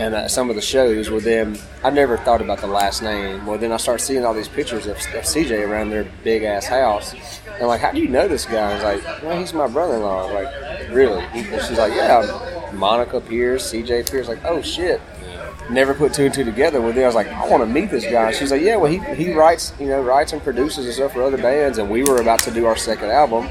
and 0.00 0.14
uh, 0.14 0.28
some 0.28 0.48
of 0.48 0.56
the 0.56 0.62
shows 0.62 1.10
with 1.10 1.24
them. 1.24 1.56
I 1.84 1.90
never 1.90 2.16
thought 2.16 2.40
about 2.40 2.60
the 2.60 2.66
last 2.66 3.02
name. 3.02 3.44
Well, 3.44 3.58
then 3.58 3.70
I 3.70 3.76
start 3.76 4.00
seeing 4.00 4.24
all 4.24 4.32
these 4.32 4.48
pictures 4.48 4.86
of, 4.86 4.96
of 4.96 5.24
CJ 5.24 5.68
around 5.68 5.90
their 5.90 6.10
big 6.24 6.42
ass 6.42 6.66
house, 6.66 7.12
and 7.12 7.62
I'm 7.62 7.68
like, 7.68 7.80
how 7.80 7.92
do 7.92 8.00
you 8.00 8.08
know 8.08 8.26
this 8.26 8.46
guy? 8.46 8.70
I 8.70 8.74
was 8.74 8.82
like, 8.82 9.22
well, 9.22 9.38
he's 9.38 9.52
my 9.52 9.66
brother-in-law. 9.66 10.26
Like, 10.32 10.88
really? 10.90 11.22
And 11.34 11.62
she's 11.62 11.78
like, 11.78 11.94
yeah, 11.94 12.70
Monica 12.72 13.20
Pierce, 13.20 13.72
CJ 13.72 14.10
Pierce. 14.10 14.26
Like, 14.26 14.44
oh 14.44 14.62
shit 14.62 15.00
never 15.70 15.94
put 15.94 16.12
two 16.12 16.24
and 16.24 16.34
two 16.34 16.44
together. 16.44 16.80
Well, 16.80 16.92
then 16.92 17.04
I 17.04 17.06
was 17.06 17.14
like, 17.14 17.28
I 17.28 17.48
want 17.48 17.62
to 17.62 17.66
meet 17.66 17.90
this 17.90 18.04
guy. 18.04 18.28
And 18.28 18.36
she's 18.36 18.50
like, 18.50 18.62
Yeah, 18.62 18.76
well, 18.76 18.90
he, 18.90 18.98
he 19.14 19.32
writes, 19.32 19.72
you 19.78 19.86
know, 19.86 20.02
writes 20.02 20.32
and 20.32 20.42
produces 20.42 20.86
and 20.86 20.94
stuff 20.94 21.12
for 21.12 21.22
other 21.22 21.36
bands. 21.36 21.78
And 21.78 21.88
we 21.88 22.02
were 22.02 22.20
about 22.20 22.40
to 22.40 22.50
do 22.50 22.66
our 22.66 22.76
second 22.76 23.10
album, 23.10 23.46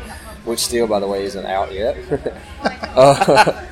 which 0.46 0.60
still, 0.60 0.86
by 0.86 1.00
the 1.00 1.08
way, 1.08 1.24
isn't 1.24 1.46
out 1.46 1.74
yet. 1.74 1.98
uh, 2.62 3.66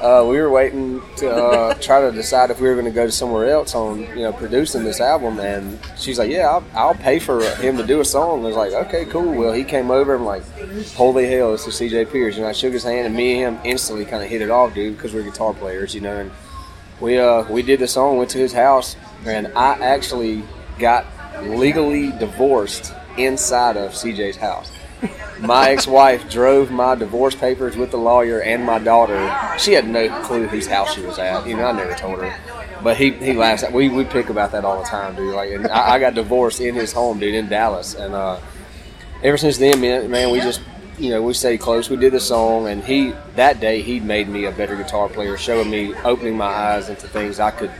uh, 0.00 0.24
we 0.28 0.38
were 0.38 0.50
waiting 0.50 1.00
to 1.16 1.30
uh, 1.34 1.74
try 1.74 2.00
to 2.00 2.12
decide 2.12 2.50
if 2.50 2.60
we 2.60 2.68
were 2.68 2.74
going 2.74 2.86
to 2.86 2.90
go 2.90 3.06
to 3.06 3.12
somewhere 3.12 3.48
else 3.48 3.74
on, 3.74 4.00
you 4.00 4.22
know, 4.22 4.32
producing 4.32 4.84
this 4.84 5.00
album. 5.00 5.38
And 5.40 5.78
she's 5.96 6.18
like, 6.18 6.30
Yeah, 6.30 6.48
I'll, 6.48 6.64
I'll 6.74 6.94
pay 6.94 7.18
for 7.18 7.42
him 7.56 7.76
to 7.76 7.86
do 7.86 8.00
a 8.00 8.04
song. 8.04 8.44
I 8.44 8.48
was 8.48 8.56
like, 8.56 8.72
Okay, 8.72 9.04
cool. 9.06 9.32
Well, 9.32 9.52
he 9.52 9.64
came 9.64 9.90
over. 9.90 10.14
I'm 10.14 10.24
like, 10.24 10.42
Holy 10.94 11.26
hell, 11.26 11.52
this 11.52 11.66
is 11.66 11.74
CJ 11.74 12.10
Pierce. 12.10 12.36
And 12.36 12.46
I 12.46 12.52
shook 12.52 12.72
his 12.72 12.84
hand, 12.84 13.06
and 13.06 13.16
me 13.16 13.42
and 13.42 13.56
him 13.56 13.66
instantly 13.66 14.04
kind 14.04 14.22
of 14.22 14.28
hit 14.28 14.42
it 14.42 14.50
off, 14.50 14.74
dude, 14.74 14.96
because 14.96 15.14
we're 15.14 15.22
guitar 15.22 15.54
players, 15.54 15.94
you 15.94 16.00
know. 16.00 16.16
And 16.16 16.30
we 17.00 17.18
uh 17.18 17.44
we 17.50 17.62
did 17.62 17.80
the 17.80 17.88
song, 17.88 18.18
went 18.18 18.30
to 18.30 18.38
his 18.38 18.52
house, 18.52 18.96
and 19.24 19.48
I 19.48 19.78
actually 19.78 20.42
got 20.78 21.06
legally 21.42 22.12
divorced 22.12 22.92
inside 23.18 23.76
of 23.76 23.92
CJ's 23.92 24.36
house. 24.36 24.70
My 25.40 25.70
ex-wife 25.70 26.30
drove 26.30 26.70
my 26.70 26.94
divorce 26.94 27.34
papers 27.34 27.76
with 27.76 27.90
the 27.90 27.98
lawyer 27.98 28.40
and 28.40 28.64
my 28.64 28.78
daughter. 28.78 29.34
She 29.58 29.72
had 29.72 29.86
no 29.86 30.08
clue 30.22 30.46
whose 30.46 30.66
house 30.66 30.94
she 30.94 31.02
was 31.02 31.18
at. 31.18 31.46
You 31.46 31.56
know, 31.56 31.66
I 31.66 31.72
never 31.72 31.94
told 31.94 32.22
her. 32.22 32.34
But 32.82 32.96
he, 32.96 33.10
he 33.10 33.32
laughs 33.32 33.62
at 33.62 33.72
we 33.72 33.88
we 33.88 34.04
pick 34.04 34.28
about 34.28 34.52
that 34.52 34.64
all 34.64 34.78
the 34.78 34.88
time, 34.88 35.16
dude. 35.16 35.34
Like, 35.34 35.50
and 35.50 35.66
I, 35.68 35.94
I 35.94 35.98
got 35.98 36.14
divorced 36.14 36.60
in 36.60 36.74
his 36.74 36.92
home, 36.92 37.18
dude, 37.18 37.34
in 37.34 37.48
Dallas, 37.48 37.94
and 37.94 38.14
uh, 38.14 38.38
ever 39.22 39.36
since 39.36 39.58
then, 39.58 39.80
man, 39.80 40.10
man, 40.10 40.30
we 40.30 40.40
just 40.40 40.60
you 40.98 41.10
know 41.10 41.22
we 41.22 41.32
stayed 41.34 41.58
close. 41.58 41.90
We 41.90 41.96
did 41.96 42.12
the 42.12 42.20
song, 42.20 42.68
and 42.68 42.84
he 42.84 43.12
that 43.34 43.60
day 43.60 43.82
he 43.82 43.98
made 43.98 44.28
me 44.28 44.44
a 44.44 44.52
better 44.52 44.76
guitar 44.76 45.08
player, 45.08 45.36
showing 45.36 45.70
me, 45.70 45.94
opening 46.04 46.36
my 46.36 46.46
eyes 46.46 46.88
into 46.88 47.08
things 47.08 47.40
I 47.40 47.50
could 47.50 47.70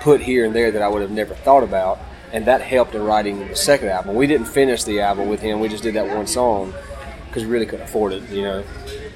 put 0.00 0.20
here 0.20 0.44
and 0.44 0.54
there 0.54 0.70
that 0.70 0.82
I 0.82 0.88
would 0.88 1.02
have 1.02 1.10
never 1.10 1.34
thought 1.34 1.62
about, 1.62 1.98
and 2.36 2.44
that 2.44 2.60
helped 2.60 2.94
in 2.94 3.02
writing 3.02 3.48
the 3.48 3.56
second 3.56 3.88
album. 3.88 4.14
We 4.14 4.26
didn't 4.26 4.48
finish 4.48 4.84
the 4.84 5.00
album 5.00 5.30
with 5.30 5.40
him; 5.40 5.58
we 5.58 5.70
just 5.70 5.82
did 5.82 5.94
that 5.94 6.14
one 6.14 6.26
song 6.26 6.74
because 7.26 7.44
we 7.44 7.48
really 7.48 7.64
couldn't 7.64 7.86
afford 7.86 8.12
it, 8.12 8.28
you 8.28 8.42
know. 8.42 8.62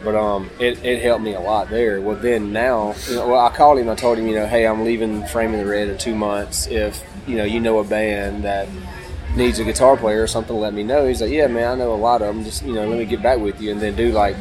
But 0.02 0.14
um, 0.14 0.48
it, 0.58 0.82
it 0.82 1.02
helped 1.02 1.22
me 1.22 1.34
a 1.34 1.40
lot 1.40 1.68
there. 1.68 2.00
Well, 2.00 2.16
then 2.16 2.50
now, 2.50 2.94
you 3.10 3.16
know, 3.16 3.28
well, 3.28 3.46
I 3.46 3.54
called 3.54 3.78
him. 3.78 3.90
I 3.90 3.94
told 3.94 4.16
him, 4.16 4.26
you 4.26 4.36
know, 4.36 4.46
hey, 4.46 4.66
I'm 4.66 4.86
leaving 4.86 5.26
Framing 5.26 5.60
the 5.60 5.66
Red 5.66 5.88
in 5.88 5.98
two 5.98 6.14
months. 6.14 6.66
If 6.66 7.04
you 7.26 7.36
know, 7.36 7.44
you 7.44 7.60
know 7.60 7.78
a 7.80 7.84
band 7.84 8.44
that 8.44 8.70
needs 9.36 9.58
a 9.58 9.64
guitar 9.64 9.98
player 9.98 10.22
or 10.22 10.26
something, 10.26 10.56
let 10.56 10.72
me 10.72 10.82
know. 10.82 11.06
He's 11.06 11.20
like, 11.20 11.30
yeah, 11.30 11.46
man, 11.46 11.72
I 11.72 11.74
know 11.74 11.92
a 11.92 11.96
lot 11.96 12.22
of 12.22 12.34
them. 12.34 12.42
Just 12.42 12.64
you 12.64 12.72
know, 12.72 12.88
let 12.88 12.98
me 12.98 13.04
get 13.04 13.22
back 13.22 13.38
with 13.38 13.60
you. 13.60 13.70
And 13.70 13.82
then 13.82 13.94
do 13.96 14.12
like 14.12 14.36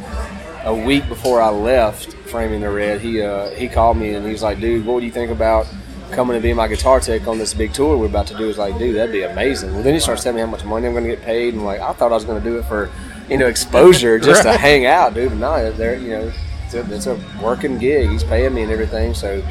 a 0.64 0.74
week 0.74 1.06
before 1.06 1.42
I 1.42 1.50
left 1.50 2.14
Framing 2.30 2.62
the 2.62 2.70
Red, 2.70 3.02
he 3.02 3.20
uh, 3.20 3.50
he 3.50 3.68
called 3.68 3.98
me 3.98 4.14
and 4.14 4.26
he's 4.26 4.42
like, 4.42 4.58
dude, 4.58 4.86
what 4.86 5.00
do 5.00 5.06
you 5.06 5.12
think 5.12 5.30
about 5.30 5.66
coming 6.12 6.36
to 6.36 6.42
be 6.42 6.52
my 6.52 6.68
guitar 6.68 7.00
tech 7.00 7.26
on 7.26 7.38
this 7.38 7.54
big 7.54 7.72
tour 7.72 7.96
we're 7.96 8.06
about 8.06 8.26
to 8.28 8.36
do? 8.36 8.48
Is 8.48 8.58
like, 8.58 8.78
dude, 8.78 8.96
that'd 8.96 9.12
be 9.12 9.22
amazing. 9.22 9.72
Well, 9.72 9.82
then 9.82 9.94
he 9.94 10.00
starts 10.00 10.22
telling 10.22 10.36
me 10.36 10.42
how 10.42 10.48
much 10.48 10.64
money 10.64 10.86
I'm 10.86 10.92
going 10.92 11.04
to 11.04 11.10
get 11.10 11.22
paid, 11.22 11.54
and 11.54 11.64
like, 11.64 11.80
I 11.80 11.92
thought 11.92 12.12
I 12.12 12.14
was 12.14 12.24
going 12.24 12.42
to 12.42 12.48
do 12.48 12.58
it 12.58 12.64
for 12.64 12.90
you 13.28 13.38
know 13.38 13.46
exposure, 13.46 14.18
just 14.30 14.42
to 14.42 14.52
hang 14.52 14.86
out, 14.86 15.14
dude. 15.14 15.30
But 15.30 15.38
no, 15.38 15.72
they're 15.72 15.96
you 15.96 16.10
know, 16.10 16.32
it's 16.64 16.74
a, 16.74 16.94
it's 16.94 17.06
a 17.06 17.20
working 17.42 17.78
gig. 17.78 18.10
He's 18.10 18.24
paying 18.24 18.54
me 18.54 18.62
and 18.62 18.72
everything, 18.72 19.14
so 19.14 19.42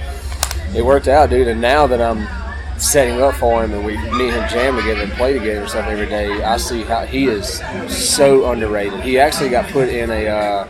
it 0.76 0.86
worked 0.86 1.08
out, 1.08 1.30
dude. 1.30 1.48
And 1.48 1.62
now 1.62 1.88
that 1.88 2.02
I'm 2.02 2.28
setting 2.80 3.22
up 3.22 3.36
for 3.36 3.64
him 3.64 3.74
and 3.74 3.86
we 3.86 3.98
me 3.98 4.30
and 4.30 4.36
him 4.36 4.50
jam 4.50 4.76
together 4.78 5.02
and 5.02 5.12
play 5.14 5.34
together 5.34 5.62
and 5.62 5.70
stuff 5.70 5.88
every 5.88 6.08
day, 6.08 6.44
I 6.44 6.58
see 6.58 6.84
how 6.84 7.06
he 7.06 7.28
is 7.28 7.62
so 7.88 8.50
underrated. 8.52 9.02
He 9.02 9.20
actually 9.20 9.50
got 9.50 9.70
put 9.72 9.90
in 9.90 10.10
a 10.10 10.28
uh, 10.28 10.68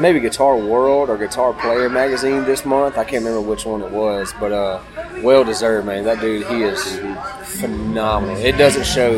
maybe 0.00 0.20
Guitar 0.20 0.56
World 0.56 1.10
or 1.10 1.18
Guitar 1.18 1.52
Player 1.52 1.88
magazine 1.88 2.44
this 2.44 2.64
month. 2.64 2.96
I 2.96 3.04
can't 3.04 3.24
remember 3.24 3.46
which 3.46 3.66
one 3.66 3.82
it 3.82 3.90
was, 3.90 4.32
but 4.40 4.52
uh, 4.52 4.80
well 5.22 5.44
deserved, 5.44 5.86
man. 5.86 6.04
That 6.04 6.20
dude, 6.20 6.46
he 6.46 6.62
is 6.62 6.98
phenomenal. 7.58 8.36
It 8.36 8.56
doesn't 8.56 8.86
show 8.86 9.12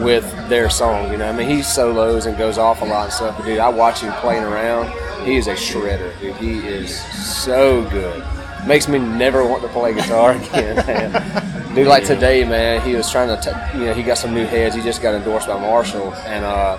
with 0.00 0.24
their 0.48 0.70
song, 0.70 1.10
you 1.10 1.18
know. 1.18 1.28
I 1.28 1.32
mean, 1.32 1.48
he 1.48 1.62
solos 1.62 2.26
and 2.26 2.36
goes 2.36 2.58
off 2.58 2.82
a 2.82 2.84
lot 2.84 3.04
and 3.04 3.12
stuff, 3.12 3.36
but 3.38 3.46
dude, 3.46 3.58
I 3.58 3.68
watch 3.68 4.00
him 4.00 4.12
playing 4.14 4.44
around. 4.44 4.90
He 5.26 5.36
is 5.36 5.46
a 5.46 5.54
shredder, 5.54 6.18
dude. 6.20 6.36
He 6.36 6.58
is 6.58 7.00
so 7.12 7.88
good. 7.90 8.24
Makes 8.66 8.88
me 8.88 8.98
never 8.98 9.46
want 9.46 9.62
to 9.62 9.68
play 9.68 9.94
guitar 9.94 10.32
again, 10.36 10.76
man. 10.86 11.74
Dude, 11.74 11.86
like 11.86 12.04
today, 12.04 12.44
man, 12.44 12.80
he 12.82 12.94
was 12.94 13.10
trying 13.10 13.28
to, 13.28 13.40
t- 13.40 13.78
you 13.78 13.86
know, 13.86 13.94
he 13.94 14.02
got 14.02 14.18
some 14.18 14.34
new 14.34 14.44
heads. 14.44 14.74
He 14.74 14.82
just 14.82 15.00
got 15.02 15.14
endorsed 15.14 15.46
by 15.46 15.58
Marshall, 15.58 16.12
and 16.14 16.44
uh, 16.44 16.78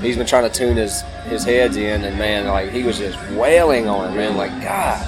he's 0.00 0.16
been 0.16 0.26
trying 0.26 0.50
to 0.50 0.56
tune 0.56 0.76
his 0.76 1.02
his 1.26 1.44
heads 1.44 1.76
in, 1.76 2.04
and 2.04 2.18
man, 2.18 2.46
like 2.46 2.70
he 2.70 2.82
was 2.82 2.98
just 2.98 3.18
wailing 3.32 3.88
on 3.88 4.12
it, 4.12 4.16
man. 4.16 4.36
Like, 4.36 4.50
God, 4.62 4.98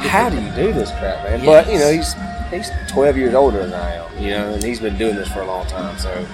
how 0.00 0.30
do 0.30 0.36
you 0.36 0.50
do 0.52 0.72
this 0.72 0.90
crap, 0.92 1.24
man? 1.24 1.44
But 1.44 1.66
you 1.66 1.78
know, 1.78 1.92
he's 1.92 2.14
he's 2.50 2.70
12 2.88 3.16
years 3.16 3.34
older 3.34 3.66
than 3.66 3.74
I 3.74 3.94
am, 3.94 4.22
you 4.22 4.30
know, 4.30 4.54
and 4.54 4.62
he's 4.62 4.80
been 4.80 4.96
doing 4.96 5.16
this 5.16 5.28
for 5.28 5.40
a 5.40 5.46
long 5.46 5.66
time, 5.66 5.98
so. 5.98 6.26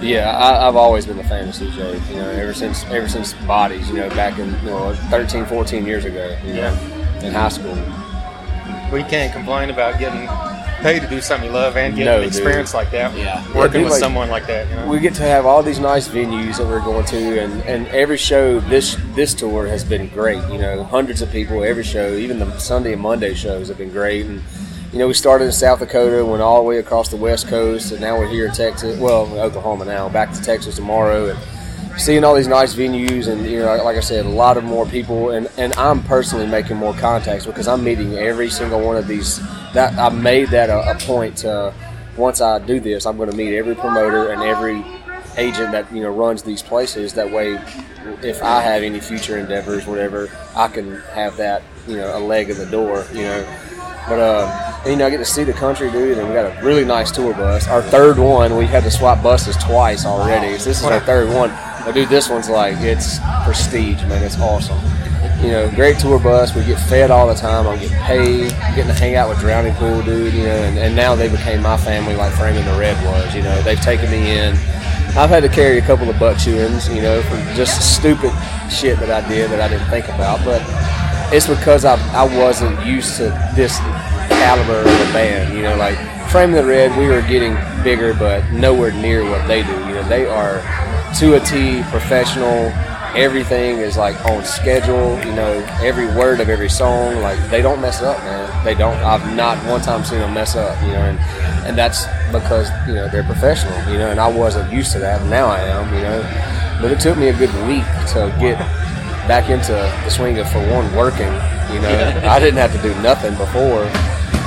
Yeah, 0.00 0.30
I, 0.30 0.66
I've 0.66 0.76
always 0.76 1.04
been 1.04 1.18
a 1.18 1.24
fan 1.24 1.46
of 1.46 1.54
CJ. 1.54 2.08
You 2.08 2.16
know, 2.16 2.30
ever 2.30 2.54
since 2.54 2.84
ever 2.86 3.06
since 3.06 3.34
Bodies. 3.34 3.86
You 3.90 3.96
know, 3.96 4.08
back 4.10 4.38
in 4.38 4.48
you 4.60 4.70
know 4.70 4.94
13, 5.10 5.44
14 5.44 5.84
years 5.84 6.06
ago. 6.06 6.38
You 6.42 6.54
know, 6.54 6.72
in 7.22 7.34
high 7.34 7.50
school. 7.50 7.74
We 8.90 9.02
can't 9.04 9.30
complain 9.30 9.68
about 9.68 9.98
getting 9.98 10.26
paid 10.80 11.00
to 11.02 11.08
do 11.08 11.20
something 11.20 11.48
you 11.48 11.54
love 11.54 11.76
and 11.76 11.94
get 11.94 12.04
No, 12.04 12.16
an 12.16 12.20
dude. 12.22 12.28
experience 12.28 12.74
like 12.74 12.90
that. 12.90 13.16
Yeah. 13.16 13.44
Working 13.54 13.72
dude, 13.80 13.84
with 13.84 13.92
like- 13.92 14.00
someone 14.00 14.30
like 14.30 14.46
that, 14.46 14.68
you 14.68 14.74
know. 14.76 14.88
We 14.88 14.98
get 15.00 15.14
to 15.14 15.22
have 15.22 15.46
all 15.46 15.62
these 15.62 15.78
nice 15.78 16.08
venues 16.08 16.58
that 16.58 16.66
we're 16.66 16.80
going 16.80 17.04
to, 17.06 17.40
and, 17.42 17.62
and 17.64 17.86
every 17.88 18.16
show 18.16 18.60
this 18.60 18.96
this 19.14 19.34
tour 19.34 19.66
has 19.66 19.84
been 19.84 20.08
great. 20.08 20.42
You 20.50 20.58
know, 20.58 20.84
hundreds 20.84 21.22
of 21.22 21.30
people 21.30 21.62
every 21.64 21.84
show, 21.84 22.14
even 22.14 22.38
the 22.38 22.58
Sunday 22.58 22.92
and 22.94 23.02
Monday 23.02 23.34
shows 23.34 23.68
have 23.68 23.78
been 23.78 23.90
great. 23.92 24.26
And 24.26 24.42
you 24.92 24.98
know, 24.98 25.06
we 25.06 25.14
started 25.14 25.44
in 25.44 25.52
South 25.52 25.78
Dakota, 25.78 26.24
went 26.24 26.42
all 26.42 26.56
the 26.62 26.68
way 26.68 26.78
across 26.78 27.08
the 27.08 27.16
West 27.16 27.46
Coast, 27.46 27.92
and 27.92 28.00
now 28.00 28.18
we're 28.18 28.26
here 28.28 28.46
in 28.46 28.52
Texas. 28.52 28.98
Well, 28.98 29.26
Oklahoma 29.38 29.84
now, 29.84 30.08
back 30.08 30.32
to 30.32 30.42
Texas 30.42 30.74
tomorrow, 30.76 31.28
and 31.30 31.38
seeing 32.00 32.24
all 32.24 32.34
these 32.34 32.48
nice 32.48 32.74
venues, 32.74 33.28
and 33.28 33.46
you 33.46 33.60
know, 33.60 33.76
like 33.84 33.96
I 33.96 34.00
said, 34.00 34.26
a 34.26 34.28
lot 34.28 34.56
of 34.56 34.64
more 34.64 34.86
people, 34.86 35.30
and 35.30 35.48
and 35.56 35.74
I'm 35.76 36.02
personally 36.02 36.46
making 36.46 36.76
more 36.76 36.94
contacts 36.94 37.46
because 37.46 37.68
I'm 37.68 37.84
meeting 37.84 38.14
every 38.14 38.50
single 38.50 38.80
one 38.80 38.96
of 38.96 39.06
these. 39.06 39.38
That 39.72 39.96
I 39.98 40.08
made 40.08 40.48
that 40.48 40.70
a, 40.70 40.90
a 40.90 40.94
point 40.98 41.38
to. 41.38 41.72
Once 42.16 42.40
I 42.40 42.58
do 42.58 42.80
this, 42.80 43.06
I'm 43.06 43.16
going 43.16 43.30
to 43.30 43.36
meet 43.36 43.56
every 43.56 43.74
promoter 43.74 44.32
and 44.32 44.42
every 44.42 44.84
agent 45.36 45.70
that 45.72 45.90
you 45.94 46.02
know 46.02 46.10
runs 46.10 46.42
these 46.42 46.62
places. 46.62 47.14
That 47.14 47.30
way, 47.30 47.54
if 48.22 48.42
I 48.42 48.60
have 48.60 48.82
any 48.82 48.98
future 49.00 49.38
endeavors, 49.38 49.86
whatever, 49.86 50.28
I 50.56 50.68
can 50.68 50.96
have 51.14 51.36
that 51.36 51.62
you 51.86 51.96
know 51.96 52.16
a 52.16 52.18
leg 52.18 52.50
in 52.50 52.58
the 52.58 52.66
door. 52.66 53.06
You 53.12 53.22
know, 53.22 53.58
but 54.08 54.18
uh, 54.18 54.82
you 54.86 54.96
know, 54.96 55.06
I 55.06 55.10
get 55.10 55.18
to 55.18 55.24
see 55.24 55.44
the 55.44 55.52
country, 55.52 55.90
dude, 55.90 56.18
and 56.18 56.28
we 56.28 56.34
got 56.34 56.58
a 56.58 56.64
really 56.64 56.84
nice 56.84 57.10
tour 57.12 57.32
bus. 57.32 57.68
Our 57.68 57.82
third 57.82 58.18
one, 58.18 58.56
we 58.56 58.66
had 58.66 58.82
to 58.82 58.90
swap 58.90 59.22
buses 59.22 59.56
twice 59.56 60.04
already. 60.04 60.58
So 60.58 60.70
this 60.70 60.80
is 60.80 60.84
our 60.84 61.00
third 61.00 61.32
one. 61.32 61.50
But 61.84 61.94
dude, 61.94 62.08
this 62.08 62.28
one's 62.28 62.48
like 62.48 62.76
it's 62.80 63.18
prestige, 63.44 64.02
man. 64.04 64.22
It's 64.22 64.38
awesome. 64.38 64.78
You 65.42 65.52
know, 65.52 65.70
great 65.70 65.98
tour 65.98 66.18
bus. 66.18 66.54
We 66.54 66.64
get 66.64 66.78
fed 66.78 67.10
all 67.10 67.26
the 67.26 67.34
time. 67.34 67.66
I'm 67.66 67.78
getting 67.78 67.96
paid. 67.98 68.50
Getting 68.76 68.88
to 68.88 68.94
hang 68.94 69.16
out 69.16 69.30
with 69.30 69.40
Drowning 69.40 69.74
Pool, 69.74 70.02
dude. 70.02 70.34
You 70.34 70.44
know, 70.44 70.50
and, 70.50 70.78
and 70.78 70.94
now 70.94 71.14
they 71.14 71.28
became 71.28 71.62
my 71.62 71.78
family, 71.78 72.14
like 72.14 72.32
Framing 72.34 72.64
the 72.64 72.78
Red 72.78 73.02
was. 73.06 73.34
You 73.34 73.42
know, 73.42 73.62
they've 73.62 73.80
taken 73.80 74.10
me 74.10 74.38
in. 74.38 74.52
I've 75.16 75.30
had 75.30 75.42
to 75.42 75.48
carry 75.48 75.78
a 75.78 75.82
couple 75.82 76.08
of 76.10 76.18
butt 76.18 76.36
chewings, 76.36 76.94
you 76.94 77.00
know, 77.00 77.22
for 77.22 77.36
just 77.54 77.96
stupid 77.96 78.32
shit 78.70 78.98
that 78.98 79.10
I 79.10 79.26
did 79.28 79.50
that 79.50 79.60
I 79.60 79.68
didn't 79.68 79.88
think 79.88 80.06
about. 80.08 80.44
But 80.44 80.62
it's 81.32 81.46
because 81.46 81.84
I, 81.84 81.96
I 82.12 82.24
wasn't 82.38 82.84
used 82.84 83.16
to 83.16 83.24
this 83.56 83.78
caliber 84.28 84.80
of 84.80 84.86
a 84.86 85.12
band. 85.12 85.54
You 85.56 85.62
know, 85.62 85.76
like 85.76 85.96
Frame 86.30 86.52
the 86.52 86.64
Red, 86.64 86.96
we 86.98 87.08
were 87.08 87.22
getting 87.22 87.56
bigger, 87.82 88.12
but 88.14 88.44
nowhere 88.52 88.92
near 88.92 89.28
what 89.28 89.46
they 89.48 89.62
do. 89.62 89.72
You 89.72 89.94
know, 89.94 90.08
they 90.08 90.26
are 90.26 90.60
to 91.18 91.34
a 91.34 91.40
T 91.40 91.82
professional. 91.90 92.72
Everything 93.16 93.78
is 93.78 93.96
like 93.96 94.24
on 94.26 94.44
schedule. 94.44 95.18
You 95.24 95.32
know, 95.34 95.66
every 95.82 96.06
word 96.06 96.40
of 96.40 96.48
every 96.48 96.68
song, 96.68 97.20
like 97.22 97.38
they 97.50 97.60
don't 97.60 97.80
mess 97.80 98.02
up, 98.02 98.18
man. 98.18 98.64
They 98.64 98.74
don't. 98.74 98.96
I've 98.98 99.34
not 99.34 99.58
one 99.66 99.80
time 99.80 100.04
seen 100.04 100.20
them 100.20 100.34
mess 100.34 100.54
up. 100.54 100.80
You 100.82 100.92
know, 100.92 101.02
and 101.02 101.18
and 101.66 101.76
that's 101.76 102.06
because 102.30 102.70
you 102.86 102.94
know 102.94 103.08
they're 103.08 103.24
professional. 103.24 103.76
You 103.92 103.98
know, 103.98 104.10
and 104.10 104.20
I 104.20 104.28
wasn't 104.28 104.72
used 104.72 104.92
to 104.92 105.00
that. 105.00 105.26
Now 105.26 105.46
I 105.46 105.60
am. 105.60 105.92
You 105.94 106.02
know, 106.02 106.78
but 106.80 106.92
it 106.92 107.00
took 107.00 107.18
me 107.18 107.28
a 107.28 107.32
good 107.36 107.52
week 107.66 107.84
to 108.12 108.34
get 108.38 108.58
back 109.26 109.50
into 109.50 109.72
the 109.72 110.08
swing 110.08 110.38
of 110.38 110.50
for 110.50 110.60
one 110.70 110.94
working. 110.94 111.32
You 111.74 111.80
know, 111.80 112.22
I 112.24 112.40
didn't 112.40 112.58
have 112.58 112.72
to 112.72 112.82
do 112.82 112.94
nothing 113.00 113.34
before, 113.36 113.84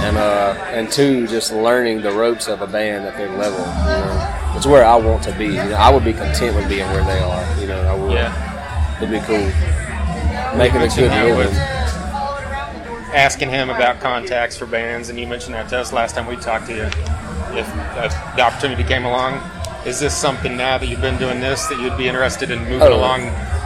and 0.04 0.18
uh, 0.18 0.56
and 0.68 0.92
two, 0.92 1.28
just 1.28 1.52
learning 1.54 2.02
the 2.02 2.12
ropes 2.12 2.48
of 2.48 2.62
a 2.62 2.68
band 2.68 3.06
at 3.06 3.18
their 3.18 3.30
level. 3.38 3.60
You 3.60 3.66
know, 3.66 4.54
it's 4.58 4.66
where 4.66 4.86
I 4.86 4.96
want 4.96 5.24
to 5.24 5.32
be. 5.38 5.46
You 5.46 5.54
know, 5.54 5.74
I 5.80 5.90
would 5.94 6.04
be 6.04 6.14
content 6.14 6.56
with 6.56 6.68
being 6.70 6.88
where 6.90 7.04
they 7.04 7.20
are. 7.20 7.60
You 7.62 7.68
know, 7.68 7.82
I 7.82 7.96
would. 7.96 8.12
Yeah. 8.12 8.98
It'd 8.98 9.10
be 9.12 9.20
cool. 9.26 9.48
Making 10.58 10.82
a 10.82 10.88
good 10.88 11.12
living. 11.12 11.38
with 11.38 11.54
asking 13.14 13.50
him 13.50 13.70
about 13.70 14.00
contacts 14.00 14.58
for 14.58 14.66
bands, 14.66 15.10
and 15.10 15.20
you 15.20 15.28
mentioned 15.28 15.54
that 15.56 15.70
to 15.70 15.78
us 15.80 15.94
last 15.94 16.16
time 16.16 16.26
we 16.28 16.36
talked 16.36 16.68
to 16.68 16.74
you. 16.76 16.84
If 17.58 17.70
uh, 17.76 18.10
the 18.36 18.42
opportunity 18.42 18.84
came 18.84 19.06
along, 19.06 19.40
is 19.86 20.00
this 20.00 20.16
something 20.16 20.58
now 20.58 20.78
that 20.80 20.88
you've 20.88 21.02
been 21.02 21.18
doing 21.20 21.40
this 21.40 21.68
that 21.68 21.80
you'd 21.80 21.98
be 21.98 22.08
interested 22.08 22.50
in 22.50 22.60
moving 22.64 22.82
Oh. 22.82 22.96
along 22.96 23.22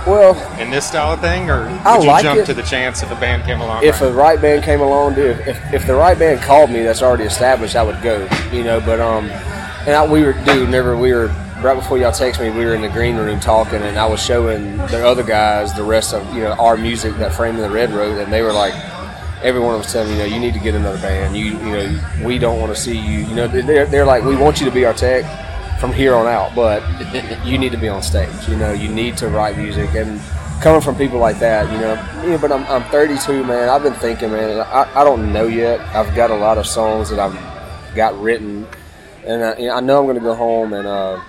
Well, 0.08 0.60
in 0.60 0.70
this 0.70 0.88
style 0.88 1.14
of 1.14 1.20
thing, 1.20 1.50
or 1.50 1.64
would 1.68 1.82
I 1.86 2.00
you 2.00 2.08
like 2.08 2.24
jump 2.24 2.40
it. 2.40 2.46
to 2.46 2.54
the 2.54 2.64
chance 2.64 3.04
if 3.04 3.12
a 3.12 3.16
band 3.16 3.44
came 3.44 3.60
along? 3.60 3.84
if 3.84 4.00
right? 4.00 4.10
a 4.10 4.14
right 4.14 4.42
band 4.42 4.64
came 4.64 4.80
along, 4.80 5.16
dude, 5.16 5.38
if, 5.42 5.74
if 5.74 5.86
the 5.86 5.96
right 5.96 6.18
band 6.18 6.42
called 6.42 6.70
me, 6.70 6.82
that's 6.82 7.02
already 7.02 7.26
established, 7.26 7.76
I 7.76 7.84
would 7.84 8.02
go. 8.02 8.26
You 8.54 8.64
know, 8.64 8.80
but 8.80 9.02
um, 9.02 9.26
and 9.86 9.90
I, 9.90 10.08
we 10.10 10.24
were, 10.24 10.32
dude, 10.46 10.70
Never 10.70 10.96
we 10.96 11.14
were 11.14 11.28
right 11.62 11.76
before 11.76 11.98
y'all 11.98 12.14
text 12.14 12.40
me, 12.40 12.50
we 12.50 12.64
were 12.64 12.74
in 12.74 12.82
the 12.82 12.90
green 12.90 13.18
room 13.18 13.42
talking, 13.42 13.82
and 13.82 13.98
I 13.98 14.06
was 14.06 14.24
showing 14.24 14.78
the 14.78 15.06
other 15.06 15.24
guys 15.24 15.74
the 15.74 15.84
rest 15.84 16.14
of 16.14 16.34
you 16.34 16.44
know 16.44 16.54
our 16.54 16.78
music 16.78 17.14
that 17.18 17.34
Framing 17.34 17.62
the 17.62 17.70
Red 17.70 17.92
wrote, 17.92 18.18
and 18.18 18.32
they 18.32 18.42
were 18.42 18.54
like. 18.54 18.74
Everyone 19.44 19.78
was 19.78 19.94
telling 19.94 20.10
me, 20.10 20.16
you 20.16 20.20
know, 20.22 20.26
you 20.26 20.40
need 20.40 20.56
to 20.56 20.60
get 20.60 20.74
another 20.74 20.98
band. 20.98 21.38
You, 21.38 21.46
you 21.46 21.54
know, 21.60 22.04
we 22.24 22.40
don't 22.40 22.60
want 22.60 22.76
to 22.76 22.82
see 22.82 22.98
you. 22.98 23.20
You 23.20 23.36
know, 23.36 23.48
they're, 23.48 23.86
they're 23.86 24.04
like, 24.04 24.24
we 24.24 24.36
want 24.36 24.60
you 24.60 24.66
to 24.66 24.72
be 24.72 24.84
our 24.84 24.96
tech 24.96 25.26
from 25.80 25.94
here 25.94 26.16
on 26.16 26.28
out, 26.28 26.56
but 26.56 26.84
you 27.46 27.58
need 27.58 27.72
to 27.72 27.78
be 27.78 27.88
on 27.88 28.02
stage. 28.02 28.48
You 28.48 28.56
know, 28.56 28.72
you 28.72 28.90
need 28.90 29.18
to 29.18 29.30
write 29.30 29.58
music, 29.58 29.94
and 29.94 30.20
coming 30.62 30.82
from 30.82 30.96
people 30.96 31.20
like 31.20 31.40
that, 31.40 31.72
you 31.72 31.78
know, 31.80 31.96
know 32.28 32.38
but 32.38 32.52
I'm, 32.52 32.64
I'm 32.66 32.84
32, 32.90 33.44
man. 33.44 33.70
I've 33.70 33.84
been 33.84 33.94
thinking, 33.94 34.32
man. 34.32 34.60
I, 34.60 35.02
I 35.02 35.04
don't 35.04 35.32
know 35.32 35.46
yet. 35.46 35.80
I've 35.96 36.16
got 36.16 36.32
a 36.32 36.36
lot 36.36 36.58
of 36.58 36.66
songs 36.66 37.10
that 37.10 37.20
I've 37.20 37.96
got 37.96 38.20
written, 38.20 38.68
and 39.26 39.44
I, 39.44 39.58
you 39.58 39.68
know, 39.68 39.76
I 39.76 39.80
know 39.80 40.00
I'm 40.00 40.06
going 40.06 40.18
to 40.18 40.24
go 40.24 40.34
home 40.34 40.74
and 40.74 40.88
uh, 40.88 41.22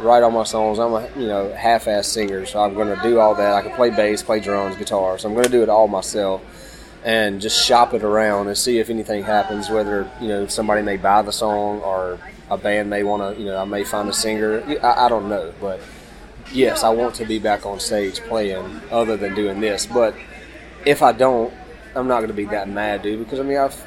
write 0.00 0.22
all 0.22 0.30
my 0.30 0.44
songs. 0.44 0.78
I'm 0.78 0.92
a 0.92 1.08
you 1.16 1.26
know 1.26 1.52
half-ass 1.52 2.08
singer, 2.08 2.46
so 2.46 2.60
I'm 2.60 2.74
going 2.74 2.94
to 2.94 3.02
do 3.02 3.18
all 3.18 3.34
that. 3.36 3.54
I 3.54 3.62
can 3.62 3.72
play 3.72 3.90
bass, 3.90 4.22
play 4.22 4.40
drums, 4.40 4.76
guitar, 4.76 5.18
so 5.18 5.28
I'm 5.28 5.34
going 5.34 5.46
to 5.46 5.52
do 5.52 5.62
it 5.62 5.68
all 5.68 5.88
myself 5.88 6.42
and 7.04 7.40
just 7.40 7.62
shop 7.62 7.92
it 7.92 8.02
around 8.02 8.46
and 8.46 8.56
see 8.56 8.78
if 8.78 8.88
anything 8.88 9.22
happens. 9.22 9.70
Whether 9.70 10.10
you 10.20 10.28
know 10.28 10.46
somebody 10.46 10.82
may 10.82 10.96
buy 10.96 11.22
the 11.22 11.32
song 11.32 11.80
or 11.80 12.18
a 12.50 12.56
band 12.56 12.90
may 12.90 13.02
want 13.02 13.36
to, 13.36 13.40
you 13.40 13.46
know, 13.46 13.58
I 13.58 13.64
may 13.64 13.84
find 13.84 14.08
a 14.08 14.12
singer. 14.12 14.62
I, 14.82 15.06
I 15.06 15.08
don't 15.08 15.28
know, 15.28 15.52
but 15.60 15.80
yes, 16.52 16.84
I 16.84 16.90
want 16.90 17.14
to 17.16 17.24
be 17.24 17.38
back 17.38 17.66
on 17.66 17.80
stage 17.80 18.20
playing 18.20 18.80
other 18.90 19.16
than 19.16 19.34
doing 19.34 19.60
this. 19.60 19.86
But 19.86 20.14
if 20.84 21.02
I 21.02 21.12
don't, 21.12 21.52
I'm 21.94 22.08
not 22.08 22.18
going 22.18 22.28
to 22.28 22.34
be 22.34 22.46
that 22.46 22.68
mad, 22.68 23.02
dude, 23.02 23.20
because 23.20 23.40
I 23.40 23.42
mean 23.42 23.58
I've 23.58 23.80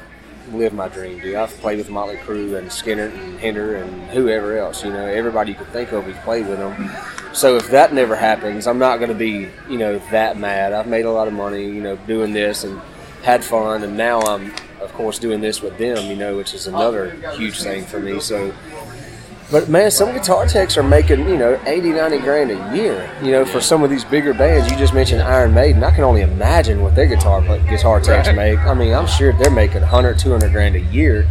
lived 0.52 0.74
my 0.74 0.88
dream, 0.88 1.20
dude. 1.20 1.34
I've 1.34 1.50
played 1.58 1.78
with 1.78 1.90
Motley 1.90 2.16
Crue 2.16 2.56
and 2.58 2.68
Skynyrd 2.68 3.12
and 3.12 3.38
Hinder 3.38 3.76
and 3.76 4.10
whoever 4.10 4.56
else. 4.58 4.84
You 4.84 4.90
know, 4.90 5.04
everybody 5.04 5.52
you 5.52 5.58
could 5.58 5.68
think 5.68 5.92
of, 5.92 6.06
we've 6.06 6.16
played 6.22 6.46
with 6.46 6.58
them. 6.58 6.90
So 7.34 7.56
if 7.56 7.70
that 7.70 7.92
never 7.92 8.16
happens, 8.16 8.66
I'm 8.66 8.78
not 8.78 8.96
going 8.96 9.10
to 9.10 9.14
be, 9.14 9.48
you 9.68 9.78
know, 9.78 9.98
that 10.10 10.38
mad. 10.38 10.72
I've 10.72 10.86
made 10.86 11.04
a 11.04 11.12
lot 11.12 11.28
of 11.28 11.34
money, 11.34 11.64
you 11.64 11.82
know, 11.82 11.96
doing 11.96 12.32
this 12.32 12.64
and 12.64 12.80
had 13.22 13.44
fun, 13.44 13.82
and 13.82 13.96
now 13.96 14.20
I'm, 14.20 14.52
of 14.80 14.92
course, 14.92 15.18
doing 15.18 15.40
this 15.40 15.62
with 15.62 15.78
them, 15.78 16.10
you 16.10 16.16
know, 16.16 16.36
which 16.36 16.54
is 16.54 16.66
another 16.66 17.10
huge 17.36 17.60
thing 17.60 17.84
for 17.84 18.00
me. 18.00 18.20
So, 18.20 18.52
but 19.50 19.68
man, 19.68 19.90
some 19.90 20.12
guitar 20.12 20.46
techs 20.46 20.76
are 20.76 20.82
making, 20.82 21.28
you 21.28 21.36
know, 21.36 21.60
80, 21.66 21.90
90 21.90 22.18
grand 22.18 22.50
a 22.50 22.76
year, 22.76 23.10
you 23.22 23.30
know, 23.30 23.44
for 23.44 23.60
some 23.60 23.82
of 23.82 23.90
these 23.90 24.04
bigger 24.04 24.34
bands. 24.34 24.70
You 24.70 24.76
just 24.76 24.92
mentioned 24.92 25.22
Iron 25.22 25.54
Maiden. 25.54 25.82
I 25.82 25.90
can 25.90 26.04
only 26.04 26.20
imagine 26.20 26.82
what 26.82 26.94
their 26.94 27.06
guitar 27.06 27.40
guitar 27.68 28.00
techs 28.00 28.28
make. 28.34 28.58
I 28.60 28.74
mean, 28.74 28.92
I'm 28.92 29.06
sure 29.06 29.32
they're 29.32 29.50
making 29.50 29.80
100, 29.80 30.18
200 30.18 30.52
grand 30.52 30.76
a 30.76 30.80
year 30.80 31.26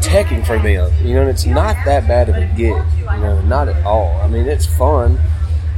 teching 0.00 0.46
for 0.46 0.58
them, 0.58 0.92
you 1.04 1.14
know, 1.14 1.22
and 1.22 1.30
it's 1.30 1.46
not 1.46 1.76
that 1.84 2.06
bad 2.06 2.28
of 2.28 2.36
a 2.36 2.46
gig, 2.56 2.82
you 2.98 3.20
know, 3.20 3.40
not 3.42 3.68
at 3.68 3.84
all. 3.84 4.16
I 4.20 4.28
mean, 4.28 4.46
it's 4.46 4.66
fun, 4.66 5.18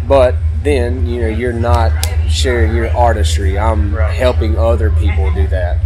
but 0.07 0.35
then, 0.63 1.07
you 1.07 1.23
know, 1.23 1.29
you're 1.29 1.53
not 1.53 1.93
sharing 2.29 2.75
your 2.75 2.91
artistry. 2.91 3.59
I'm 3.59 3.93
helping 3.93 4.59
other 4.59 4.91
people 4.91 5.33
do 5.33 5.47
that. 5.49 5.79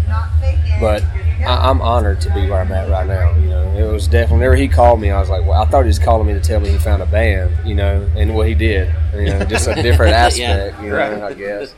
But 0.81 1.05
I, 1.47 1.69
I'm 1.71 1.81
honored 1.81 2.21
to 2.23 2.35
be 2.35 2.49
where 2.49 2.61
I'm 2.61 2.73
at 2.73 2.89
right 2.91 3.07
now. 3.07 3.35
You 3.37 3.49
know, 3.51 3.63
it 3.89 3.93
was 3.93 4.07
definitely 4.09 4.39
whenever 4.39 4.57
he 4.57 4.69
called 4.69 5.01
me, 5.01 5.11
I 5.11 5.21
was 5.21 5.31
like, 5.31 5.43
well, 5.47 5.63
I 5.63 5.67
thought 5.67 5.83
he 5.83 5.89
was 5.89 5.99
calling 5.99 6.27
me 6.27 6.33
to 6.35 6.41
tell 6.41 6.61
me 6.61 6.71
he 6.71 6.79
found 6.79 7.03
a 7.03 7.07
band. 7.07 7.67
You 7.67 7.75
know, 7.75 8.09
and 8.17 8.35
what 8.35 8.49
he 8.49 8.55
did, 8.55 8.93
you 9.15 9.27
know, 9.27 9.45
just 9.45 9.69
a 9.69 9.75
different 9.83 10.15
aspect. 10.15 10.81
You 10.83 10.91
know, 10.91 10.97
Right. 10.97 11.23
I 11.23 11.35
guess. 11.35 11.75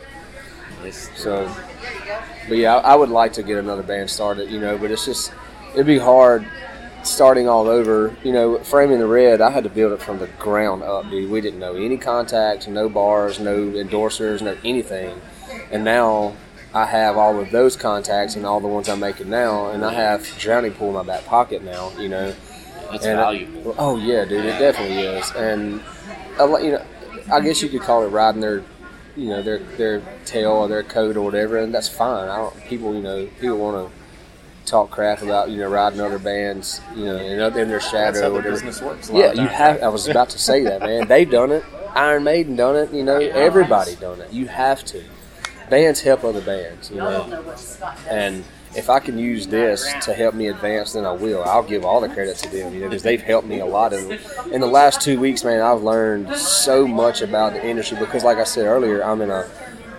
So, 1.16 1.52
but 2.48 2.56
yeah, 2.58 2.76
I, 2.76 2.92
I 2.92 2.94
would 2.94 3.08
like 3.08 3.32
to 3.34 3.42
get 3.42 3.58
another 3.58 3.82
band 3.82 4.08
started. 4.08 4.50
You 4.50 4.60
know, 4.60 4.78
but 4.78 4.90
it's 4.90 5.04
just 5.04 5.32
it'd 5.74 5.86
be 5.86 5.98
hard 5.98 6.46
starting 7.06 7.48
all 7.48 7.68
over. 7.68 8.16
You 8.22 8.32
know, 8.32 8.58
framing 8.58 8.98
the 8.98 9.06
red, 9.06 9.40
I 9.40 9.50
had 9.50 9.64
to 9.64 9.70
build 9.70 9.92
it 9.92 10.02
from 10.02 10.18
the 10.18 10.26
ground 10.38 10.82
up, 10.82 11.08
dude. 11.10 11.30
We 11.30 11.40
didn't 11.40 11.60
know 11.60 11.74
any 11.74 11.96
contacts, 11.96 12.66
no 12.66 12.88
bars, 12.88 13.38
no 13.40 13.56
endorsers, 13.70 14.42
no 14.42 14.56
anything, 14.64 15.20
and 15.70 15.84
now. 15.84 16.34
I 16.74 16.84
have 16.84 17.16
all 17.16 17.40
of 17.40 17.50
those 17.52 17.74
contacts 17.74 18.36
and 18.36 18.44
all 18.44 18.60
the 18.60 18.66
ones 18.68 18.86
I'm 18.90 19.00
making 19.00 19.30
now, 19.30 19.70
and 19.70 19.82
I 19.82 19.94
have 19.94 20.26
Drowning 20.36 20.72
Pool 20.74 20.88
in 20.88 20.94
my 20.94 21.02
back 21.04 21.24
pocket 21.24 21.62
now. 21.64 21.90
You 21.98 22.10
know, 22.10 22.34
It's 22.92 23.06
and, 23.06 23.18
uh, 23.18 23.22
valuable. 23.22 23.74
Oh 23.78 23.96
yeah, 23.96 24.26
dude, 24.26 24.44
it 24.44 24.58
definitely 24.58 24.98
is. 24.98 25.32
And 25.34 25.80
lot- 26.38 26.62
you 26.62 26.72
know, 26.72 26.82
I 27.32 27.40
guess 27.40 27.62
you 27.62 27.70
could 27.70 27.80
call 27.80 28.02
it 28.02 28.08
riding 28.08 28.42
their, 28.42 28.62
you 29.16 29.28
know, 29.30 29.40
their 29.42 29.58
their 29.78 30.02
tail 30.26 30.50
or 30.52 30.68
their 30.68 30.82
coat 30.82 31.16
or 31.16 31.22
whatever, 31.22 31.56
and 31.56 31.72
that's 31.72 31.88
fine. 31.88 32.28
I 32.28 32.36
don't. 32.36 32.64
People, 32.66 32.94
you 32.94 33.00
know, 33.00 33.26
people 33.40 33.56
want 33.56 33.88
to 33.88 33.92
talk 34.66 34.90
crap 34.90 35.22
about 35.22 35.50
you 35.50 35.58
know 35.58 35.68
riding 35.68 36.00
other 36.00 36.18
bands, 36.18 36.80
you 36.94 37.04
know, 37.04 37.16
in, 37.16 37.58
in 37.58 37.68
their 37.68 37.80
shadow 37.80 38.34
That's 38.34 38.44
business 38.44 38.82
works. 38.82 39.10
Yeah, 39.10 39.32
you 39.32 39.46
have. 39.46 39.82
I 39.82 39.88
was 39.88 40.08
about 40.08 40.30
to 40.30 40.38
say 40.38 40.62
that, 40.64 40.80
man. 40.80 41.08
They've 41.08 41.30
done 41.30 41.52
it. 41.52 41.64
Iron 41.94 42.24
Maiden 42.24 42.56
done 42.56 42.76
it. 42.76 42.92
You 42.92 43.04
know, 43.04 43.18
everybody 43.18 43.96
done 43.96 44.20
it. 44.20 44.32
You 44.32 44.46
have 44.48 44.84
to. 44.86 45.02
Bands 45.70 46.00
help 46.00 46.22
other 46.22 46.42
bands, 46.42 46.90
you 46.90 46.96
know. 46.96 47.56
And 48.08 48.44
if 48.76 48.90
I 48.90 49.00
can 49.00 49.18
use 49.18 49.46
this 49.46 49.92
to 50.04 50.14
help 50.14 50.34
me 50.34 50.48
advance, 50.48 50.92
then 50.92 51.04
I 51.04 51.12
will. 51.12 51.42
I'll 51.42 51.62
give 51.62 51.84
all 51.84 52.00
the 52.00 52.08
credit 52.08 52.36
to 52.38 52.50
them, 52.50 52.74
you 52.74 52.80
know, 52.80 52.88
because 52.88 53.02
they've 53.02 53.22
helped 53.22 53.48
me 53.48 53.60
a 53.60 53.66
lot. 53.66 53.92
In, 53.92 54.18
in 54.52 54.60
the 54.60 54.66
last 54.66 55.00
two 55.00 55.18
weeks, 55.18 55.42
man, 55.42 55.62
I've 55.62 55.82
learned 55.82 56.36
so 56.36 56.86
much 56.86 57.22
about 57.22 57.54
the 57.54 57.66
industry 57.66 57.98
because, 57.98 58.22
like 58.22 58.38
I 58.38 58.44
said 58.44 58.66
earlier, 58.66 59.02
I'm 59.02 59.20
in 59.22 59.30
a 59.30 59.48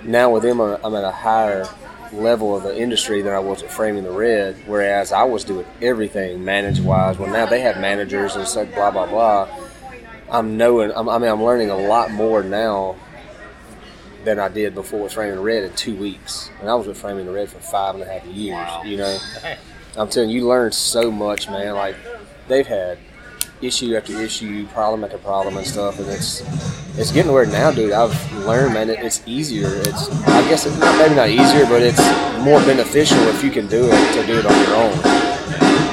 now 0.03 0.29
with 0.29 0.43
them, 0.43 0.61
I'm 0.61 0.95
at 0.95 1.03
a 1.03 1.11
higher 1.11 1.67
level 2.13 2.55
of 2.55 2.63
the 2.63 2.77
industry 2.77 3.21
than 3.21 3.33
I 3.33 3.39
was 3.39 3.63
at 3.63 3.71
Framing 3.71 4.03
the 4.03 4.11
Red. 4.11 4.55
Whereas 4.65 5.11
I 5.11 5.23
was 5.23 5.43
doing 5.43 5.65
everything 5.81 6.43
manage 6.43 6.79
wise. 6.79 7.17
Well, 7.17 7.31
now 7.31 7.45
they 7.45 7.61
have 7.61 7.77
managers 7.79 8.35
and 8.35 8.47
such, 8.47 8.73
blah 8.73 8.91
blah 8.91 9.07
blah. 9.07 9.47
I'm 10.29 10.57
knowing. 10.57 10.91
I'm, 10.95 11.07
I 11.09 11.17
mean, 11.17 11.29
I'm 11.29 11.43
learning 11.43 11.69
a 11.69 11.77
lot 11.77 12.11
more 12.11 12.43
now 12.43 12.95
than 14.23 14.39
I 14.39 14.49
did 14.49 14.75
before 14.75 15.03
with 15.03 15.13
Framing 15.13 15.35
the 15.35 15.41
Red 15.41 15.63
in 15.63 15.73
two 15.73 15.95
weeks. 15.95 16.49
And 16.59 16.69
I 16.69 16.75
was 16.75 16.87
with 16.87 16.97
Framing 16.97 17.25
the 17.25 17.31
Red 17.31 17.49
for 17.49 17.59
five 17.59 17.95
and 17.95 18.03
a 18.03 18.07
half 18.07 18.25
years. 18.25 18.67
Wow. 18.67 18.83
You 18.83 18.97
know, 18.97 19.17
I'm 19.97 20.09
telling 20.09 20.29
you, 20.29 20.41
you 20.41 20.47
learn 20.47 20.71
so 20.71 21.11
much, 21.11 21.49
man. 21.49 21.75
Like 21.75 21.95
they've 22.47 22.67
had 22.67 22.97
issue 23.61 23.95
after 23.95 24.19
issue, 24.19 24.67
problem 24.67 25.03
after 25.03 25.17
problem, 25.17 25.57
and 25.57 25.65
stuff, 25.65 25.99
and 25.99 26.07
it's 26.07 26.41
it's 26.97 27.11
getting 27.11 27.31
where 27.31 27.45
now, 27.45 27.71
dude. 27.71 27.91
I've 27.91 28.33
learned, 28.45 28.73
man. 28.73 28.89
It, 28.89 28.99
it's 28.99 29.21
easier. 29.25 29.67
It's 29.67 30.09
I 30.27 30.41
guess 30.49 30.65
it's 30.65 30.77
not 30.77 30.97
maybe 30.97 31.15
not 31.15 31.29
easier, 31.29 31.65
but 31.65 31.81
it's 31.81 32.01
more 32.43 32.59
beneficial 32.61 33.19
if 33.27 33.43
you 33.43 33.51
can 33.51 33.67
do 33.67 33.87
it 33.91 34.13
to 34.13 34.25
do 34.25 34.39
it 34.39 34.45
on 34.45 34.57
your 34.63 34.75
own. 34.75 34.97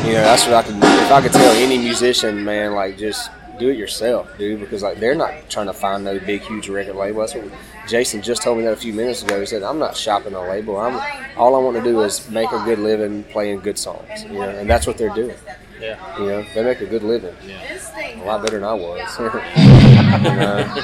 You 0.07 0.13
know, 0.13 0.23
that's 0.23 0.45
what 0.45 0.55
I 0.55 0.63
can. 0.63 0.77
If 0.77 1.11
I 1.13 1.23
could 1.23 1.33
tell 1.33 1.53
any 1.57 1.79
musician, 1.79 2.45
man, 2.45 2.75
like 2.75 2.99
just 2.99 3.31
do 3.59 3.69
it 3.71 3.77
yourself, 3.77 4.37
dude, 4.39 4.61
because 4.61 4.83
like 4.83 4.99
they're 4.99 5.15
not 5.15 5.33
trying 5.49 5.67
to 5.67 5.73
find 5.73 6.05
no 6.05 6.19
big, 6.19 6.43
huge 6.43 6.69
record 6.69 6.97
label. 6.97 7.21
That's 7.21 7.35
what 7.35 7.51
Jason 7.87 8.21
just 8.23 8.43
told 8.43 8.59
me 8.59 8.65
that 8.65 8.73
a 8.73 8.77
few 8.77 8.93
minutes 8.93 9.23
ago. 9.23 9.41
He 9.41 9.47
said, 9.47 9.63
"I'm 9.63 9.79
not 9.79 9.97
shopping 9.97 10.35
a 10.35 10.41
label. 10.41 10.77
I'm 10.77 10.95
all 11.37 11.55
I 11.55 11.59
want 11.59 11.77
to 11.77 11.83
do 11.83 12.01
is 12.03 12.29
make 12.31 12.51
a 12.53 12.63
good 12.65 12.79
living 12.79 13.25
playing 13.25 13.61
good 13.61 13.79
songs." 13.79 14.25
You 14.25 14.35
know, 14.35 14.49
and 14.49 14.69
that's 14.69 14.87
what 14.87 14.99
they're 14.99 15.15
doing. 15.15 15.37
Yeah. 15.81 16.19
You 16.19 16.27
know, 16.27 16.45
they 16.55 16.63
make 16.65 16.81
a 16.81 16.87
good 16.87 17.03
living, 17.03 17.35
Yeah. 17.47 18.23
a 18.23 18.25
lot 18.25 18.43
better 18.43 18.59
than 18.61 18.65
I 18.69 18.73
was. 18.75 19.19
you 19.19 19.25
know, 19.25 20.75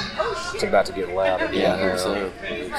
it's 0.55 0.63
about 0.63 0.87
to 0.87 0.93
get 0.93 1.09
loud 1.11 1.43
again. 1.43 1.55
Yeah, 1.55 1.75
I 1.75 1.79
heard 1.79 1.93
now. 1.93 1.97
so. 1.97 2.31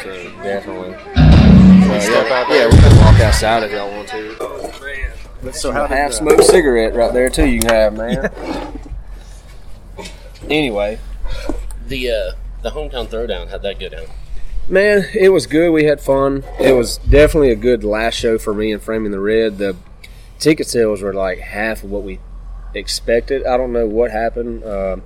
So, 0.03 0.43
definitely. 0.43 0.91
So, 0.93 2.11
yeah, 2.11 2.45
yeah, 2.53 2.65
we 2.67 2.77
can 2.77 2.97
walk 2.97 3.19
outside 3.21 3.63
if 3.63 3.71
y'all 3.71 3.89
want 3.91 4.07
to. 4.09 5.53
So 5.53 5.71
how 5.71 5.87
did 5.87 5.95
half 5.97 6.11
uh, 6.11 6.15
smoked 6.15 6.43
cigarette 6.43 6.93
right 6.93 7.11
there 7.13 7.29
too. 7.29 7.47
You 7.47 7.59
can 7.61 7.69
have 7.69 7.93
man. 7.97 8.79
anyway, 10.49 10.99
The 11.87 12.11
uh, 12.11 12.31
the 12.61 12.69
hometown 12.71 13.07
throwdown. 13.07 13.49
How'd 13.49 13.63
that 13.63 13.79
go 13.79 13.89
down? 13.89 14.05
man, 14.69 15.05
it 15.13 15.29
was 15.29 15.47
good. 15.47 15.71
We 15.71 15.85
had 15.85 15.99
fun. 15.99 16.43
It 16.59 16.73
was 16.73 16.97
definitely 16.99 17.49
a 17.51 17.55
good 17.55 17.83
last 17.83 18.13
show 18.15 18.37
for 18.37 18.53
me 18.53 18.71
and 18.71 18.81
Framing 18.81 19.11
the 19.11 19.19
Red. 19.19 19.57
The 19.57 19.75
ticket 20.41 20.67
sales 20.67 21.01
were 21.01 21.13
like 21.13 21.39
half 21.39 21.83
of 21.83 21.91
what 21.91 22.03
we 22.03 22.19
expected. 22.73 23.45
I 23.45 23.57
don't 23.57 23.71
know 23.71 23.87
what 23.87 24.11
happened. 24.11 24.63
Uh, 24.63 24.97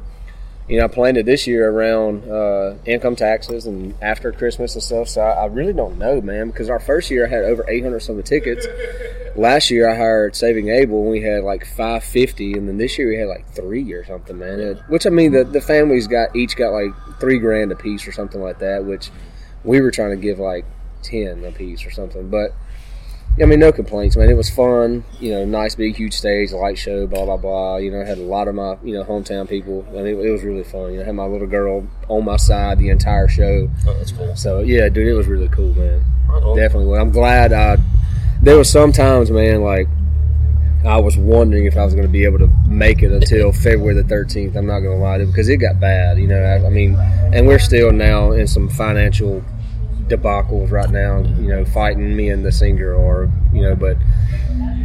you 0.68 0.80
know, 0.80 0.86
I 0.86 0.88
planned 0.88 1.18
it 1.18 1.28
this 1.28 1.46
year 1.46 1.70
around 1.70 2.30
uh, 2.30 2.76
income 2.86 3.16
taxes 3.16 3.68
and 3.68 3.94
after 4.02 4.32
Christmas 4.32 4.74
and 4.74 4.84
stuff. 4.84 5.10
So 5.10 5.22
I, 5.22 5.44
I 5.44 5.46
really 5.46 5.74
don't 5.74 6.00
know, 6.00 6.22
man, 6.22 6.48
because 6.48 6.70
our 6.70 6.80
first 6.80 7.12
year 7.12 7.28
I 7.28 7.30
had 7.30 7.44
over 7.44 7.64
800 7.70 8.00
some 8.00 8.18
of 8.18 8.24
the 8.24 8.28
tickets. 8.28 8.66
Last 9.36 9.70
year 9.70 9.88
I 9.90 9.96
hired 9.96 10.36
Saving 10.36 10.70
Abel 10.70 11.02
and 11.02 11.12
we 11.12 11.22
had 11.22 11.44
like 11.44 11.66
550, 11.66 12.54
and 12.54 12.68
then 12.68 12.78
this 12.78 12.98
year 12.98 13.10
we 13.10 13.18
had 13.18 13.28
like 13.28 13.48
three 13.50 13.92
or 13.94 14.04
something, 14.06 14.40
man. 14.40 14.60
It, 14.60 14.80
which 14.88 15.06
I 15.06 15.10
mean, 15.10 15.34
the 15.34 15.44
the 15.44 15.62
families 15.62 16.08
got 16.08 16.36
each 16.36 16.56
got 16.56 16.70
like 16.70 16.92
three 17.20 17.38
grand 17.38 17.72
a 17.72 17.76
piece 17.76 18.08
or 18.08 18.12
something 18.12 18.42
like 18.42 18.60
that, 18.60 18.86
which 18.86 19.12
we 19.64 19.82
were 19.82 19.92
trying 19.92 20.12
to 20.12 20.18
give 20.18 20.40
like 20.40 20.66
10 21.04 21.44
a 21.44 21.52
piece 21.52 21.86
or 21.86 21.92
something, 21.92 22.30
but. 22.30 22.52
I 23.42 23.46
mean, 23.46 23.60
no 23.60 23.72
complaints, 23.72 24.16
man. 24.16 24.30
It 24.30 24.38
was 24.38 24.50
fun. 24.50 25.04
You 25.20 25.32
know, 25.32 25.46
nice, 25.46 25.76
big, 25.76 25.96
huge 25.98 26.14
stage, 26.14 26.52
light 26.54 26.78
show, 26.78 27.06
blah 27.06 27.26
blah 27.26 27.38
blah. 27.38 27.78
You 27.78 27.92
know, 27.92 28.02
I 28.02 28.06
had 28.06 28.18
a 28.18 28.24
lot 28.24 28.48
of 28.48 28.56
my 28.56 28.78
you 28.84 28.94
know 28.94 29.04
hometown 29.04 29.50
people. 29.50 29.86
I 29.90 30.02
mean, 30.04 30.08
it, 30.08 30.32
was 30.32 30.44
really 30.44 30.64
fun. 30.64 30.92
You 30.92 30.98
know, 30.98 31.04
I 31.04 31.06
had 31.06 31.16
my 31.16 31.26
little 31.26 31.48
girl 31.48 31.86
on 32.08 32.24
my 32.24 32.38
side 32.38 32.80
the 32.80 32.90
entire 32.90 33.28
show. 33.28 33.70
Oh, 33.88 33.94
that's 33.98 34.14
cool. 34.14 34.36
So 34.36 34.62
yeah, 34.62 34.88
dude, 34.88 35.08
it 35.08 35.14
was 35.14 35.28
really 35.28 35.50
cool, 35.50 35.74
man. 35.74 36.06
Right. 36.30 36.56
Definitely. 36.56 36.88
was. 36.88 37.00
I'm 37.00 37.12
glad. 37.12 37.52
I 37.52 37.78
there 38.42 38.58
was 38.58 38.70
some 38.70 38.92
times, 38.92 39.32
man, 39.32 39.62
like 39.62 39.88
I 40.86 41.00
was 41.00 41.18
wondering 41.18 41.66
if 41.66 41.76
I 41.78 41.84
was 41.84 41.94
going 41.94 42.06
to 42.06 42.12
be 42.12 42.26
able 42.26 42.40
to 42.40 42.48
make 42.68 43.02
it 43.02 43.12
until 43.12 43.52
February 43.52 43.96
the 43.96 44.04
13th. 44.04 44.56
I'm 44.56 44.68
not 44.68 44.82
going 44.82 44.98
to 44.98 45.04
lie 45.04 45.18
to 45.18 45.24
you 45.24 45.30
because 45.30 45.50
it 45.50 45.58
got 45.58 45.80
bad. 45.80 46.20
You 46.20 46.28
know, 46.28 46.40
I, 46.40 46.66
I 46.66 46.70
mean, 46.70 46.96
and 47.34 47.48
we're 47.48 47.60
still 47.60 47.92
now 47.92 48.32
in 48.32 48.46
some 48.46 48.70
financial 48.70 49.44
debacles 50.08 50.72
right 50.72 50.89
now. 50.89 51.20
You 51.20 51.49
know, 51.49 51.66
fighting 51.66 52.16
me 52.16 52.30
and 52.30 52.45
the 52.45 52.51
singer, 52.51 52.93
or 52.93 53.30
you 53.53 53.62
know, 53.62 53.76
but 53.76 53.97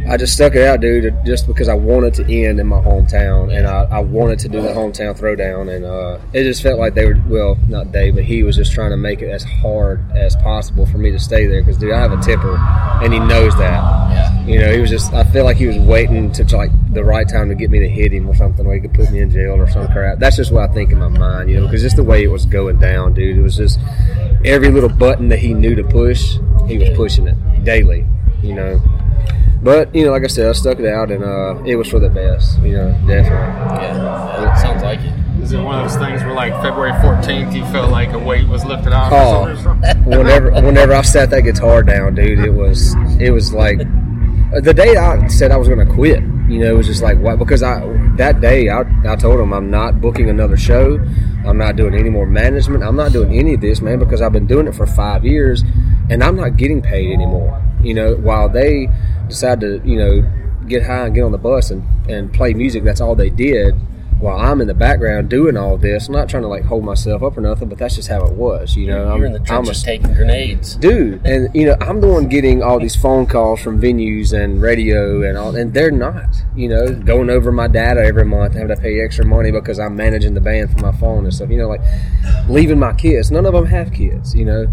I 0.07 0.17
just 0.17 0.33
stuck 0.33 0.55
it 0.55 0.63
out, 0.63 0.81
dude, 0.81 1.13
just 1.25 1.45
because 1.45 1.67
I 1.67 1.75
wanted 1.75 2.13
to 2.15 2.23
end 2.23 2.59
in 2.59 2.67
my 2.67 2.81
hometown, 2.81 3.55
and 3.55 3.67
I, 3.67 3.83
I 3.83 3.99
wanted 3.99 4.39
to 4.39 4.49
do 4.49 4.61
the 4.61 4.69
hometown 4.69 5.17
throwdown, 5.17 5.73
and 5.73 5.85
uh, 5.85 6.17
it 6.33 6.43
just 6.43 6.63
felt 6.63 6.79
like 6.79 6.95
they 6.95 7.05
were 7.05 7.21
well, 7.27 7.57
not 7.67 7.91
they, 7.91 8.09
but 8.09 8.23
he 8.23 8.43
was 8.43 8.55
just 8.55 8.73
trying 8.73 8.91
to 8.91 8.97
make 8.97 9.21
it 9.21 9.29
as 9.29 9.43
hard 9.43 10.03
as 10.15 10.35
possible 10.37 10.85
for 10.85 10.97
me 10.97 11.11
to 11.11 11.19
stay 11.19 11.45
there 11.45 11.61
because, 11.61 11.77
dude, 11.77 11.93
I 11.93 11.99
have 11.99 12.11
a 12.11 12.21
tipper, 12.21 12.57
and 13.03 13.13
he 13.13 13.19
knows 13.19 13.55
that. 13.57 13.81
Yeah. 14.11 14.45
You 14.45 14.59
know, 14.59 14.73
he 14.73 14.79
was 14.79 14.89
just. 14.89 15.13
I 15.13 15.23
feel 15.23 15.43
like 15.43 15.57
he 15.57 15.67
was 15.67 15.77
waiting 15.77 16.31
to 16.33 16.57
like 16.57 16.71
the 16.93 17.03
right 17.03 17.27
time 17.27 17.49
to 17.49 17.55
get 17.55 17.69
me 17.69 17.79
to 17.79 17.87
hit 17.87 18.11
him 18.11 18.27
or 18.27 18.35
something, 18.35 18.65
or 18.65 18.73
he 18.73 18.79
could 18.79 18.93
put 18.93 19.11
me 19.11 19.19
in 19.19 19.29
jail 19.29 19.53
or 19.53 19.69
some 19.69 19.87
crap. 19.89 20.17
That's 20.17 20.35
just 20.35 20.51
what 20.51 20.69
I 20.69 20.73
think 20.73 20.91
in 20.91 20.99
my 20.99 21.09
mind, 21.09 21.49
you 21.49 21.59
know, 21.59 21.67
because 21.67 21.81
just 21.83 21.95
the 21.95 22.03
way 22.03 22.23
it 22.23 22.31
was 22.31 22.45
going 22.45 22.79
down, 22.79 23.13
dude. 23.13 23.37
It 23.37 23.41
was 23.41 23.55
just 23.55 23.79
every 24.43 24.69
little 24.69 24.89
button 25.11 25.27
that 25.27 25.39
he 25.39 25.53
knew 25.53 25.75
to 25.75 25.83
push, 25.83 26.37
he 26.67 26.77
was 26.77 26.89
pushing 26.95 27.27
it 27.27 27.35
daily, 27.65 28.05
you 28.41 28.53
know. 28.53 28.81
But 29.61 29.93
you 29.93 30.05
know, 30.05 30.11
like 30.11 30.23
I 30.23 30.27
said, 30.27 30.47
I 30.47 30.53
stuck 30.53 30.79
it 30.79 30.85
out, 30.85 31.11
and 31.11 31.21
uh, 31.21 31.61
it 31.65 31.75
was 31.75 31.89
for 31.89 31.99
the 31.99 32.09
best. 32.09 32.57
You 32.59 32.77
know, 32.77 32.91
definitely. 33.05 33.27
Yeah. 33.27 34.41
yeah. 34.41 34.55
Sounds 34.55 34.81
like 34.81 35.01
it. 35.01 35.13
Is 35.43 35.51
it 35.51 35.61
one 35.61 35.83
of 35.83 35.91
those 35.91 35.99
things 35.99 36.21
where, 36.23 36.33
like 36.33 36.53
February 36.61 36.93
14th, 36.93 37.53
you 37.53 37.65
felt 37.73 37.91
like 37.91 38.13
a 38.13 38.19
weight 38.19 38.47
was 38.47 38.63
lifted 38.63 38.93
off? 38.93 39.11
Oh. 39.11 39.49
or 39.49 39.57
something? 39.57 40.05
whenever 40.05 40.49
whenever 40.51 40.93
I 40.93 41.01
sat 41.01 41.29
that 41.31 41.41
guitar 41.41 41.83
down, 41.83 42.15
dude, 42.15 42.39
it 42.39 42.51
was 42.51 42.95
it 43.19 43.31
was 43.31 43.53
like 43.53 43.79
the 44.63 44.73
day 44.73 44.95
I 44.95 45.27
said 45.27 45.51
I 45.51 45.57
was 45.57 45.67
going 45.67 45.85
to 45.85 45.93
quit. 45.93 46.21
You 46.47 46.59
know, 46.59 46.71
it 46.71 46.77
was 46.77 46.87
just 46.87 47.03
like 47.03 47.17
what 47.19 47.37
because 47.37 47.63
I 47.63 47.81
that 48.15 48.39
day 48.39 48.69
I, 48.69 48.83
I 49.05 49.17
told 49.17 49.41
him 49.41 49.51
I'm 49.51 49.69
not 49.69 49.99
booking 49.99 50.29
another 50.29 50.55
show. 50.55 50.99
I'm 51.45 51.57
not 51.57 51.75
doing 51.75 51.95
any 51.95 52.09
more 52.09 52.25
management. 52.25 52.83
I'm 52.83 52.95
not 52.95 53.11
doing 53.11 53.37
any 53.37 53.55
of 53.55 53.61
this, 53.61 53.81
man, 53.81 53.99
because 53.99 54.21
I've 54.21 54.33
been 54.33 54.47
doing 54.47 54.67
it 54.67 54.75
for 54.75 54.85
five 54.85 55.25
years, 55.25 55.63
and 56.09 56.23
I'm 56.23 56.35
not 56.35 56.57
getting 56.57 56.81
paid 56.81 57.11
anymore. 57.11 57.61
You 57.81 57.93
know, 57.93 58.15
while 58.15 58.47
they 58.49 58.89
decide 59.27 59.61
to 59.61 59.81
you 59.83 59.97
know 59.97 60.31
get 60.67 60.83
high 60.83 61.05
and 61.05 61.15
get 61.15 61.23
on 61.23 61.31
the 61.31 61.37
bus 61.37 61.71
and 61.71 61.83
and 62.09 62.33
play 62.33 62.53
music, 62.53 62.83
that's 62.83 63.01
all 63.01 63.15
they 63.15 63.29
did 63.29 63.75
while 64.21 64.39
I'm 64.39 64.61
in 64.61 64.67
the 64.67 64.73
background 64.73 65.29
doing 65.29 65.57
all 65.57 65.77
this, 65.77 66.07
I'm 66.07 66.13
not 66.13 66.29
trying 66.29 66.43
to 66.43 66.49
like 66.49 66.63
hold 66.63 66.83
myself 66.83 67.23
up 67.23 67.37
or 67.37 67.41
nothing, 67.41 67.69
but 67.69 67.77
that's 67.77 67.95
just 67.95 68.07
how 68.07 68.23
it 68.25 68.33
was, 68.33 68.75
you 68.75 68.87
know. 68.87 69.15
You're 69.15 69.25
in 69.25 69.33
the 69.33 69.39
I'm, 69.49 69.65
I'm 69.65 69.67
a 69.69 69.73
taking 69.73 70.13
grenades. 70.13 70.75
dude 70.75 71.25
and 71.25 71.53
you 71.55 71.65
know 71.65 71.75
i'm 71.81 71.99
the 72.01 72.07
one 72.07 72.27
getting 72.27 72.61
all 72.63 72.79
these 72.79 72.95
phone 72.95 73.25
calls 73.25 73.59
from 73.61 73.81
venues 73.81 74.31
and 74.33 74.61
radio 74.61 75.21
and 75.27 75.37
all 75.37 75.55
and 75.55 75.73
they're 75.73 75.91
not 75.91 76.25
you 76.55 76.67
know 76.67 76.93
going 76.93 77.29
over 77.29 77.51
my 77.51 77.67
data 77.67 78.01
every 78.01 78.23
month 78.25 78.53
having 78.53 78.73
to 78.75 78.81
pay 78.81 79.01
extra 79.01 79.25
money 79.25 79.51
because 79.51 79.79
i'm 79.79 79.95
managing 79.95 80.33
the 80.33 80.41
band 80.41 80.71
from 80.71 80.81
my 80.81 80.91
phone 80.93 81.23
and 81.25 81.33
stuff 81.33 81.49
you 81.49 81.57
know 81.57 81.67
like 81.67 81.81
leaving 82.47 82.79
my 82.79 82.93
kids 82.93 83.31
none 83.31 83.45
of 83.45 83.53
them 83.53 83.65
have 83.65 83.91
kids 83.91 84.33
you 84.35 84.45
know 84.45 84.67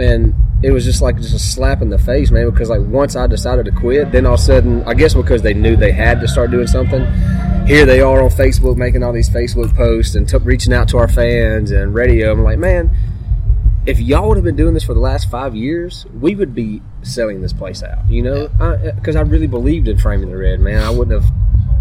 and 0.00 0.34
it 0.62 0.72
was 0.72 0.84
just 0.84 1.00
like 1.00 1.16
just 1.16 1.34
a 1.34 1.38
slap 1.38 1.82
in 1.82 1.90
the 1.90 1.98
face 1.98 2.30
man 2.30 2.48
because 2.50 2.68
like 2.68 2.80
once 2.82 3.16
i 3.16 3.26
decided 3.26 3.64
to 3.64 3.72
quit 3.72 4.10
then 4.12 4.26
all 4.26 4.34
of 4.34 4.40
a 4.40 4.42
sudden 4.42 4.82
i 4.84 4.94
guess 4.94 5.14
because 5.14 5.42
they 5.42 5.54
knew 5.54 5.76
they 5.76 5.92
had 5.92 6.20
to 6.20 6.28
start 6.28 6.50
doing 6.50 6.66
something 6.66 7.04
here 7.66 7.86
they 7.86 8.00
are 8.00 8.22
on 8.22 8.30
facebook 8.30 8.76
making 8.76 9.02
all 9.02 9.12
these 9.12 9.30
facebook 9.30 9.74
posts 9.76 10.14
and 10.14 10.28
took 10.28 10.44
reaching 10.44 10.72
out 10.72 10.88
to 10.88 10.98
our 10.98 11.08
fans 11.08 11.70
and 11.70 11.94
radio 11.94 12.32
i'm 12.32 12.42
like 12.42 12.58
man 12.58 12.90
if 13.86 13.98
y'all 13.98 14.28
would 14.28 14.36
have 14.36 14.44
been 14.44 14.56
doing 14.56 14.74
this 14.74 14.84
for 14.84 14.94
the 14.94 15.00
last 15.00 15.30
five 15.30 15.54
years, 15.54 16.04
we 16.20 16.34
would 16.34 16.54
be 16.54 16.82
selling 17.02 17.40
this 17.40 17.52
place 17.52 17.82
out. 17.82 18.08
You 18.08 18.22
know, 18.22 18.48
because 18.94 19.16
uh, 19.16 19.20
I, 19.20 19.22
really 19.22 19.46
believed 19.46 19.88
in 19.88 19.98
framing 19.98 20.30
the 20.30 20.36
red, 20.36 20.60
man. 20.60 20.82
I 20.82 20.90
wouldn't 20.90 21.20
have 21.20 21.32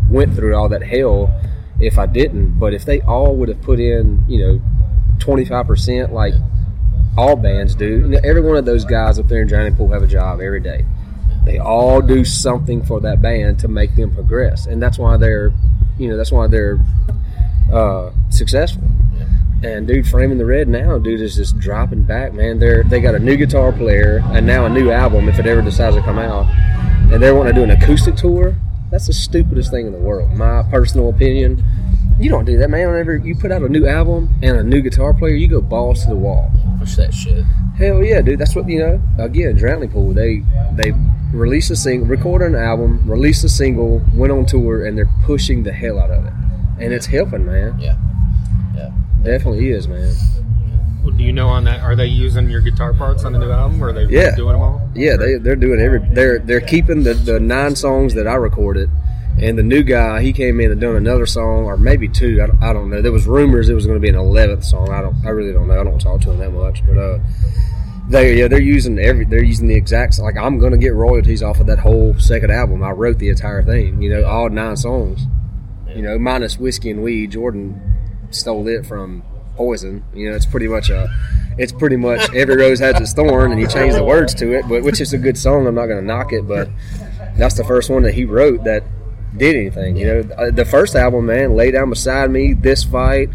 went 0.10 0.36
through 0.36 0.56
all 0.56 0.70
that 0.70 0.84
hell 0.84 1.32
if 1.80 1.98
I 1.98 2.06
didn't. 2.06 2.58
But 2.58 2.74
if 2.74 2.86
they 2.86 3.02
all 3.02 3.36
would 3.36 3.50
have 3.50 3.62
put 3.62 3.80
in, 3.80 4.24
you 4.28 4.40
know, 4.40 4.62
twenty 5.20 5.46
five 5.46 5.68
percent, 5.68 6.14
like 6.14 6.34
all 7.20 7.36
bands 7.36 7.76
do, 7.76 8.18
every 8.24 8.42
one 8.42 8.56
of 8.56 8.64
those 8.64 8.86
guys 8.86 9.20
up 9.20 9.28
there 9.28 9.42
in 9.42 9.48
Drowning 9.48 9.76
Pool 9.76 9.90
have 9.90 10.04
a 10.04 10.08
job 10.08 10.40
every 10.40 10.62
day. 10.62 10.86
They 11.44 11.58
all 11.58 12.02
do 12.02 12.24
something 12.24 12.82
for 12.82 13.02
that 13.02 13.22
band 13.22 13.60
to 13.60 13.68
make 13.68 13.94
them 13.98 14.14
progress, 14.14 14.68
and 14.68 14.82
that's 14.82 14.98
why 14.98 15.18
they're, 15.18 15.52
you 15.98 16.08
know, 16.08 16.16
that's 16.16 16.32
why 16.32 16.48
they're 16.48 16.80
uh, 17.74 18.12
successful. 18.30 18.84
And 19.64 19.86
dude, 19.86 20.08
framing 20.08 20.38
the 20.38 20.46
red 20.46 20.70
now, 20.70 20.98
dude 20.98 21.20
is 21.20 21.36
just 21.36 21.60
dropping 21.60 22.04
back, 22.04 22.34
man. 22.34 22.58
They're 22.58 22.84
they 22.84 23.02
got 23.02 23.16
a 23.16 23.20
new 23.20 23.36
guitar 23.36 23.74
player 23.74 24.24
and 24.28 24.48
now 24.48 24.66
a 24.66 24.70
new 24.70 24.90
album 24.90 25.28
if 25.28 25.40
it 25.40 25.46
ever 25.46 25.62
decides 25.62 25.98
to 25.98 26.02
come 26.02 26.18
out, 26.18 26.46
and 27.12 27.22
they're 27.22 27.36
wanting 27.36 27.54
to 27.54 27.60
do 27.60 27.70
an 27.70 27.72
acoustic 27.72 28.16
tour. 28.16 28.56
That's 28.92 29.08
the 29.08 29.14
stupidest 29.14 29.72
thing 29.72 29.88
in 29.88 29.92
the 29.92 30.00
world, 30.00 30.32
my 30.32 30.64
personal 30.72 31.10
opinion. 31.10 31.64
You 32.20 32.30
don't 32.30 32.46
do 32.46 32.58
that, 32.58 32.70
man. 32.70 32.88
Whenever 32.90 33.16
you 33.18 33.36
put 33.36 33.52
out 33.52 33.62
a 33.62 33.70
new 33.70 33.88
album 33.88 34.34
and 34.44 34.58
a 34.58 34.64
new 34.64 34.82
guitar 34.82 35.14
player, 35.14 35.36
you 35.36 35.48
go 35.48 35.62
balls 35.62 36.04
to 36.04 36.10
the 36.10 36.16
wall. 36.16 36.52
Push 36.80 36.96
that 36.98 37.14
shit. 37.14 37.46
Hell 37.78 38.04
yeah, 38.04 38.22
dude. 38.22 38.40
That's 38.40 38.56
what 38.56 38.68
you 38.68 38.80
know. 38.80 39.02
Again, 39.18 39.56
Drowning 39.56 39.90
Pool. 39.90 40.14
They 40.14 40.44
they 40.74 40.92
release 41.34 41.70
a 41.70 41.76
single, 41.76 42.08
recorded 42.08 42.50
an 42.50 42.56
album, 42.56 43.10
released 43.10 43.44
a 43.46 43.50
single, 43.50 44.02
went 44.14 44.32
on 44.34 44.46
tour, 44.46 44.86
and 44.86 44.98
they're 44.98 45.10
pushing 45.24 45.64
the 45.64 45.72
hell 45.72 45.98
out 46.00 46.10
of 46.12 46.26
it, 46.26 46.34
and 46.80 46.94
it's 46.94 47.06
helping, 47.06 47.46
man. 47.46 47.80
Yeah. 47.80 47.96
Yeah. 48.76 48.92
Definitely 49.24 49.70
is, 49.70 49.88
man. 49.88 50.14
Well, 51.04 51.14
Do 51.16 51.24
you 51.24 51.32
know 51.32 51.48
on 51.48 51.64
that? 51.64 51.80
Are 51.82 51.96
they 51.96 52.08
using 52.08 52.50
your 52.50 52.60
guitar 52.60 52.94
parts 52.94 53.24
on 53.24 53.32
the 53.32 53.40
new 53.40 53.50
album? 53.52 53.82
Or 53.82 53.90
are 53.90 53.94
they 53.94 54.04
Yeah. 54.14 54.36
doing 54.36 54.54
them 54.54 54.62
all? 54.62 54.82
Yeah, 54.94 55.16
they 55.16 55.36
they're 55.38 55.56
doing 55.56 55.80
every 55.80 56.00
they're 56.12 56.40
they're 56.40 56.60
keeping 56.60 57.04
the, 57.04 57.14
the 57.14 57.40
nine 57.40 57.78
songs 57.78 58.14
that 58.16 58.28
I 58.28 58.36
recorded, 58.36 58.90
and 59.42 59.58
the 59.58 59.64
new 59.64 59.84
guy 59.84 60.22
he 60.22 60.34
came 60.34 60.60
in 60.60 60.72
and 60.72 60.82
done 60.82 60.96
another 60.96 61.26
song 61.26 61.66
or 61.66 61.78
maybe 61.78 62.08
two. 62.08 62.42
I 62.42 62.48
don't, 62.48 62.64
I 62.64 62.74
don't 62.74 62.90
know. 62.90 63.02
There 63.02 63.12
was 63.12 63.26
rumors 63.26 63.70
it 63.70 63.74
was 63.74 63.86
going 63.86 63.98
to 63.98 64.02
be 64.02 64.10
an 64.10 64.16
eleventh 64.16 64.64
song. 64.64 64.90
I 64.90 65.02
don't. 65.02 65.16
I 65.26 65.30
really 65.30 65.54
don't 65.54 65.68
know. 65.68 65.80
I 65.80 65.84
don't 65.84 66.00
talk 66.00 66.22
to 66.22 66.32
him 66.32 66.40
that 66.40 66.52
much, 66.52 66.86
but 66.86 66.98
uh, 66.98 67.20
they 68.10 68.40
yeah 68.40 68.48
they're 68.48 68.62
using 68.62 69.00
every 69.00 69.26
they're 69.26 69.44
using 69.44 69.68
the 69.68 69.76
exact 69.76 70.20
like 70.20 70.36
I'm 70.38 70.58
going 70.60 70.72
to 70.72 70.78
get 70.78 70.94
royalties 70.94 71.44
off 71.44 71.60
of 71.60 71.68
that 71.68 71.80
whole 71.80 72.18
second 72.20 72.52
album. 72.52 72.84
I 72.84 72.92
wrote 72.92 73.20
the 73.20 73.30
entire 73.30 73.64
thing. 73.64 74.02
You 74.02 74.10
know, 74.10 74.26
all 74.26 74.50
nine 74.50 74.78
songs. 74.78 75.22
You 75.96 76.02
know, 76.02 76.20
minus 76.20 76.60
whiskey 76.60 76.92
and 76.92 77.02
weed. 77.02 77.32
Jordan 77.32 77.82
stole 78.32 78.68
it 78.68 78.86
from 78.86 79.24
Poison. 79.56 80.04
You 80.14 80.30
know, 80.30 80.36
it's 80.36 80.46
pretty 80.46 80.68
much 80.68 80.90
a. 80.90 81.10
It's 81.58 81.74
pretty 81.74 81.98
much 81.98 82.34
every 82.34 82.56
rose 82.56 82.80
has 82.80 83.00
its 83.02 83.12
thorn, 83.12 83.52
and 83.52 83.60
he 83.60 83.68
changed 83.68 83.98
the 83.98 84.04
words 84.04 84.34
to 84.36 84.54
it, 84.54 84.66
but 84.70 84.84
which 84.84 85.02
is 85.02 85.12
a 85.12 85.18
good 85.18 85.38
song. 85.38 85.68
I'm 85.68 85.76
not 85.76 85.88
going 85.88 86.00
to 86.00 86.06
knock 86.06 86.32
it, 86.32 86.48
but 86.48 86.70
that's 87.38 87.56
the 87.56 87.66
first 87.66 87.90
one 87.90 88.04
that 88.04 88.14
he 88.14 88.24
wrote 88.24 88.64
that 88.64 88.84
did 89.36 89.56
anything. 89.56 89.98
You 89.98 90.08
know, 90.08 90.24
Uh, 90.38 90.52
the 90.52 90.66
first 90.66 90.96
album, 90.96 91.26
man, 91.28 91.56
lay 91.56 91.72
down 91.72 91.90
beside 91.90 92.32
me, 92.32 92.54
this 92.54 92.84
fight, 92.84 93.30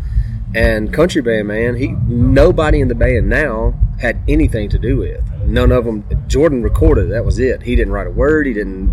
and 0.55 0.92
country 0.92 1.22
band, 1.22 1.49
man. 1.49 1.76
He 1.76 1.95
nobody 2.09 2.80
in 2.80 2.88
the 2.88 2.95
band 2.95 3.28
now 3.28 3.74
had 3.99 4.18
anything 4.28 4.68
to 4.70 4.78
do 4.78 4.99
with. 4.99 5.22
None 5.47 5.72
of 5.72 5.84
them. 5.84 6.05
Jordan 6.26 6.62
recorded. 6.62 7.11
That 7.11 7.24
was 7.24 7.38
it. 7.38 7.62
He 7.62 7.76
didn't 7.76 7.92
write 7.92 8.07
a 8.07 8.11
word. 8.11 8.47
He 8.47 8.53
didn't 8.53 8.90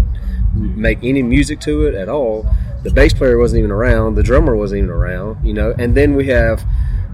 make 0.55 0.99
any 1.03 1.23
music 1.23 1.59
to 1.61 1.85
it 1.85 1.95
at 1.95 2.09
all. 2.09 2.45
The 2.83 2.91
bass 2.91 3.13
player 3.13 3.37
wasn't 3.37 3.59
even 3.59 3.71
around. 3.71 4.15
The 4.15 4.23
drummer 4.23 4.55
wasn't 4.55 4.79
even 4.79 4.89
around. 4.89 5.45
You 5.45 5.53
know, 5.53 5.73
and 5.77 5.95
then 5.95 6.15
we 6.15 6.27
have 6.27 6.63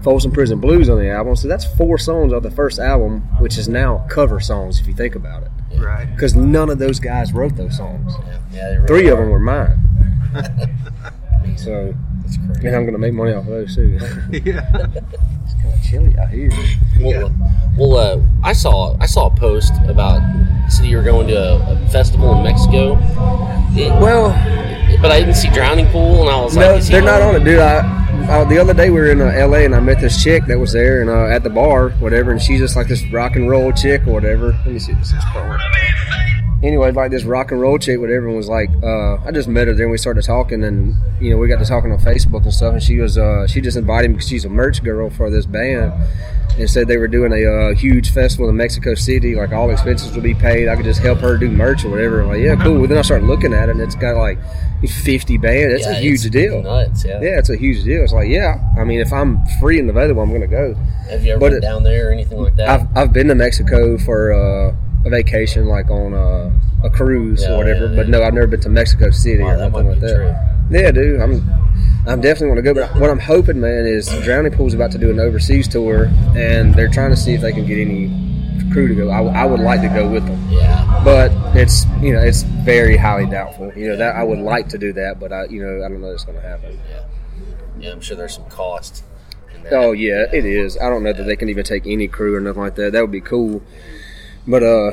Folsom 0.02 0.30
Prison 0.32 0.60
Blues 0.60 0.88
on 0.88 0.98
the 0.98 1.10
album. 1.10 1.34
So 1.36 1.48
that's 1.48 1.64
four 1.76 1.98
songs 1.98 2.32
off 2.32 2.42
the 2.42 2.50
first 2.50 2.78
album, 2.78 3.20
which 3.40 3.58
is 3.58 3.68
now 3.68 4.06
cover 4.08 4.40
songs 4.40 4.80
if 4.80 4.86
you 4.86 4.94
think 4.94 5.14
about 5.14 5.42
it. 5.42 5.50
Right. 5.78 6.06
Because 6.06 6.34
none 6.34 6.70
of 6.70 6.78
those 6.78 6.98
guys 7.00 7.32
wrote 7.32 7.56
those 7.56 7.76
songs. 7.76 8.12
Yeah, 8.18 8.38
yeah, 8.52 8.62
really 8.74 8.86
Three 8.86 9.08
of 9.08 9.18
them 9.18 9.30
were 9.30 9.38
mine. 9.38 9.78
so, 11.56 11.94
That's 12.22 12.36
crazy. 12.36 12.66
and 12.66 12.76
I'm 12.76 12.82
going 12.82 12.92
to 12.92 12.98
make 12.98 13.12
money 13.12 13.32
off 13.32 13.44
of 13.44 13.50
those 13.50 13.74
too. 13.74 13.98
Yeah. 14.32 14.68
it's 15.44 15.54
kind 15.62 15.74
of 15.74 15.82
chilly 15.82 16.18
out 16.18 16.28
here. 16.30 16.50
Well, 17.00 17.32
well 17.76 17.96
uh, 17.96 18.20
I 18.44 18.52
saw 18.52 18.96
I 19.00 19.06
saw 19.06 19.26
a 19.26 19.34
post 19.36 19.72
about 19.86 20.20
said 20.70 20.86
you 20.86 20.96
were 20.98 21.02
going 21.02 21.26
to 21.28 21.36
a, 21.36 21.72
a 21.84 21.88
festival 21.88 22.34
in 22.36 22.42
Mexico. 22.44 22.96
It- 23.72 23.90
Well, 24.00 24.30
but 25.00 25.12
I 25.12 25.20
didn't 25.20 25.34
see 25.36 25.48
Drowning 25.50 25.86
Pool, 25.88 26.22
and 26.22 26.30
I 26.30 26.42
was 26.42 26.56
no, 26.56 26.70
like, 26.72 26.78
is 26.80 26.88
he 26.88 26.92
they're 26.94 27.02
not 27.02 27.22
on 27.22 27.36
it, 27.36 27.44
dude. 27.44 27.58
I, 27.60 28.07
uh, 28.28 28.44
the 28.44 28.58
other 28.58 28.74
day 28.74 28.90
we 28.90 29.00
were 29.00 29.10
in 29.10 29.20
uh, 29.20 29.46
LA 29.46 29.58
and 29.58 29.74
I 29.74 29.80
met 29.80 30.00
this 30.00 30.22
chick 30.22 30.44
that 30.46 30.58
was 30.58 30.72
there 30.72 31.00
and 31.00 31.08
uh, 31.08 31.34
at 31.34 31.42
the 31.42 31.50
bar, 31.50 31.90
whatever, 32.00 32.30
and 32.30 32.40
she's 32.40 32.60
just 32.60 32.76
like 32.76 32.86
this 32.86 33.04
rock 33.10 33.36
and 33.36 33.48
roll 33.48 33.72
chick 33.72 34.06
or 34.06 34.12
whatever. 34.12 34.52
Let 34.52 34.66
me 34.66 34.78
see 34.78 34.92
this 34.92 35.12
is. 35.12 36.27
Anyway, 36.60 36.90
like 36.90 37.10
this 37.12 37.22
rock 37.22 37.52
and 37.52 37.60
roll 37.60 37.78
chick, 37.78 38.00
whatever, 38.00 38.26
and 38.26 38.36
was 38.36 38.48
like, 38.48 38.68
uh, 38.82 39.14
I 39.24 39.30
just 39.32 39.46
met 39.46 39.68
her 39.68 39.74
there 39.74 39.84
and 39.86 39.92
we 39.92 39.98
started 39.98 40.24
talking, 40.24 40.64
and 40.64 40.96
you 41.20 41.30
know, 41.30 41.36
we 41.36 41.46
got 41.46 41.60
to 41.60 41.64
talking 41.64 41.92
on 41.92 41.98
Facebook 42.00 42.42
and 42.42 42.52
stuff, 42.52 42.72
and 42.72 42.82
she 42.82 42.98
was, 42.98 43.16
uh, 43.16 43.46
she 43.46 43.60
just 43.60 43.76
invited 43.76 44.08
me 44.08 44.14
because 44.14 44.28
she's 44.28 44.44
a 44.44 44.48
merch 44.48 44.82
girl 44.82 45.08
for 45.08 45.30
this 45.30 45.46
band, 45.46 45.92
and 46.58 46.68
said 46.68 46.88
they 46.88 46.96
were 46.96 47.06
doing 47.06 47.32
a 47.32 47.46
uh, 47.70 47.74
huge 47.76 48.10
festival 48.12 48.48
in 48.48 48.56
Mexico 48.56 48.94
City, 48.96 49.36
like 49.36 49.52
all 49.52 49.70
expenses 49.70 50.12
would 50.14 50.24
be 50.24 50.34
paid. 50.34 50.66
I 50.68 50.74
could 50.74 50.84
just 50.84 51.00
help 51.00 51.20
her 51.20 51.36
do 51.36 51.48
merch 51.48 51.84
or 51.84 51.90
whatever. 51.90 52.22
I'm 52.22 52.28
like, 52.28 52.40
yeah, 52.40 52.56
cool. 52.56 52.78
Well, 52.78 52.88
then 52.88 52.98
I 52.98 53.02
started 53.02 53.28
looking 53.28 53.54
at 53.54 53.68
it, 53.68 53.72
and 53.76 53.80
it's 53.80 53.94
got 53.94 54.16
like 54.16 54.38
50 54.84 55.38
bands. 55.38 55.74
It's 55.74 55.84
Yeah, 55.86 55.92
a 55.92 56.00
huge 56.00 56.28
deal. 56.28 56.60
Nuts, 56.62 57.04
yeah. 57.04 57.20
Yeah, 57.20 57.38
it's 57.38 57.50
a 57.50 57.56
huge 57.56 57.84
deal. 57.84 58.02
It's 58.02 58.12
like, 58.12 58.28
yeah, 58.28 58.58
I 58.76 58.82
mean, 58.82 58.98
if 58.98 59.12
I'm 59.12 59.38
free 59.60 59.78
and 59.78 59.88
available, 59.88 60.22
I'm 60.22 60.30
going 60.30 60.40
to 60.40 60.48
go. 60.48 60.74
Have 61.08 61.24
you 61.24 61.32
ever 61.34 61.38
But 61.40 61.48
been 61.50 61.58
it- 61.58 61.60
down 61.60 61.84
there 61.84 62.08
or 62.08 62.12
anything 62.12 62.42
like 62.42 62.56
that? 62.56 62.68
I've, 62.68 62.96
I've 62.96 63.12
been 63.12 63.28
to 63.28 63.36
Mexico 63.36 63.96
for 63.96 64.32
uh, 64.32 64.74
a 65.04 65.10
vacation, 65.10 65.66
like 65.66 65.90
on 65.90 66.14
uh, 66.14 66.50
a 66.84 66.90
cruise 66.90 67.42
Yeah, 67.42 67.54
or 67.54 67.58
whatever. 67.58 67.86
yeah, 67.86 67.96
but 67.96 68.08
no, 68.08 68.22
I've 68.22 68.34
never 68.34 68.46
been 68.46 68.60
to 68.60 68.68
Mexico 68.68 69.10
City 69.10 69.42
Wow, 69.42 69.50
or 69.50 69.56
nothing 69.70 69.88
like 69.88 70.00
that. 70.00 70.54
Yeah, 70.70 70.90
dude, 70.90 71.20
I'm 71.20 71.48
I'm 72.06 72.20
definitely 72.20 72.48
want 72.48 72.58
to 72.58 72.62
go. 72.62 72.74
But 72.74 73.00
what 73.00 73.10
I'm 73.10 73.18
hoping, 73.18 73.60
man, 73.60 73.86
is 73.86 74.08
Drowning 74.22 74.52
Pool's 74.52 74.74
about 74.74 74.90
to 74.92 74.98
do 74.98 75.10
an 75.10 75.18
overseas 75.20 75.68
tour, 75.68 76.06
and 76.36 76.74
they're 76.74 76.88
trying 76.88 77.10
to 77.10 77.16
see 77.16 77.32
if 77.34 77.40
they 77.40 77.52
can 77.52 77.66
get 77.66 77.78
any 77.78 78.08
crew 78.72 78.88
to 78.88 78.94
go. 78.94 79.08
I, 79.10 79.22
I 79.42 79.44
would 79.46 79.60
like 79.60 79.80
to 79.82 79.88
go 79.88 80.08
with 80.10 80.26
them, 80.26 80.38
yeah, 80.50 81.00
but 81.04 81.30
it's 81.56 81.84
you 82.02 82.12
know 82.12 82.20
it's 82.20 82.42
very 82.42 82.96
highly 82.96 83.26
doubtful. 83.26 83.72
You 83.74 83.88
know 83.88 83.96
that 83.96 84.14
I 84.16 84.22
would 84.24 84.38
like 84.40 84.68
to 84.70 84.78
do 84.78 84.92
that, 84.94 85.18
but 85.20 85.32
I 85.32 85.44
you 85.46 85.62
know 85.64 85.84
I 85.84 85.88
don't 85.88 86.00
know 86.02 86.08
if 86.08 86.14
it's 86.14 86.24
going 86.24 86.40
to 86.40 86.46
happen. 86.46 86.78
yeah, 86.90 87.04
yeah. 87.78 87.92
I'm 87.92 88.00
sure 88.00 88.16
there's 88.16 88.34
some 88.34 88.48
cost. 88.50 89.04
Oh 89.70 89.92
yeah, 89.92 90.26
it 90.32 90.44
is. 90.46 90.78
I 90.78 90.88
don't 90.88 91.02
know 91.02 91.12
that 91.12 91.24
they 91.24 91.36
can 91.36 91.48
even 91.50 91.64
take 91.64 91.86
any 91.86 92.08
crew 92.08 92.34
or 92.36 92.40
nothing 92.40 92.62
like 92.62 92.74
that. 92.76 92.92
That 92.92 93.00
would 93.02 93.10
be 93.12 93.20
cool. 93.20 93.62
But 94.48 94.62
uh, 94.62 94.92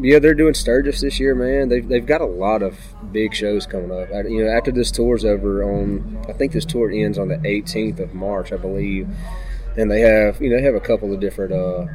yeah, 0.00 0.18
they're 0.18 0.34
doing 0.34 0.52
Sturgis 0.54 1.00
this 1.00 1.20
year, 1.20 1.34
man. 1.34 1.68
They've 1.68 1.86
they've 1.88 2.04
got 2.04 2.20
a 2.20 2.26
lot 2.26 2.62
of 2.62 2.76
big 3.12 3.32
shows 3.34 3.64
coming 3.66 3.92
up. 3.92 4.08
I- 4.12 4.26
You 4.28 4.44
know, 4.44 4.50
after 4.50 4.72
this 4.72 4.90
tour's 4.90 5.24
over 5.24 5.62
on, 5.62 6.18
I 6.28 6.32
think 6.32 6.52
this 6.52 6.64
tour 6.64 6.90
ends 6.90 7.16
on 7.18 7.28
the 7.28 7.36
18th 7.36 8.00
of 8.00 8.12
March, 8.14 8.52
I 8.52 8.56
believe. 8.56 9.08
And 9.76 9.90
they 9.90 10.00
have, 10.00 10.40
you 10.42 10.50
know, 10.50 10.56
they 10.56 10.62
have 10.62 10.74
a 10.74 10.80
couple 10.80 11.12
of 11.14 11.20
different 11.20 11.52
uh 11.52 11.86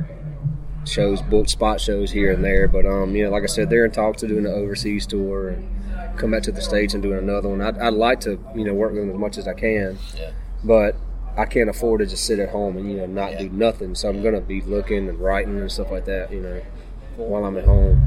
shows, 0.86 1.22
booked 1.22 1.50
spot 1.50 1.80
shows 1.82 2.12
here 2.12 2.32
and 2.32 2.44
there. 2.44 2.68
But 2.68 2.86
um, 2.86 3.16
you 3.16 3.24
know, 3.26 3.30
like 3.30 3.44
I 3.44 3.48
said, 3.48 3.70
they're 3.70 3.86
in 3.86 3.92
talks 3.92 4.24
of 4.24 4.30
doing 4.30 4.46
an 4.46 4.54
overseas 4.54 5.06
tour 5.06 5.50
and 5.50 6.18
come 6.18 6.32
back 6.32 6.44
to 6.44 6.52
the 6.52 6.62
states 6.62 6.94
and 6.94 7.04
doing 7.04 7.18
another 7.20 7.50
one. 7.50 7.62
I'd, 7.62 7.78
I'd 7.78 7.94
like 7.94 8.20
to, 8.22 8.40
you 8.56 8.64
know, 8.66 8.74
work 8.74 8.92
with 8.94 9.02
them 9.02 9.12
as 9.12 9.18
much 9.18 9.38
as 9.38 9.48
I 9.48 9.54
can 9.54 9.98
Yeah. 10.18 10.32
but 10.64 10.96
I 11.38 11.46
can't 11.46 11.70
afford 11.70 12.00
to 12.02 12.06
just 12.06 12.26
sit 12.26 12.40
at 12.40 12.50
home 12.50 12.76
and 12.78 12.92
you 12.92 12.98
know 12.98 13.06
not 13.06 13.32
Yeah. 13.34 13.40
do 13.44 13.50
nothing. 13.50 13.96
So 13.96 14.10
I'm 14.10 14.22
gonna 14.22 14.42
be 14.42 14.62
looking 14.62 15.08
and 15.08 15.20
writing 15.20 15.60
and 15.60 15.72
stuff 15.72 15.90
like 15.92 16.06
that. 16.06 16.32
You 16.34 16.42
know, 16.42 16.62
while 17.18 17.46
I'm 17.46 17.58
at 17.58 17.66
home. 17.66 18.02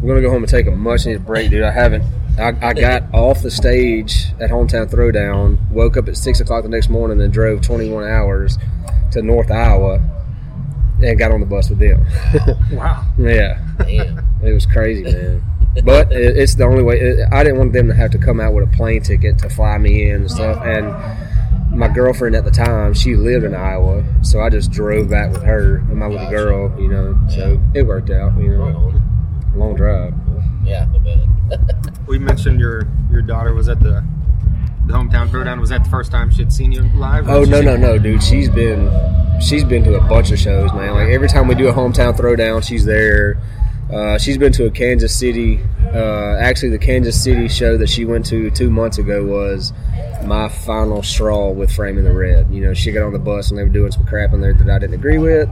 I'm 0.00 0.06
gonna 0.06 0.20
go 0.20 0.30
home 0.30 0.42
and 0.42 0.48
take 0.48 0.66
a 0.66 0.70
much 0.70 1.06
needed 1.06 1.24
break, 1.26 1.50
dude. 1.50 1.62
I 1.62 1.70
haven't. 1.70 2.04
I, 2.38 2.48
I 2.60 2.74
got 2.74 3.02
off 3.14 3.42
the 3.42 3.50
stage 3.50 4.26
at 4.40 4.50
Hometown 4.50 4.90
Throwdown, 4.90 5.70
woke 5.70 5.96
up 5.96 6.06
at 6.06 6.16
six 6.18 6.38
o'clock 6.40 6.64
the 6.64 6.68
next 6.68 6.90
morning, 6.90 7.20
and 7.20 7.32
drove 7.32 7.62
21 7.62 8.04
hours 8.04 8.58
to 9.12 9.22
North 9.22 9.50
Iowa, 9.50 10.00
and 11.02 11.18
got 11.18 11.32
on 11.32 11.40
the 11.40 11.46
bus 11.46 11.70
with 11.70 11.78
them. 11.78 12.06
Wow. 12.72 13.06
yeah, 13.18 13.58
Damn. 13.78 14.18
it 14.42 14.52
was 14.52 14.66
crazy, 14.66 15.04
man. 15.04 15.42
But 15.84 16.12
it, 16.12 16.36
it's 16.36 16.54
the 16.56 16.64
only 16.64 16.82
way. 16.82 17.00
It, 17.00 17.28
I 17.32 17.42
didn't 17.42 17.58
want 17.58 17.72
them 17.72 17.88
to 17.88 17.94
have 17.94 18.10
to 18.12 18.18
come 18.18 18.38
out 18.40 18.52
with 18.52 18.68
a 18.68 18.76
plane 18.76 19.02
ticket 19.02 19.38
to 19.38 19.48
fly 19.48 19.78
me 19.78 20.10
in 20.10 20.16
and 20.16 20.30
stuff. 20.30 20.62
And 20.64 20.86
my 21.76 21.88
girlfriend 21.88 22.34
at 22.34 22.44
the 22.44 22.50
time, 22.50 22.94
she 22.94 23.14
lived 23.14 23.44
in 23.44 23.54
Iowa, 23.54 24.04
so 24.22 24.40
I 24.40 24.48
just 24.48 24.70
drove 24.70 25.10
back 25.10 25.32
with 25.32 25.42
her 25.42 25.76
and 25.76 25.96
my 25.96 26.06
little 26.06 26.30
girl. 26.30 26.80
You 26.80 26.88
know, 26.88 27.18
so 27.28 27.60
it 27.74 27.82
worked 27.82 28.10
out. 28.10 28.38
You 28.38 28.48
know, 28.48 28.62
on. 28.62 29.52
long 29.54 29.76
drive. 29.76 30.14
Yeah, 30.64 30.88
I 30.94 30.98
bet. 30.98 31.82
We 32.06 32.20
mentioned 32.20 32.60
your 32.60 32.86
your 33.10 33.20
daughter 33.20 33.52
was 33.52 33.68
at 33.68 33.80
the 33.80 34.04
the 34.86 34.92
hometown 34.92 35.28
throwdown. 35.28 35.60
Was 35.60 35.70
that 35.70 35.82
the 35.82 35.90
first 35.90 36.12
time 36.12 36.30
she'd 36.30 36.52
seen 36.52 36.70
you 36.70 36.82
live? 36.94 37.28
Oh 37.28 37.42
no, 37.42 37.60
no, 37.60 37.76
no, 37.76 37.98
dude. 37.98 38.22
She's 38.22 38.48
been 38.48 38.88
she's 39.40 39.64
been 39.64 39.82
to 39.84 39.96
a 39.96 40.00
bunch 40.00 40.30
of 40.30 40.38
shows, 40.38 40.72
man. 40.72 40.94
Like 40.94 41.08
every 41.08 41.28
time 41.28 41.48
we 41.48 41.56
do 41.56 41.66
a 41.66 41.72
hometown 41.72 42.16
throwdown, 42.16 42.62
she's 42.62 42.84
there. 42.84 43.40
Uh, 43.92 44.18
she's 44.18 44.36
been 44.36 44.52
to 44.52 44.66
a 44.66 44.70
Kansas 44.70 45.16
City. 45.16 45.60
Uh, 45.94 46.36
actually, 46.38 46.70
the 46.70 46.78
Kansas 46.78 47.22
City 47.22 47.48
show 47.48 47.76
that 47.76 47.88
she 47.88 48.04
went 48.04 48.26
to 48.26 48.50
two 48.50 48.68
months 48.70 48.98
ago 48.98 49.24
was 49.24 49.72
my 50.24 50.48
final 50.48 51.02
straw 51.02 51.50
with 51.50 51.70
Framing 51.70 52.04
the 52.04 52.12
Red. 52.12 52.52
You 52.52 52.64
know, 52.64 52.74
she 52.74 52.90
got 52.90 53.04
on 53.04 53.12
the 53.12 53.18
bus 53.18 53.50
and 53.50 53.58
they 53.58 53.62
were 53.62 53.68
doing 53.68 53.92
some 53.92 54.04
crap 54.04 54.32
in 54.32 54.40
there 54.40 54.52
that 54.52 54.68
I 54.68 54.78
didn't 54.78 54.94
agree 54.94 55.18
with, 55.18 55.48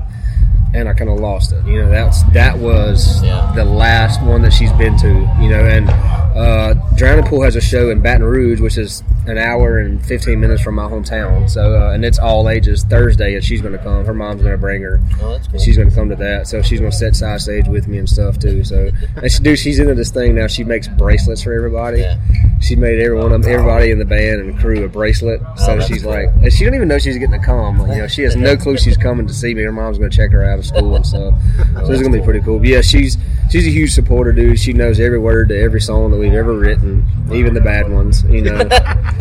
and 0.74 0.88
I 0.88 0.92
kind 0.92 1.08
of 1.10 1.18
lost 1.20 1.52
it. 1.52 1.64
You 1.66 1.82
know, 1.82 1.90
that's 1.90 2.22
that 2.32 2.58
was 2.58 3.22
Yeah. 3.24 3.52
the 3.54 3.64
last 3.64 4.20
one 4.22 4.42
that 4.42 4.52
she's 4.52 4.72
been 4.72 4.96
to. 4.98 5.08
You 5.40 5.48
know, 5.48 5.64
and 5.64 5.88
uh, 6.36 6.74
Drowning 6.96 7.24
Pool 7.26 7.42
has 7.42 7.56
a 7.56 7.60
show 7.60 7.90
in 7.90 8.00
Baton 8.00 8.24
Rouge, 8.24 8.60
which 8.60 8.76
is 8.76 9.02
an 9.26 9.38
hour 9.38 9.78
and 9.78 10.04
15 10.04 10.38
minutes 10.38 10.62
from 10.62 10.74
my 10.74 10.84
hometown. 10.84 11.48
So, 11.48 11.80
uh, 11.80 11.92
and 11.92 12.04
it's 12.04 12.18
all 12.18 12.48
ages 12.50 12.82
Thursday, 12.84 13.34
and 13.36 13.42
she's 13.44 13.60
going 13.62 13.72
to 13.72 13.82
come. 13.82 14.04
Her 14.04 14.12
mom's 14.12 14.42
going 14.42 14.52
to 14.52 14.58
bring 14.58 14.82
her. 14.82 15.00
Oh, 15.22 15.32
that's 15.32 15.46
cool. 15.48 15.60
She's 15.60 15.76
going 15.76 15.88
to 15.88 15.94
come 15.94 16.08
to 16.10 16.16
that. 16.16 16.46
So 16.48 16.60
she's 16.60 16.80
going 16.80 16.90
to 16.90 16.96
set 16.96 17.14
side 17.16 17.40
stage 17.40 17.66
with 17.68 17.86
me 17.88 17.98
and 17.98 18.08
stuff 18.08 18.38
too. 18.38 18.64
So, 18.64 18.90
and 19.16 19.30
she, 19.32 19.42
dude, 19.42 19.58
she's 19.58 19.78
into 19.78 19.94
this 19.94 20.10
thing 20.10 20.34
now. 20.34 20.46
She 20.48 20.64
makes 20.64 20.88
bracelets 20.88 21.42
for 21.42 21.54
everybody. 21.54 22.00
Yeah. 22.00 22.18
She 22.60 22.76
made 22.76 22.98
every 23.00 23.16
one 23.16 23.26
of 23.32 23.42
them, 23.42 23.50
everybody 23.52 23.90
in 23.90 23.98
the 23.98 24.04
band 24.04 24.40
and 24.40 24.58
crew 24.58 24.84
a 24.84 24.88
bracelet. 24.88 25.40
So 25.56 25.74
Oh, 25.76 25.80
she's 25.80 26.02
cool. 26.02 26.12
like, 26.12 26.28
and 26.42 26.52
she 26.52 26.64
don't 26.64 26.74
even 26.74 26.88
know 26.88 26.98
she's 26.98 27.16
getting 27.18 27.38
to 27.38 27.44
come. 27.44 27.78
You 27.80 27.98
know, 27.98 28.06
she 28.08 28.22
has 28.22 28.36
no 28.36 28.56
clue 28.64 28.76
she's 28.76 28.96
coming 28.96 29.26
to 29.26 29.34
see 29.34 29.54
me. 29.54 29.62
Her 29.62 29.72
mom's 29.72 29.98
going 29.98 30.10
to 30.10 30.16
check 30.16 30.32
her 30.32 30.44
out 30.44 30.58
school 30.64 30.96
and 30.96 31.06
stuff. 31.06 31.34
So 31.74 31.92
it's 31.92 32.02
to 32.02 32.10
be 32.10 32.22
pretty 32.22 32.40
cool. 32.40 32.60
But 32.60 32.68
yeah, 32.68 32.80
she's 32.80 33.18
she's 33.50 33.66
a 33.66 33.70
huge 33.70 33.92
supporter, 33.92 34.32
dude. 34.32 34.58
She 34.58 34.72
knows 34.72 35.00
every 35.00 35.18
word 35.18 35.48
to 35.48 35.60
every 35.60 35.80
song 35.80 36.10
that 36.12 36.16
we've 36.16 36.32
ever 36.32 36.56
written, 36.56 37.04
even 37.32 37.52
the 37.52 37.60
bad 37.60 37.90
ones. 37.90 38.22
You 38.24 38.42
know. 38.42 38.56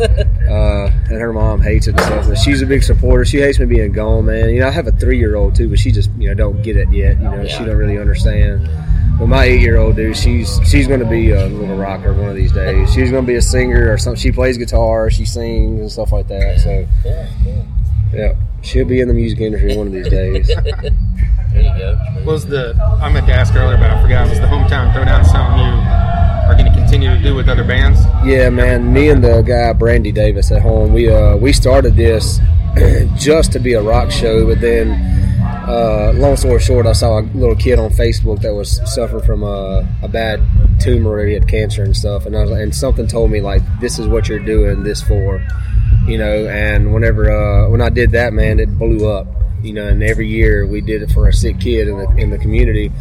uh, 0.48 0.90
and 1.10 1.20
her 1.20 1.32
mom 1.32 1.60
hates 1.60 1.88
it 1.88 1.90
and 1.90 2.00
stuff. 2.00 2.28
But 2.28 2.38
she's 2.38 2.62
a 2.62 2.66
big 2.66 2.82
supporter. 2.82 3.24
She 3.24 3.38
hates 3.38 3.58
me 3.58 3.66
being 3.66 3.92
gone, 3.92 4.26
man. 4.26 4.50
You 4.50 4.60
know, 4.60 4.68
I 4.68 4.70
have 4.70 4.86
a 4.86 4.92
three 4.92 5.18
year 5.18 5.36
old 5.36 5.54
too, 5.56 5.68
but 5.68 5.78
she 5.78 5.90
just 5.90 6.10
you 6.18 6.28
know 6.28 6.34
don't 6.34 6.62
get 6.62 6.76
it 6.76 6.90
yet. 6.90 7.18
You 7.18 7.24
know, 7.24 7.46
she 7.46 7.64
don't 7.64 7.76
really 7.76 7.98
understand. 7.98 8.68
But 9.18 9.26
my 9.28 9.44
eight 9.44 9.60
year 9.60 9.76
old 9.76 9.96
dude, 9.96 10.16
she's 10.16 10.58
she's 10.68 10.88
going 10.88 11.00
to 11.00 11.06
be 11.06 11.30
a 11.30 11.46
little 11.46 11.76
rocker 11.76 12.12
one 12.12 12.28
of 12.28 12.34
these 12.34 12.52
days. 12.52 12.92
She's 12.92 13.10
going 13.10 13.24
to 13.24 13.26
be 13.26 13.36
a 13.36 13.42
singer 13.42 13.92
or 13.92 13.98
something. 13.98 14.20
She 14.20 14.32
plays 14.32 14.58
guitar, 14.58 15.10
she 15.10 15.24
sings 15.24 15.80
and 15.80 15.92
stuff 15.92 16.12
like 16.12 16.26
that. 16.28 16.60
So 16.60 16.86
Yeah, 17.04 17.28
cool. 17.44 17.66
Yeah, 18.14 18.34
she'll 18.62 18.86
be 18.86 19.00
in 19.00 19.08
the 19.08 19.14
music 19.14 19.40
industry 19.40 19.76
one 19.76 19.88
of 19.88 19.92
these 19.92 20.08
days. 20.08 20.50
There 21.54 21.62
you 21.62 21.78
go. 21.78 22.24
Was 22.26 22.46
the 22.46 22.74
I 23.00 23.08
meant 23.12 23.26
to 23.28 23.32
ask 23.32 23.54
earlier, 23.54 23.76
but 23.76 23.88
I 23.88 24.02
forgot. 24.02 24.28
Was 24.28 24.40
the 24.40 24.46
hometown 24.46 24.92
throwdown 24.92 25.24
something 25.24 25.60
you 25.60 26.50
are 26.50 26.54
going 26.54 26.66
to 26.66 26.76
continue 26.76 27.14
to 27.16 27.22
do 27.22 27.32
with 27.36 27.48
other 27.48 27.62
bands? 27.62 28.00
Yeah, 28.26 28.50
man. 28.50 28.92
Me 28.92 29.08
and 29.08 29.22
the 29.22 29.40
guy 29.42 29.72
Brandon 29.72 30.12
Davis 30.12 30.50
at 30.50 30.62
home, 30.62 30.92
we 30.92 31.08
uh 31.08 31.36
we 31.36 31.52
started 31.52 31.94
this 31.94 32.40
just 33.16 33.52
to 33.52 33.60
be 33.60 33.74
a 33.74 33.82
rock 33.82 34.10
show, 34.10 34.44
but 34.48 34.60
then 34.60 34.90
uh, 35.42 36.12
long 36.14 36.36
story 36.36 36.60
short, 36.60 36.86
I 36.86 36.92
saw 36.92 37.20
a 37.20 37.22
little 37.22 37.56
kid 37.56 37.78
on 37.78 37.90
Facebook 37.90 38.42
that 38.42 38.54
was 38.54 38.80
suffering 38.92 39.24
from 39.24 39.42
a, 39.42 39.88
a 40.02 40.08
bad 40.08 40.42
tumor. 40.80 41.24
He 41.24 41.34
had 41.34 41.48
cancer 41.48 41.82
and 41.82 41.96
stuff, 41.96 42.26
and 42.26 42.36
I 42.36 42.42
was 42.42 42.50
and 42.50 42.74
something 42.74 43.06
told 43.06 43.30
me 43.30 43.40
like, 43.40 43.62
this 43.80 43.98
is 43.98 44.06
what 44.06 44.28
you're 44.28 44.38
doing 44.38 44.82
this 44.82 45.02
for, 45.02 45.46
you 46.06 46.18
know. 46.18 46.46
And 46.46 46.92
whenever 46.92 47.30
uh, 47.30 47.68
when 47.70 47.80
I 47.80 47.88
did 47.88 48.10
that, 48.12 48.32
man, 48.32 48.60
it 48.60 48.78
blew 48.78 49.08
up, 49.10 49.26
you 49.62 49.72
know. 49.72 49.88
And 49.88 50.02
every 50.02 50.28
year 50.28 50.66
we 50.66 50.80
did 50.80 51.02
it 51.02 51.10
for 51.10 51.28
a 51.28 51.32
sick 51.32 51.60
kid 51.60 51.88
in 51.88 51.98
the 51.98 52.08
in 52.16 52.30
the 52.30 52.38
community. 52.38 52.92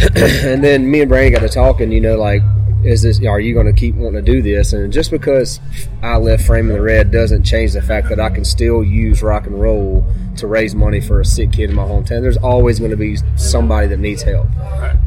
and 0.16 0.64
then 0.64 0.90
me 0.90 1.02
and 1.02 1.08
Brandon 1.10 1.32
got 1.40 1.46
to 1.46 1.52
talking, 1.52 1.92
you 1.92 2.00
know, 2.00 2.16
like, 2.16 2.42
is 2.84 3.02
this, 3.02 3.24
are 3.24 3.40
you 3.40 3.54
going 3.54 3.66
to 3.66 3.72
keep 3.72 3.94
wanting 3.94 4.24
to 4.24 4.32
do 4.32 4.42
this? 4.42 4.72
And 4.72 4.92
just 4.92 5.10
because 5.10 5.60
I 6.02 6.16
left 6.16 6.44
Framing 6.46 6.72
the 6.72 6.80
Red 6.80 7.10
doesn't 7.10 7.42
change 7.44 7.72
the 7.72 7.82
fact 7.82 8.08
that 8.08 8.18
I 8.18 8.30
can 8.30 8.44
still 8.44 8.82
use 8.82 9.22
rock 9.22 9.46
and 9.46 9.60
roll 9.60 10.06
to 10.36 10.46
raise 10.46 10.74
money 10.74 11.00
for 11.00 11.20
a 11.20 11.24
sick 11.24 11.52
kid 11.52 11.70
in 11.70 11.76
my 11.76 11.82
hometown. 11.84 12.22
There's 12.22 12.38
always 12.38 12.78
going 12.78 12.90
to 12.90 12.96
be 12.96 13.18
somebody 13.36 13.86
that 13.88 13.98
needs 13.98 14.22
help. 14.22 14.48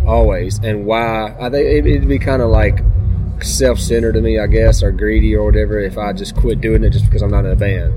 Always. 0.06 0.60
And 0.60 0.86
why? 0.86 1.36
I 1.40 1.50
think 1.50 1.66
it, 1.66 1.86
it'd 1.88 2.08
be 2.08 2.20
kind 2.20 2.42
of 2.42 2.50
like 2.50 2.80
self 3.42 3.80
centered 3.80 4.14
to 4.14 4.22
me, 4.22 4.40
I 4.40 4.48
guess, 4.48 4.84
or 4.84 4.92
greedy 4.92 5.36
or 5.36 5.46
whatever 5.46 5.80
if 5.80 5.98
I 5.98 6.14
just 6.14 6.36
quit 6.36 6.62
doing 6.62 6.84
it 6.84 6.92
just 6.92 7.06
because 7.06 7.22
I'm 7.22 7.32
not 7.32 7.46
in 7.46 7.52
a 7.52 7.56
band. 7.56 7.94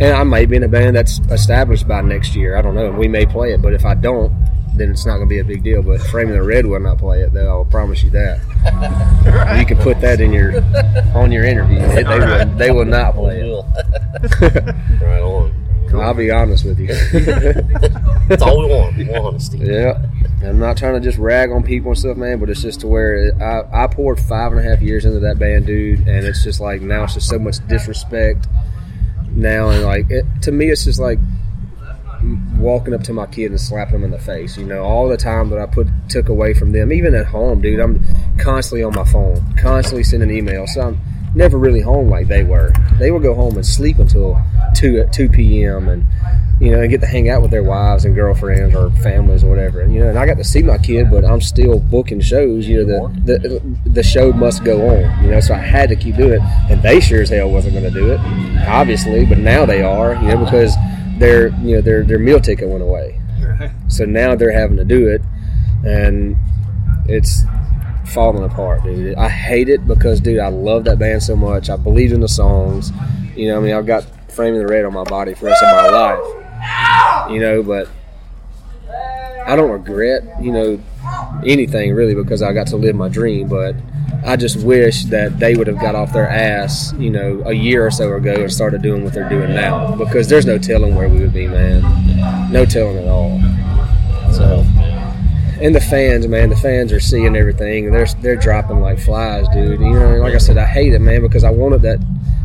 and 0.00 0.14
I 0.14 0.22
may 0.24 0.44
be 0.44 0.56
in 0.56 0.62
a 0.64 0.68
band 0.68 0.96
that's 0.96 1.20
established 1.30 1.86
by 1.88 2.00
next 2.02 2.34
year. 2.34 2.56
I 2.56 2.62
don't 2.62 2.74
know. 2.74 2.90
We 2.90 3.08
may 3.08 3.26
play 3.26 3.52
it, 3.52 3.62
but 3.62 3.72
if 3.72 3.84
I 3.84 3.94
don't, 3.94 4.32
then 4.76 4.90
it's 4.90 5.06
not 5.06 5.16
going 5.16 5.28
to 5.28 5.32
be 5.32 5.38
a 5.38 5.44
big 5.44 5.62
deal. 5.62 5.82
But 5.82 6.00
Framing 6.02 6.34
the 6.34 6.42
Red 6.42 6.66
will 6.66 6.80
not 6.80 6.98
play 6.98 7.22
it, 7.22 7.32
though. 7.32 7.48
I'll 7.48 7.64
promise 7.64 8.02
you 8.02 8.10
that. 8.10 8.40
You 9.58 9.64
can 9.64 9.78
put 9.78 10.00
that 10.00 10.20
in 10.20 10.32
your 10.32 10.60
on 11.16 11.32
your 11.32 11.44
interview. 11.44 11.78
They, 11.78 12.02
they 12.02 12.18
will, 12.18 12.56
they 12.56 12.70
will 12.70 12.84
not 12.84 13.14
play 13.14 13.40
it. 13.40 13.64
Right 15.02 15.20
on. 15.20 15.64
I'll 16.00 16.14
be 16.14 16.30
honest 16.30 16.64
with 16.64 16.78
you. 16.78 16.88
That's 18.28 18.42
all 18.42 18.60
we 18.60 18.66
want. 18.66 18.96
We 18.96 19.04
want 19.04 19.24
honesty. 19.24 19.58
Yeah, 19.58 20.04
I'm 20.42 20.58
not 20.58 20.76
trying 20.76 20.94
to 20.94 21.00
just 21.00 21.18
rag 21.18 21.50
on 21.50 21.62
people 21.62 21.92
and 21.92 21.98
stuff, 21.98 22.16
man. 22.16 22.40
But 22.40 22.50
it's 22.50 22.62
just 22.62 22.80
to 22.80 22.86
where 22.86 23.32
I, 23.40 23.84
I 23.84 23.86
poured 23.86 24.20
five 24.20 24.52
and 24.52 24.60
a 24.60 24.62
half 24.62 24.82
years 24.82 25.04
into 25.04 25.20
that 25.20 25.38
band, 25.38 25.66
dude, 25.66 26.00
and 26.00 26.26
it's 26.26 26.42
just 26.42 26.60
like 26.60 26.82
now 26.82 27.04
it's 27.04 27.14
just 27.14 27.28
so 27.28 27.38
much 27.38 27.66
disrespect 27.68 28.48
now, 29.30 29.70
and 29.70 29.84
like 29.84 30.10
it, 30.10 30.24
to 30.42 30.52
me, 30.52 30.70
it's 30.70 30.84
just 30.84 31.00
like 31.00 31.18
walking 32.58 32.94
up 32.94 33.02
to 33.04 33.12
my 33.12 33.26
kid 33.26 33.50
and 33.50 33.60
slapping 33.60 33.94
them 33.94 34.04
in 34.04 34.10
the 34.10 34.18
face. 34.18 34.56
You 34.56 34.66
know, 34.66 34.82
all 34.82 35.08
the 35.08 35.16
time 35.16 35.50
that 35.50 35.58
I 35.58 35.66
put 35.66 35.88
took 36.08 36.28
away 36.28 36.54
from 36.54 36.72
them, 36.72 36.92
even 36.92 37.14
at 37.14 37.26
home, 37.26 37.60
dude. 37.60 37.80
I'm 37.80 38.04
constantly 38.38 38.82
on 38.82 38.94
my 38.94 39.04
phone, 39.04 39.54
constantly 39.56 40.04
sending 40.04 40.30
emails. 40.30 40.68
So 40.70 40.82
I'm 40.82 41.00
never 41.34 41.58
really 41.58 41.80
home 41.80 42.08
like 42.08 42.28
they 42.28 42.44
were. 42.44 42.72
They 42.98 43.10
would 43.10 43.22
go 43.22 43.34
home 43.34 43.56
and 43.56 43.66
sleep 43.66 43.98
until 43.98 44.40
two 44.74 45.04
two 45.12 45.28
p.m. 45.28 45.88
and 45.88 46.04
you 46.60 46.70
know, 46.70 46.80
and 46.80 46.88
get 46.88 47.00
to 47.00 47.06
hang 47.06 47.28
out 47.28 47.42
with 47.42 47.50
their 47.50 47.64
wives 47.64 48.04
and 48.04 48.14
girlfriends 48.14 48.74
or 48.76 48.90
families 49.02 49.42
or 49.42 49.48
whatever. 49.48 49.80
And, 49.80 49.92
you 49.92 50.00
know, 50.00 50.08
and 50.08 50.18
I 50.18 50.24
got 50.24 50.36
to 50.36 50.44
see 50.44 50.62
my 50.62 50.78
kid, 50.78 51.10
but 51.10 51.24
I'm 51.24 51.40
still 51.40 51.80
booking 51.80 52.20
shows. 52.20 52.68
You 52.68 52.86
know, 52.86 53.08
the 53.08 53.38
the, 53.38 53.90
the 53.90 54.02
show 54.02 54.32
must 54.32 54.64
go 54.64 54.88
on. 54.88 55.24
You 55.24 55.32
know, 55.32 55.40
so 55.40 55.54
I 55.54 55.58
had 55.58 55.88
to 55.88 55.96
keep 55.96 56.16
doing 56.16 56.34
it, 56.34 56.42
and 56.70 56.80
they 56.82 57.00
sure 57.00 57.22
as 57.22 57.30
hell 57.30 57.50
wasn't 57.50 57.74
going 57.74 57.92
to 57.92 58.00
do 58.00 58.12
it, 58.12 58.20
obviously. 58.68 59.26
But 59.26 59.38
now 59.38 59.66
they 59.66 59.82
are. 59.82 60.14
You 60.14 60.28
know, 60.28 60.44
because 60.44 60.74
their 61.18 61.48
you 61.60 61.76
know 61.76 61.80
their 61.80 62.04
their 62.04 62.18
meal 62.18 62.40
ticket 62.40 62.68
went 62.68 62.82
away, 62.82 63.20
so 63.88 64.04
now 64.04 64.34
they're 64.34 64.52
having 64.52 64.76
to 64.76 64.84
do 64.84 65.08
it, 65.08 65.22
and 65.84 66.36
it's 67.06 67.42
falling 68.06 68.44
apart, 68.44 68.82
dude. 68.84 69.16
I 69.16 69.28
hate 69.28 69.68
it 69.68 69.86
because, 69.86 70.20
dude, 70.20 70.38
I 70.38 70.48
love 70.48 70.84
that 70.84 70.98
band 70.98 71.22
so 71.22 71.36
much. 71.36 71.70
I 71.70 71.76
believed 71.76 72.12
in 72.12 72.20
the 72.20 72.28
songs. 72.28 72.92
You 73.34 73.48
know, 73.48 73.58
I 73.58 73.60
mean, 73.60 73.74
I've 73.74 73.86
got 73.86 74.04
framing 74.30 74.60
the 74.60 74.66
red 74.66 74.84
on 74.84 74.92
my 74.92 75.04
body 75.04 75.34
for 75.34 75.40
the 75.40 75.46
rest 75.46 75.62
of 75.62 75.76
my 75.76 75.90
life 75.90 76.44
you 77.30 77.40
know, 77.40 77.62
but 77.62 77.88
I 79.46 79.56
don't 79.56 79.70
regret, 79.70 80.22
you 80.42 80.52
know, 80.52 80.80
anything 81.46 81.94
really 81.94 82.14
because 82.14 82.42
I 82.42 82.52
got 82.52 82.66
to 82.68 82.76
live 82.76 82.96
my 82.96 83.08
dream, 83.08 83.48
but 83.48 83.74
I 84.24 84.36
just 84.36 84.64
wish 84.64 85.04
that 85.06 85.38
they 85.38 85.54
would 85.54 85.66
have 85.66 85.78
got 85.78 85.94
off 85.94 86.12
their 86.14 86.28
ass, 86.28 86.94
you 86.94 87.10
know, 87.10 87.42
a 87.44 87.52
year 87.52 87.86
or 87.86 87.90
so 87.90 88.14
ago 88.14 88.34
and 88.34 88.52
started 88.52 88.80
doing 88.80 89.04
what 89.04 89.12
they're 89.12 89.28
doing 89.28 89.54
now 89.54 89.94
because 89.96 90.28
there's 90.28 90.46
no 90.46 90.56
telling 90.56 90.94
where 90.94 91.08
we 91.10 91.20
would 91.20 91.34
be, 91.34 91.46
man. 91.46 91.82
No 92.50 92.64
telling 92.64 92.96
at 92.96 93.06
all. 93.06 93.38
So, 94.32 94.64
and 95.60 95.74
the 95.74 95.80
fans, 95.80 96.26
man, 96.26 96.48
the 96.48 96.56
fans 96.56 96.90
are 96.90 97.00
seeing 97.00 97.36
everything. 97.36 97.92
They're 97.92 98.06
they're 98.22 98.36
dropping 98.36 98.80
like 98.80 98.98
flies, 98.98 99.46
dude. 99.48 99.80
You 99.80 99.90
know, 99.92 100.16
like 100.16 100.34
I 100.34 100.38
said, 100.38 100.56
I 100.56 100.64
hate 100.64 100.94
it, 100.94 101.00
man, 101.00 101.20
because 101.20 101.44
I 101.44 101.50
wanted 101.50 101.82
that 101.82 101.98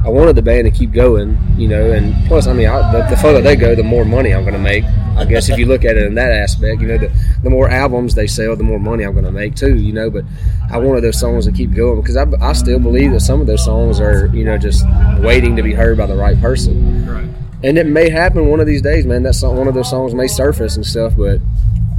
I 0.06 0.10
wanted 0.10 0.38
the 0.38 0.42
band 0.42 0.66
to 0.66 0.72
keep 0.72 0.94
going, 0.94 1.38
you 1.58 1.68
know, 1.68 1.92
and 1.92 2.16
plus, 2.28 2.48
I 2.48 2.54
mean, 2.54 2.70
I, 2.70 2.92
the, 2.92 3.10
the, 3.10 3.18
further 3.18 3.42
they 3.42 3.58
go, 3.58 3.76
the 3.76 3.84
more 3.84 4.06
money 4.06 4.34
I'm 4.34 4.44
going 4.44 4.54
to 4.54 4.60
make. 4.60 4.86
I 5.18 5.26
guess 5.26 5.50
if 5.50 5.60
you 5.60 5.66
look 5.66 5.84
at 5.84 5.98
it 5.98 6.04
in 6.04 6.16
that 6.16 6.32
aspect, 6.32 6.80
you 6.82 6.88
know, 6.88 6.98
the, 6.98 7.12
the 7.44 7.50
more 7.50 7.70
albums 7.70 8.16
they 8.16 8.26
sell, 8.26 8.56
the 8.56 8.64
more 8.64 8.80
money 8.80 9.04
I'm 9.04 9.12
going 9.12 9.26
to 9.26 9.32
make 9.32 9.56
too, 9.56 9.76
you 9.76 9.92
know. 9.92 10.10
But 10.10 10.24
I 10.72 10.78
wanted 10.78 11.02
those 11.02 11.20
songs 11.20 11.46
to 11.46 11.52
keep 11.52 11.74
going 11.74 12.00
because 12.02 12.16
I, 12.16 12.26
I 12.40 12.54
still 12.54 12.80
believe 12.80 13.12
that 13.12 13.20
some 13.20 13.42
of 13.42 13.48
those 13.48 13.66
songs 13.66 14.00
are, 14.00 14.28
you 14.28 14.46
know, 14.46 14.58
just 14.58 14.86
waiting 15.20 15.58
to 15.58 15.64
be 15.64 15.74
heard 15.74 15.98
by 15.98 16.06
the 16.06 16.16
right 16.16 16.40
person. 16.40 17.06
Right. 17.06 17.30
And 17.62 17.78
it 17.78 17.86
may 17.86 18.10
happen 18.10 18.48
one 18.48 18.62
of 18.62 18.68
these 18.68 18.82
days, 18.82 19.06
man. 19.06 19.24
That 19.24 19.34
song, 19.34 19.58
one 19.58 19.68
of 19.68 19.74
those 19.74 19.90
songs 19.90 20.16
may 20.16 20.28
surface 20.28 20.78
and 20.78 20.86
stuff, 20.86 21.14
but 21.18 21.42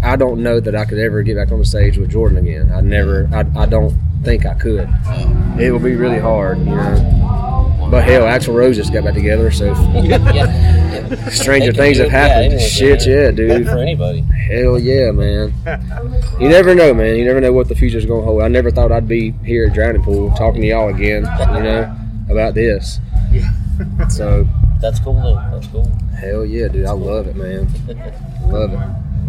I 0.03 0.17
don't 0.17 0.43
know 0.43 0.59
that 0.59 0.75
I 0.75 0.87
could 0.87 0.99
ever 0.99 1.23
get 1.23 1.37
back 1.37 1.53
on 1.53 1.59
the 1.59 1.67
stage 1.67 1.99
with 1.99 2.11
Jordan 2.11 2.39
again. 2.39 2.73
I 2.73 2.81
never, 2.81 3.29
I, 3.31 3.41
I 3.61 3.67
don't 3.67 3.95
think 4.25 4.47
I 4.47 4.55
could. 4.55 4.89
Oh. 5.07 5.57
It 5.61 5.71
will 5.71 5.79
be 5.79 5.97
really 5.97 6.19
hard, 6.19 6.59
you 6.61 6.65
know. 6.65 7.50
But 7.91 8.05
hell, 8.05 8.23
Axl 8.23 8.55
Rose 8.55 8.77
just 8.77 8.93
got 8.93 9.05
back 9.05 9.15
together, 9.15 9.51
so 9.51 9.67
yeah. 10.03 11.29
stranger 11.31 11.73
things 11.73 11.99
have 11.99 12.09
happened. 12.09 12.53
Yeah, 12.53 12.59
Shit, 12.67 13.07
yeah, 13.07 13.31
dude. 13.33 13.67
For 13.67 13.79
anybody. 13.79 14.21
Hell 14.21 14.79
yeah, 14.79 15.11
man. 15.11 15.53
You 16.41 16.49
never 16.49 16.75
know, 16.75 16.95
man. 16.95 17.17
You 17.17 17.25
never 17.27 17.39
know 17.41 17.53
what 17.53 17.69
the 17.69 17.75
future's 17.75 18.07
gonna 18.07 18.23
hold. 18.23 18.41
I 18.43 18.49
never 18.49 18.71
thought 18.71 18.91
I'd 18.91 19.07
be 19.07 19.33
here 19.45 19.67
at 19.67 19.75
Drowning 19.75 20.03
Pool 20.03 20.31
talking 20.37 20.63
to 20.63 20.67
y'all 20.67 20.89
again, 20.89 21.25
you 21.55 21.63
know, 21.63 21.95
about 22.31 22.55
this. 22.55 22.99
Yeah. 23.31 23.51
So 24.09 24.49
That's 24.81 24.99
cool 25.01 25.15
though. 25.21 25.35
That's 25.53 25.67
cool. 25.67 25.85
hell 26.19 26.47
yeah, 26.47 26.69
dude. 26.69 26.87
I 26.87 26.93
love 26.93 27.27
it, 27.27 27.37
man. 27.37 27.69
Love 28.51 28.73
it. 28.73 28.79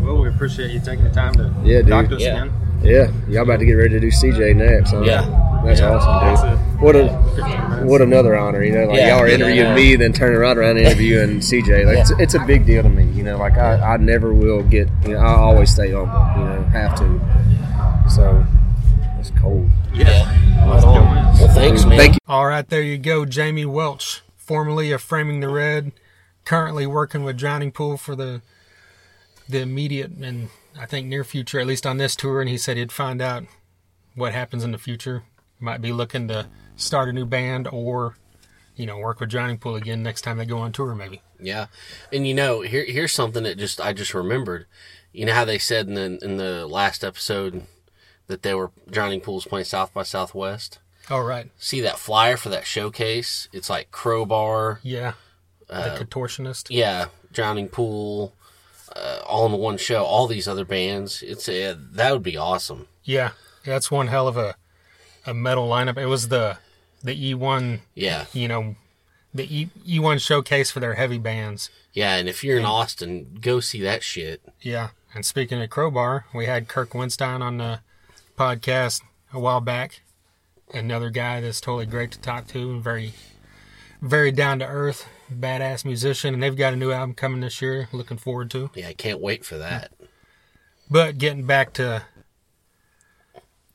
Well, 0.01 0.21
we 0.21 0.29
appreciate 0.29 0.71
you 0.71 0.79
taking 0.79 1.03
the 1.03 1.09
time 1.11 1.33
to 1.35 1.53
Yeah, 1.65 1.79
dude. 1.79 1.89
talk 1.89 2.07
to 2.09 2.15
us 2.15 2.21
Yeah. 2.21 2.45
Again. 2.83 3.23
Yeah, 3.27 3.33
y'all 3.33 3.43
about 3.43 3.59
to 3.59 3.65
get 3.65 3.73
ready 3.73 3.89
to 3.89 3.99
do 3.99 4.07
CJ 4.11 4.55
next, 4.55 4.91
huh? 4.91 5.01
Yeah. 5.01 5.61
That's 5.63 5.79
Yeah. 5.79 5.91
awesome, 5.91 6.49
dude. 6.49 6.59
That's 6.59 6.81
What 6.81 6.95
a 6.95 7.09
15 7.35 7.87
what 7.87 8.01
another 8.01 8.35
honor, 8.35 8.63
you 8.63 8.71
know. 8.73 8.85
Like 8.85 8.97
Yeah, 8.97 9.09
y'all 9.09 9.19
are 9.19 9.27
interviewing 9.27 9.57
yeah. 9.69 9.75
me, 9.75 9.95
then 9.95 10.13
turning 10.13 10.39
right 10.39 10.55
around 10.57 10.77
and 10.77 10.85
interviewing 10.87 11.39
CJ. 11.39 11.85
Like 11.85 11.97
it's, 11.99 12.11
it's 12.19 12.33
a 12.33 12.39
big 12.39 12.65
deal 12.65 12.81
to 12.83 12.89
me, 12.89 13.03
you 13.11 13.23
know. 13.23 13.37
Like 13.37 13.57
I, 13.57 13.93
I 13.93 13.97
never 13.97 14.33
will 14.33 14.63
get, 14.63 14.87
you 15.03 15.13
know. 15.13 15.19
I 15.19 15.35
always 15.35 15.71
stay 15.73 15.91
humble, 15.91 16.41
you 16.41 16.47
know. 16.47 16.63
Have 16.71 16.97
to. 16.99 18.09
So 18.09 18.45
it's 19.19 19.31
cold. 19.39 19.69
Yeah. 19.93 20.07
Right 20.67 20.83
on. 20.83 21.05
Well, 21.39 21.47
thanks, 21.53 21.85
man. 21.85 21.97
Thank 21.97 22.13
you. 22.13 22.19
All 22.27 22.45
right, 22.47 22.67
there 22.67 22.81
you 22.81 22.97
go. 22.97 23.25
Jamie 23.25 23.65
Welch, 23.65 24.21
formerly 24.37 24.91
of 24.91 25.01
Framing 25.01 25.39
the 25.39 25.49
Red, 25.49 25.91
currently 26.45 26.87
working 26.87 27.23
with 27.23 27.37
Drowning 27.37 27.71
Pool 27.71 27.97
for 27.97 28.15
the 28.15 28.41
the 29.49 29.59
immediate 29.59 30.11
and 30.11 30.49
I 30.79 30.85
think 30.85 31.07
near 31.07 31.23
future, 31.23 31.59
at 31.59 31.67
least 31.67 31.85
on 31.85 31.97
this 31.97 32.15
tour. 32.15 32.41
And 32.41 32.49
he 32.49 32.57
said 32.57 32.77
he'd 32.77 32.91
find 32.91 33.21
out 33.21 33.43
what 34.15 34.33
happens 34.33 34.63
in 34.63 34.71
the 34.71 34.77
future. 34.77 35.23
Might 35.59 35.81
be 35.81 35.91
looking 35.91 36.27
to 36.29 36.47
start 36.75 37.09
a 37.09 37.13
new 37.13 37.25
band 37.25 37.67
or, 37.71 38.15
you 38.75 38.85
know, 38.85 38.97
work 38.97 39.19
with 39.19 39.29
Drowning 39.29 39.57
Pool 39.59 39.75
again 39.75 40.01
next 40.01 40.21
time 40.21 40.37
they 40.37 40.45
go 40.45 40.57
on 40.59 40.71
tour, 40.71 40.95
maybe. 40.95 41.21
Yeah, 41.39 41.67
and 42.13 42.27
you 42.27 42.33
know, 42.33 42.61
here 42.61 42.85
here's 42.85 43.11
something 43.13 43.43
that 43.43 43.57
just 43.57 43.81
I 43.81 43.93
just 43.93 44.13
remembered. 44.13 44.65
You 45.11 45.25
know 45.25 45.33
how 45.33 45.43
they 45.45 45.57
said 45.57 45.87
in 45.87 45.95
the 45.95 46.19
in 46.23 46.37
the 46.37 46.65
last 46.67 47.03
episode 47.03 47.63
that 48.27 48.43
they 48.43 48.53
were 48.53 48.71
Drowning 48.89 49.21
Pools 49.21 49.45
playing 49.45 49.65
South 49.65 49.93
by 49.93 50.03
Southwest. 50.03 50.79
Oh 51.09 51.19
right. 51.19 51.49
See 51.57 51.81
that 51.81 51.97
flyer 51.99 52.37
for 52.37 52.49
that 52.49 52.65
showcase? 52.65 53.49
It's 53.51 53.69
like 53.69 53.91
Crowbar, 53.91 54.79
Yeah. 54.83 55.13
Uh, 55.69 55.97
the 55.97 56.05
contortionist. 56.05 56.67
yeah, 56.69 57.05
Drowning 57.31 57.69
Pool, 57.69 58.33
uh, 58.95 59.19
all 59.25 59.45
in 59.45 59.53
one 59.53 59.77
show. 59.77 60.03
All 60.03 60.27
these 60.27 60.47
other 60.47 60.65
bands. 60.65 61.21
It's 61.21 61.47
uh, 61.49 61.75
that 61.93 62.11
would 62.13 62.23
be 62.23 62.37
awesome. 62.37 62.87
Yeah. 63.03 63.31
That's 63.65 63.91
one 63.91 64.07
hell 64.07 64.27
of 64.27 64.37
a 64.37 64.55
a 65.25 65.33
metal 65.33 65.67
lineup. 65.69 65.97
It 65.97 66.07
was 66.07 66.29
the 66.29 66.57
the 67.03 67.33
E1 67.33 67.79
Yeah, 67.95 68.25
you 68.33 68.47
know, 68.47 68.75
the 69.33 69.43
E 69.61 69.69
E1 69.87 70.19
showcase 70.19 70.71
for 70.71 70.79
their 70.79 70.95
heavy 70.95 71.17
bands. 71.17 71.69
yeah. 71.93 72.15
And 72.15 72.27
if 72.29 72.43
you're 72.43 72.57
in 72.59 72.65
Austin, 72.65 73.37
go 73.41 73.59
see 73.59 73.81
that 73.81 74.03
shit. 74.03 74.41
Yeah. 74.61 74.89
And 75.13 75.25
speaking 75.25 75.61
of 75.61 75.69
Crowbar, 75.69 76.25
we 76.33 76.45
had 76.45 76.67
Kirk 76.67 76.91
Windstein 76.91 77.41
on 77.41 77.57
the 77.57 77.79
podcast 78.37 79.01
a 79.33 79.39
while 79.39 79.61
back. 79.61 80.01
Another 80.73 81.09
guy 81.09 81.41
that's 81.41 81.59
totally 81.59 81.85
great 81.85 82.11
to 82.11 82.19
talk 82.19 82.47
to, 82.47 82.79
very, 82.79 83.13
very 84.01 84.31
down 84.31 84.59
to 84.59 84.65
earth, 84.65 85.05
badass 85.31 85.85
musician, 85.85 86.33
and 86.33 86.41
they've 86.43 86.55
got 86.55 86.73
a 86.73 86.75
new 86.77 86.91
album 86.91 87.13
coming 87.15 87.41
this 87.41 87.61
year. 87.61 87.87
Looking 87.91 88.17
forward 88.17 88.51
to. 88.51 88.69
Yeah, 88.75 88.89
I 88.89 88.93
can't 88.93 89.19
wait 89.19 89.45
for 89.45 89.57
that. 89.57 89.91
But 90.89 91.17
getting 91.17 91.45
back 91.45 91.73
to 91.73 92.03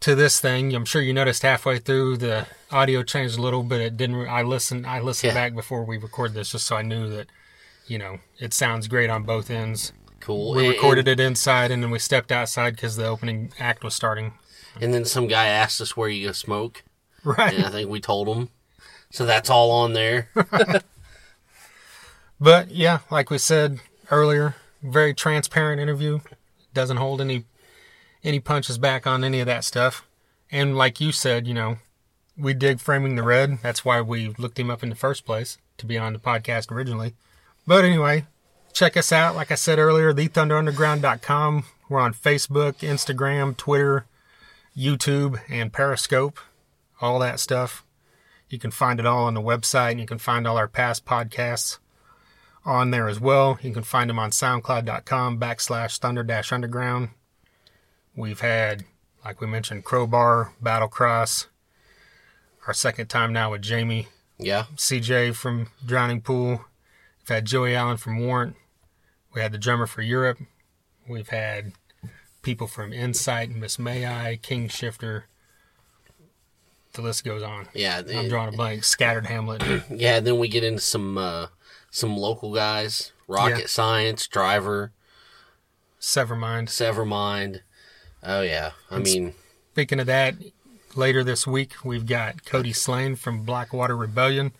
to 0.00 0.14
this 0.14 0.38
thing, 0.40 0.74
I'm 0.74 0.84
sure 0.84 1.00
you 1.02 1.14
noticed 1.14 1.42
halfway 1.42 1.78
through 1.78 2.18
the 2.18 2.46
audio 2.70 3.02
changed 3.02 3.38
a 3.38 3.42
little, 3.42 3.62
but 3.62 3.80
it 3.80 3.96
didn't. 3.96 4.28
I 4.28 4.42
listened. 4.42 4.86
I 4.86 5.00
listened 5.00 5.28
Yeah. 5.34 5.34
back 5.34 5.54
before 5.54 5.84
we 5.84 5.96
recorded 5.96 6.34
this, 6.34 6.52
just 6.52 6.66
so 6.66 6.76
I 6.76 6.82
knew 6.82 7.08
that, 7.10 7.28
you 7.86 7.98
know, 7.98 8.18
it 8.38 8.52
sounds 8.52 8.88
great 8.88 9.08
on 9.10 9.22
both 9.22 9.50
ends. 9.50 9.92
Cool. 10.20 10.54
We 10.54 10.66
And- 10.66 10.74
recorded 10.74 11.08
it 11.08 11.18
inside, 11.20 11.70
and 11.70 11.82
then 11.82 11.90
we 11.90 11.98
stepped 11.98 12.30
outside 12.30 12.76
because 12.76 12.96
the 12.96 13.06
opening 13.06 13.52
act 13.58 13.82
was 13.82 13.94
starting. 13.94 14.34
And 14.80 14.92
then 14.92 15.04
some 15.06 15.26
guy 15.28 15.46
asked 15.46 15.80
us 15.80 15.96
where 15.96 16.08
you 16.10 16.26
go 16.28 16.32
smoke, 16.32 16.82
Right. 17.24 17.54
and 17.54 17.64
I 17.64 17.70
think 17.70 17.88
we 17.88 18.00
told 18.00 18.28
him. 18.28 18.50
So 19.10 19.24
that's 19.24 19.48
all 19.48 19.70
on 19.70 19.94
there. 19.94 20.28
But 22.40 22.70
yeah, 22.70 23.00
like 23.10 23.30
we 23.30 23.38
said 23.38 23.80
earlier, 24.10 24.56
very 24.82 25.14
transparent 25.14 25.80
interview. 25.80 26.20
Doesn't 26.74 26.98
hold 26.98 27.20
any 27.20 27.44
any 28.22 28.40
punches 28.40 28.78
back 28.78 29.06
on 29.06 29.24
any 29.24 29.40
of 29.40 29.46
that 29.46 29.64
stuff. 29.64 30.06
And 30.50 30.76
like 30.76 31.00
you 31.00 31.12
said, 31.12 31.46
you 31.46 31.54
know, 31.54 31.78
we 32.36 32.54
dig 32.54 32.80
framing 32.80 33.16
the 33.16 33.22
red. 33.22 33.58
That's 33.62 33.84
why 33.84 34.00
we 34.00 34.34
looked 34.38 34.58
him 34.58 34.70
up 34.70 34.82
in 34.82 34.90
the 34.90 34.94
first 34.94 35.24
place 35.24 35.58
to 35.78 35.86
be 35.86 35.96
on 35.96 36.12
the 36.12 36.18
podcast 36.18 36.70
originally. 36.70 37.14
But 37.66 37.84
anyway, 37.84 38.26
check 38.72 38.96
us 38.96 39.12
out. 39.12 39.34
Like 39.34 39.50
I 39.50 39.54
said 39.54 39.78
earlier, 39.78 40.12
thethunderunderground.com. 40.12 41.64
We're 41.88 42.00
on 42.00 42.14
Facebook, 42.14 42.78
Instagram, 42.78 43.56
Twitter, 43.56 44.06
YouTube, 44.76 45.40
and 45.48 45.72
Periscope. 45.72 46.38
All 47.00 47.18
that 47.20 47.40
stuff. 47.40 47.84
You 48.48 48.58
can 48.58 48.70
find 48.70 49.00
it 49.00 49.06
all 49.06 49.24
on 49.24 49.34
the 49.34 49.40
website 49.40 49.92
and 49.92 50.00
you 50.00 50.06
can 50.06 50.18
find 50.18 50.46
all 50.46 50.56
our 50.56 50.68
past 50.68 51.04
podcasts. 51.04 51.78
On 52.66 52.90
there 52.90 53.08
as 53.08 53.20
well. 53.20 53.58
You 53.62 53.72
can 53.72 53.82
find 53.84 54.10
them 54.10 54.18
on 54.18 54.30
soundcloud.com 54.30 55.38
backslash 55.38 55.98
thunder 55.98 56.22
dash 56.22 56.52
underground. 56.52 57.10
We've 58.14 58.40
had, 58.40 58.84
like 59.24 59.40
we 59.40 59.46
mentioned, 59.46 59.84
Crowbar, 59.84 60.52
Battlecross. 60.62 61.46
Our 62.66 62.74
second 62.74 63.06
time 63.06 63.32
now 63.32 63.52
with 63.52 63.62
Jamie, 63.62 64.08
Yeah. 64.38 64.64
CJ 64.74 65.34
from 65.36 65.68
Drowning 65.84 66.20
Pool. 66.20 66.64
We've 67.20 67.28
had 67.36 67.44
Joey 67.44 67.76
Allen 67.76 67.96
from 67.96 68.18
Warrant. 68.18 68.56
We 69.34 69.40
had 69.40 69.52
the 69.52 69.58
drummer 69.58 69.86
for 69.86 70.02
Europe. 70.02 70.38
We've 71.08 71.28
had 71.28 71.72
people 72.42 72.66
from 72.66 72.92
Insight, 72.92 73.50
Miss 73.50 73.78
May 73.78 74.06
I, 74.06 74.36
King 74.42 74.68
Shifter. 74.68 75.26
The 76.94 77.02
list 77.02 77.24
goes 77.24 77.42
on. 77.42 77.68
Yeah. 77.74 78.00
I'm 78.14 78.28
drawing 78.28 78.52
a 78.52 78.56
blank. 78.56 78.82
Scattered 78.82 79.26
Hamlet. 79.26 79.62
Yeah, 79.90 80.18
then 80.20 80.38
we 80.38 80.48
get 80.48 80.64
into 80.64 80.80
some 80.80 81.18
uh, 81.18 81.46
some 81.90 82.16
local 82.16 82.54
guys: 82.54 83.12
Rocket 83.28 83.58
Yeah. 83.60 83.66
Science, 83.66 84.26
Driver, 84.26 84.92
Severmind. 86.00 86.68
Severmind. 86.68 87.60
Oh 88.22 88.42
yeah, 88.42 88.72
I 88.90 88.98
mean, 88.98 89.34
Speaking 89.72 90.00
of 90.00 90.06
that, 90.06 90.34
later 90.94 91.22
this 91.22 91.46
week 91.46 91.84
we've 91.84 92.06
got 92.06 92.44
Cody 92.44 92.72
Slane 92.72 93.14
from 93.16 93.42
Blackwater 93.42 93.96
Rebellion 93.96 94.52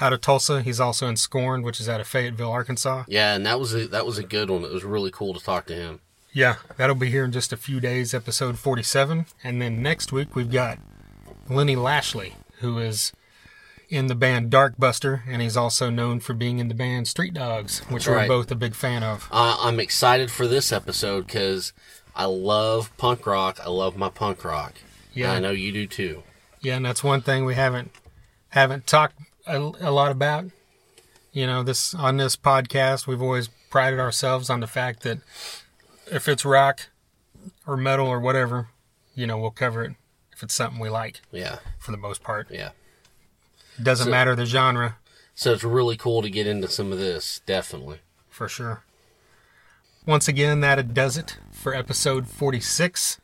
out 0.00 0.12
of 0.12 0.20
Tulsa. 0.20 0.62
He's 0.62 0.80
also 0.80 1.06
in 1.08 1.16
Scorn, 1.16 1.62
which 1.62 1.78
is 1.80 1.88
out 1.88 2.00
of 2.00 2.08
Fayetteville, 2.08 2.50
Arkansas. 2.50 3.04
yeah, 3.06 3.34
and 3.34 3.44
that 3.46 3.60
was 3.60 3.74
a, 3.74 3.86
that 3.88 4.06
was 4.06 4.18
a 4.18 4.22
good 4.24 4.50
one. 4.50 4.64
It 4.64 4.72
was 4.72 4.82
really 4.84 5.10
cool 5.10 5.34
to 5.34 5.40
talk 5.40 5.66
to 5.66 5.74
him. 5.74 6.00
Yeah, 6.32 6.56
that'll 6.78 6.96
be 6.96 7.10
here 7.10 7.24
in 7.24 7.32
just 7.32 7.52
a 7.52 7.58
few 7.58 7.78
days, 7.78 8.14
episode 8.14 8.58
47. 8.58 9.26
And 9.44 9.60
then 9.60 9.82
next 9.82 10.12
week 10.12 10.34
we've 10.34 10.50
got 10.50 10.78
Lenny 11.50 11.76
Lashley, 11.76 12.34
who 12.60 12.78
is 12.78 13.12
in 13.92 14.06
the 14.06 14.14
band 14.14 14.50
Darkbuster, 14.50 15.20
and 15.28 15.42
he's 15.42 15.56
also 15.56 15.90
known 15.90 16.18
for 16.18 16.32
being 16.32 16.58
in 16.58 16.68
the 16.68 16.74
band 16.74 17.06
Street 17.06 17.34
Dogs, 17.34 17.80
which 17.90 18.08
we're 18.08 18.26
both 18.26 18.50
a 18.50 18.54
big 18.54 18.74
fan 18.74 19.02
of. 19.02 19.28
Uh, 19.30 19.56
I'm 19.60 19.78
excited 19.78 20.30
for 20.30 20.46
this 20.48 20.72
episode 20.72 21.26
because 21.26 21.74
I 22.16 22.24
love 22.24 22.90
punk 22.96 23.26
rock. 23.26 23.60
I 23.62 23.68
love 23.68 23.96
my 23.96 24.08
punk 24.08 24.44
rock. 24.44 24.72
Yeah. 25.12 25.28
And 25.34 25.44
I 25.44 25.48
know 25.48 25.50
you 25.54 25.72
do 25.72 25.86
too. 25.86 26.22
Yeah, 26.62 26.76
and 26.76 26.86
that's 26.86 27.04
one 27.04 27.20
thing 27.20 27.44
we 27.44 27.54
haven't 27.54 27.90
haven't 28.48 28.86
talked 28.86 29.16
a, 29.46 29.58
a 29.58 29.90
lot 29.90 30.10
about. 30.10 30.46
You 31.32 31.46
know, 31.46 31.62
this 31.62 31.92
on 31.94 32.16
this 32.16 32.34
podcast, 32.34 33.06
we've 33.06 33.20
always 33.22 33.48
prided 33.70 34.00
ourselves 34.00 34.48
on 34.48 34.60
the 34.60 34.66
fact 34.66 35.02
that 35.02 35.18
if 36.10 36.28
it's 36.28 36.44
rock 36.46 36.88
or 37.66 37.76
metal 37.76 38.06
or 38.06 38.20
whatever, 38.20 38.68
you 39.14 39.26
know, 39.26 39.36
we'll 39.38 39.50
cover 39.50 39.84
it 39.84 39.92
if 40.32 40.42
it's 40.42 40.54
something 40.54 40.80
we 40.80 40.88
like 40.88 41.20
Yeah, 41.30 41.58
for 41.78 41.90
the 41.90 41.96
most 41.98 42.22
part. 42.22 42.48
yeah. 42.50 42.70
Doesn't 43.80 44.06
So- 44.06 44.10
matter 44.10 44.34
the 44.34 44.46
genre 44.46 44.96
So 45.34 45.52
it's 45.52 45.64
really 45.64 45.96
cool 45.96 46.20
to 46.22 46.28
get 46.30 46.46
into 46.46 46.68
some 46.68 46.92
of 46.92 46.98
this. 46.98 47.40
Definitely. 47.46 48.00
for 48.28 48.48
sure. 48.48 48.82
Once 50.06 50.26
again, 50.26 50.60
that 50.60 50.94
does 50.94 51.16
it 51.16 51.38
for 51.52 51.74
episode 51.74 52.26
46. 52.26 53.18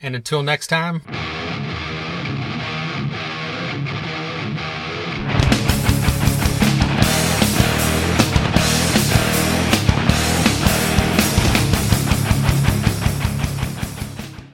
And 0.00 0.16
until 0.16 0.42
next 0.42 0.66
time, 0.68 1.02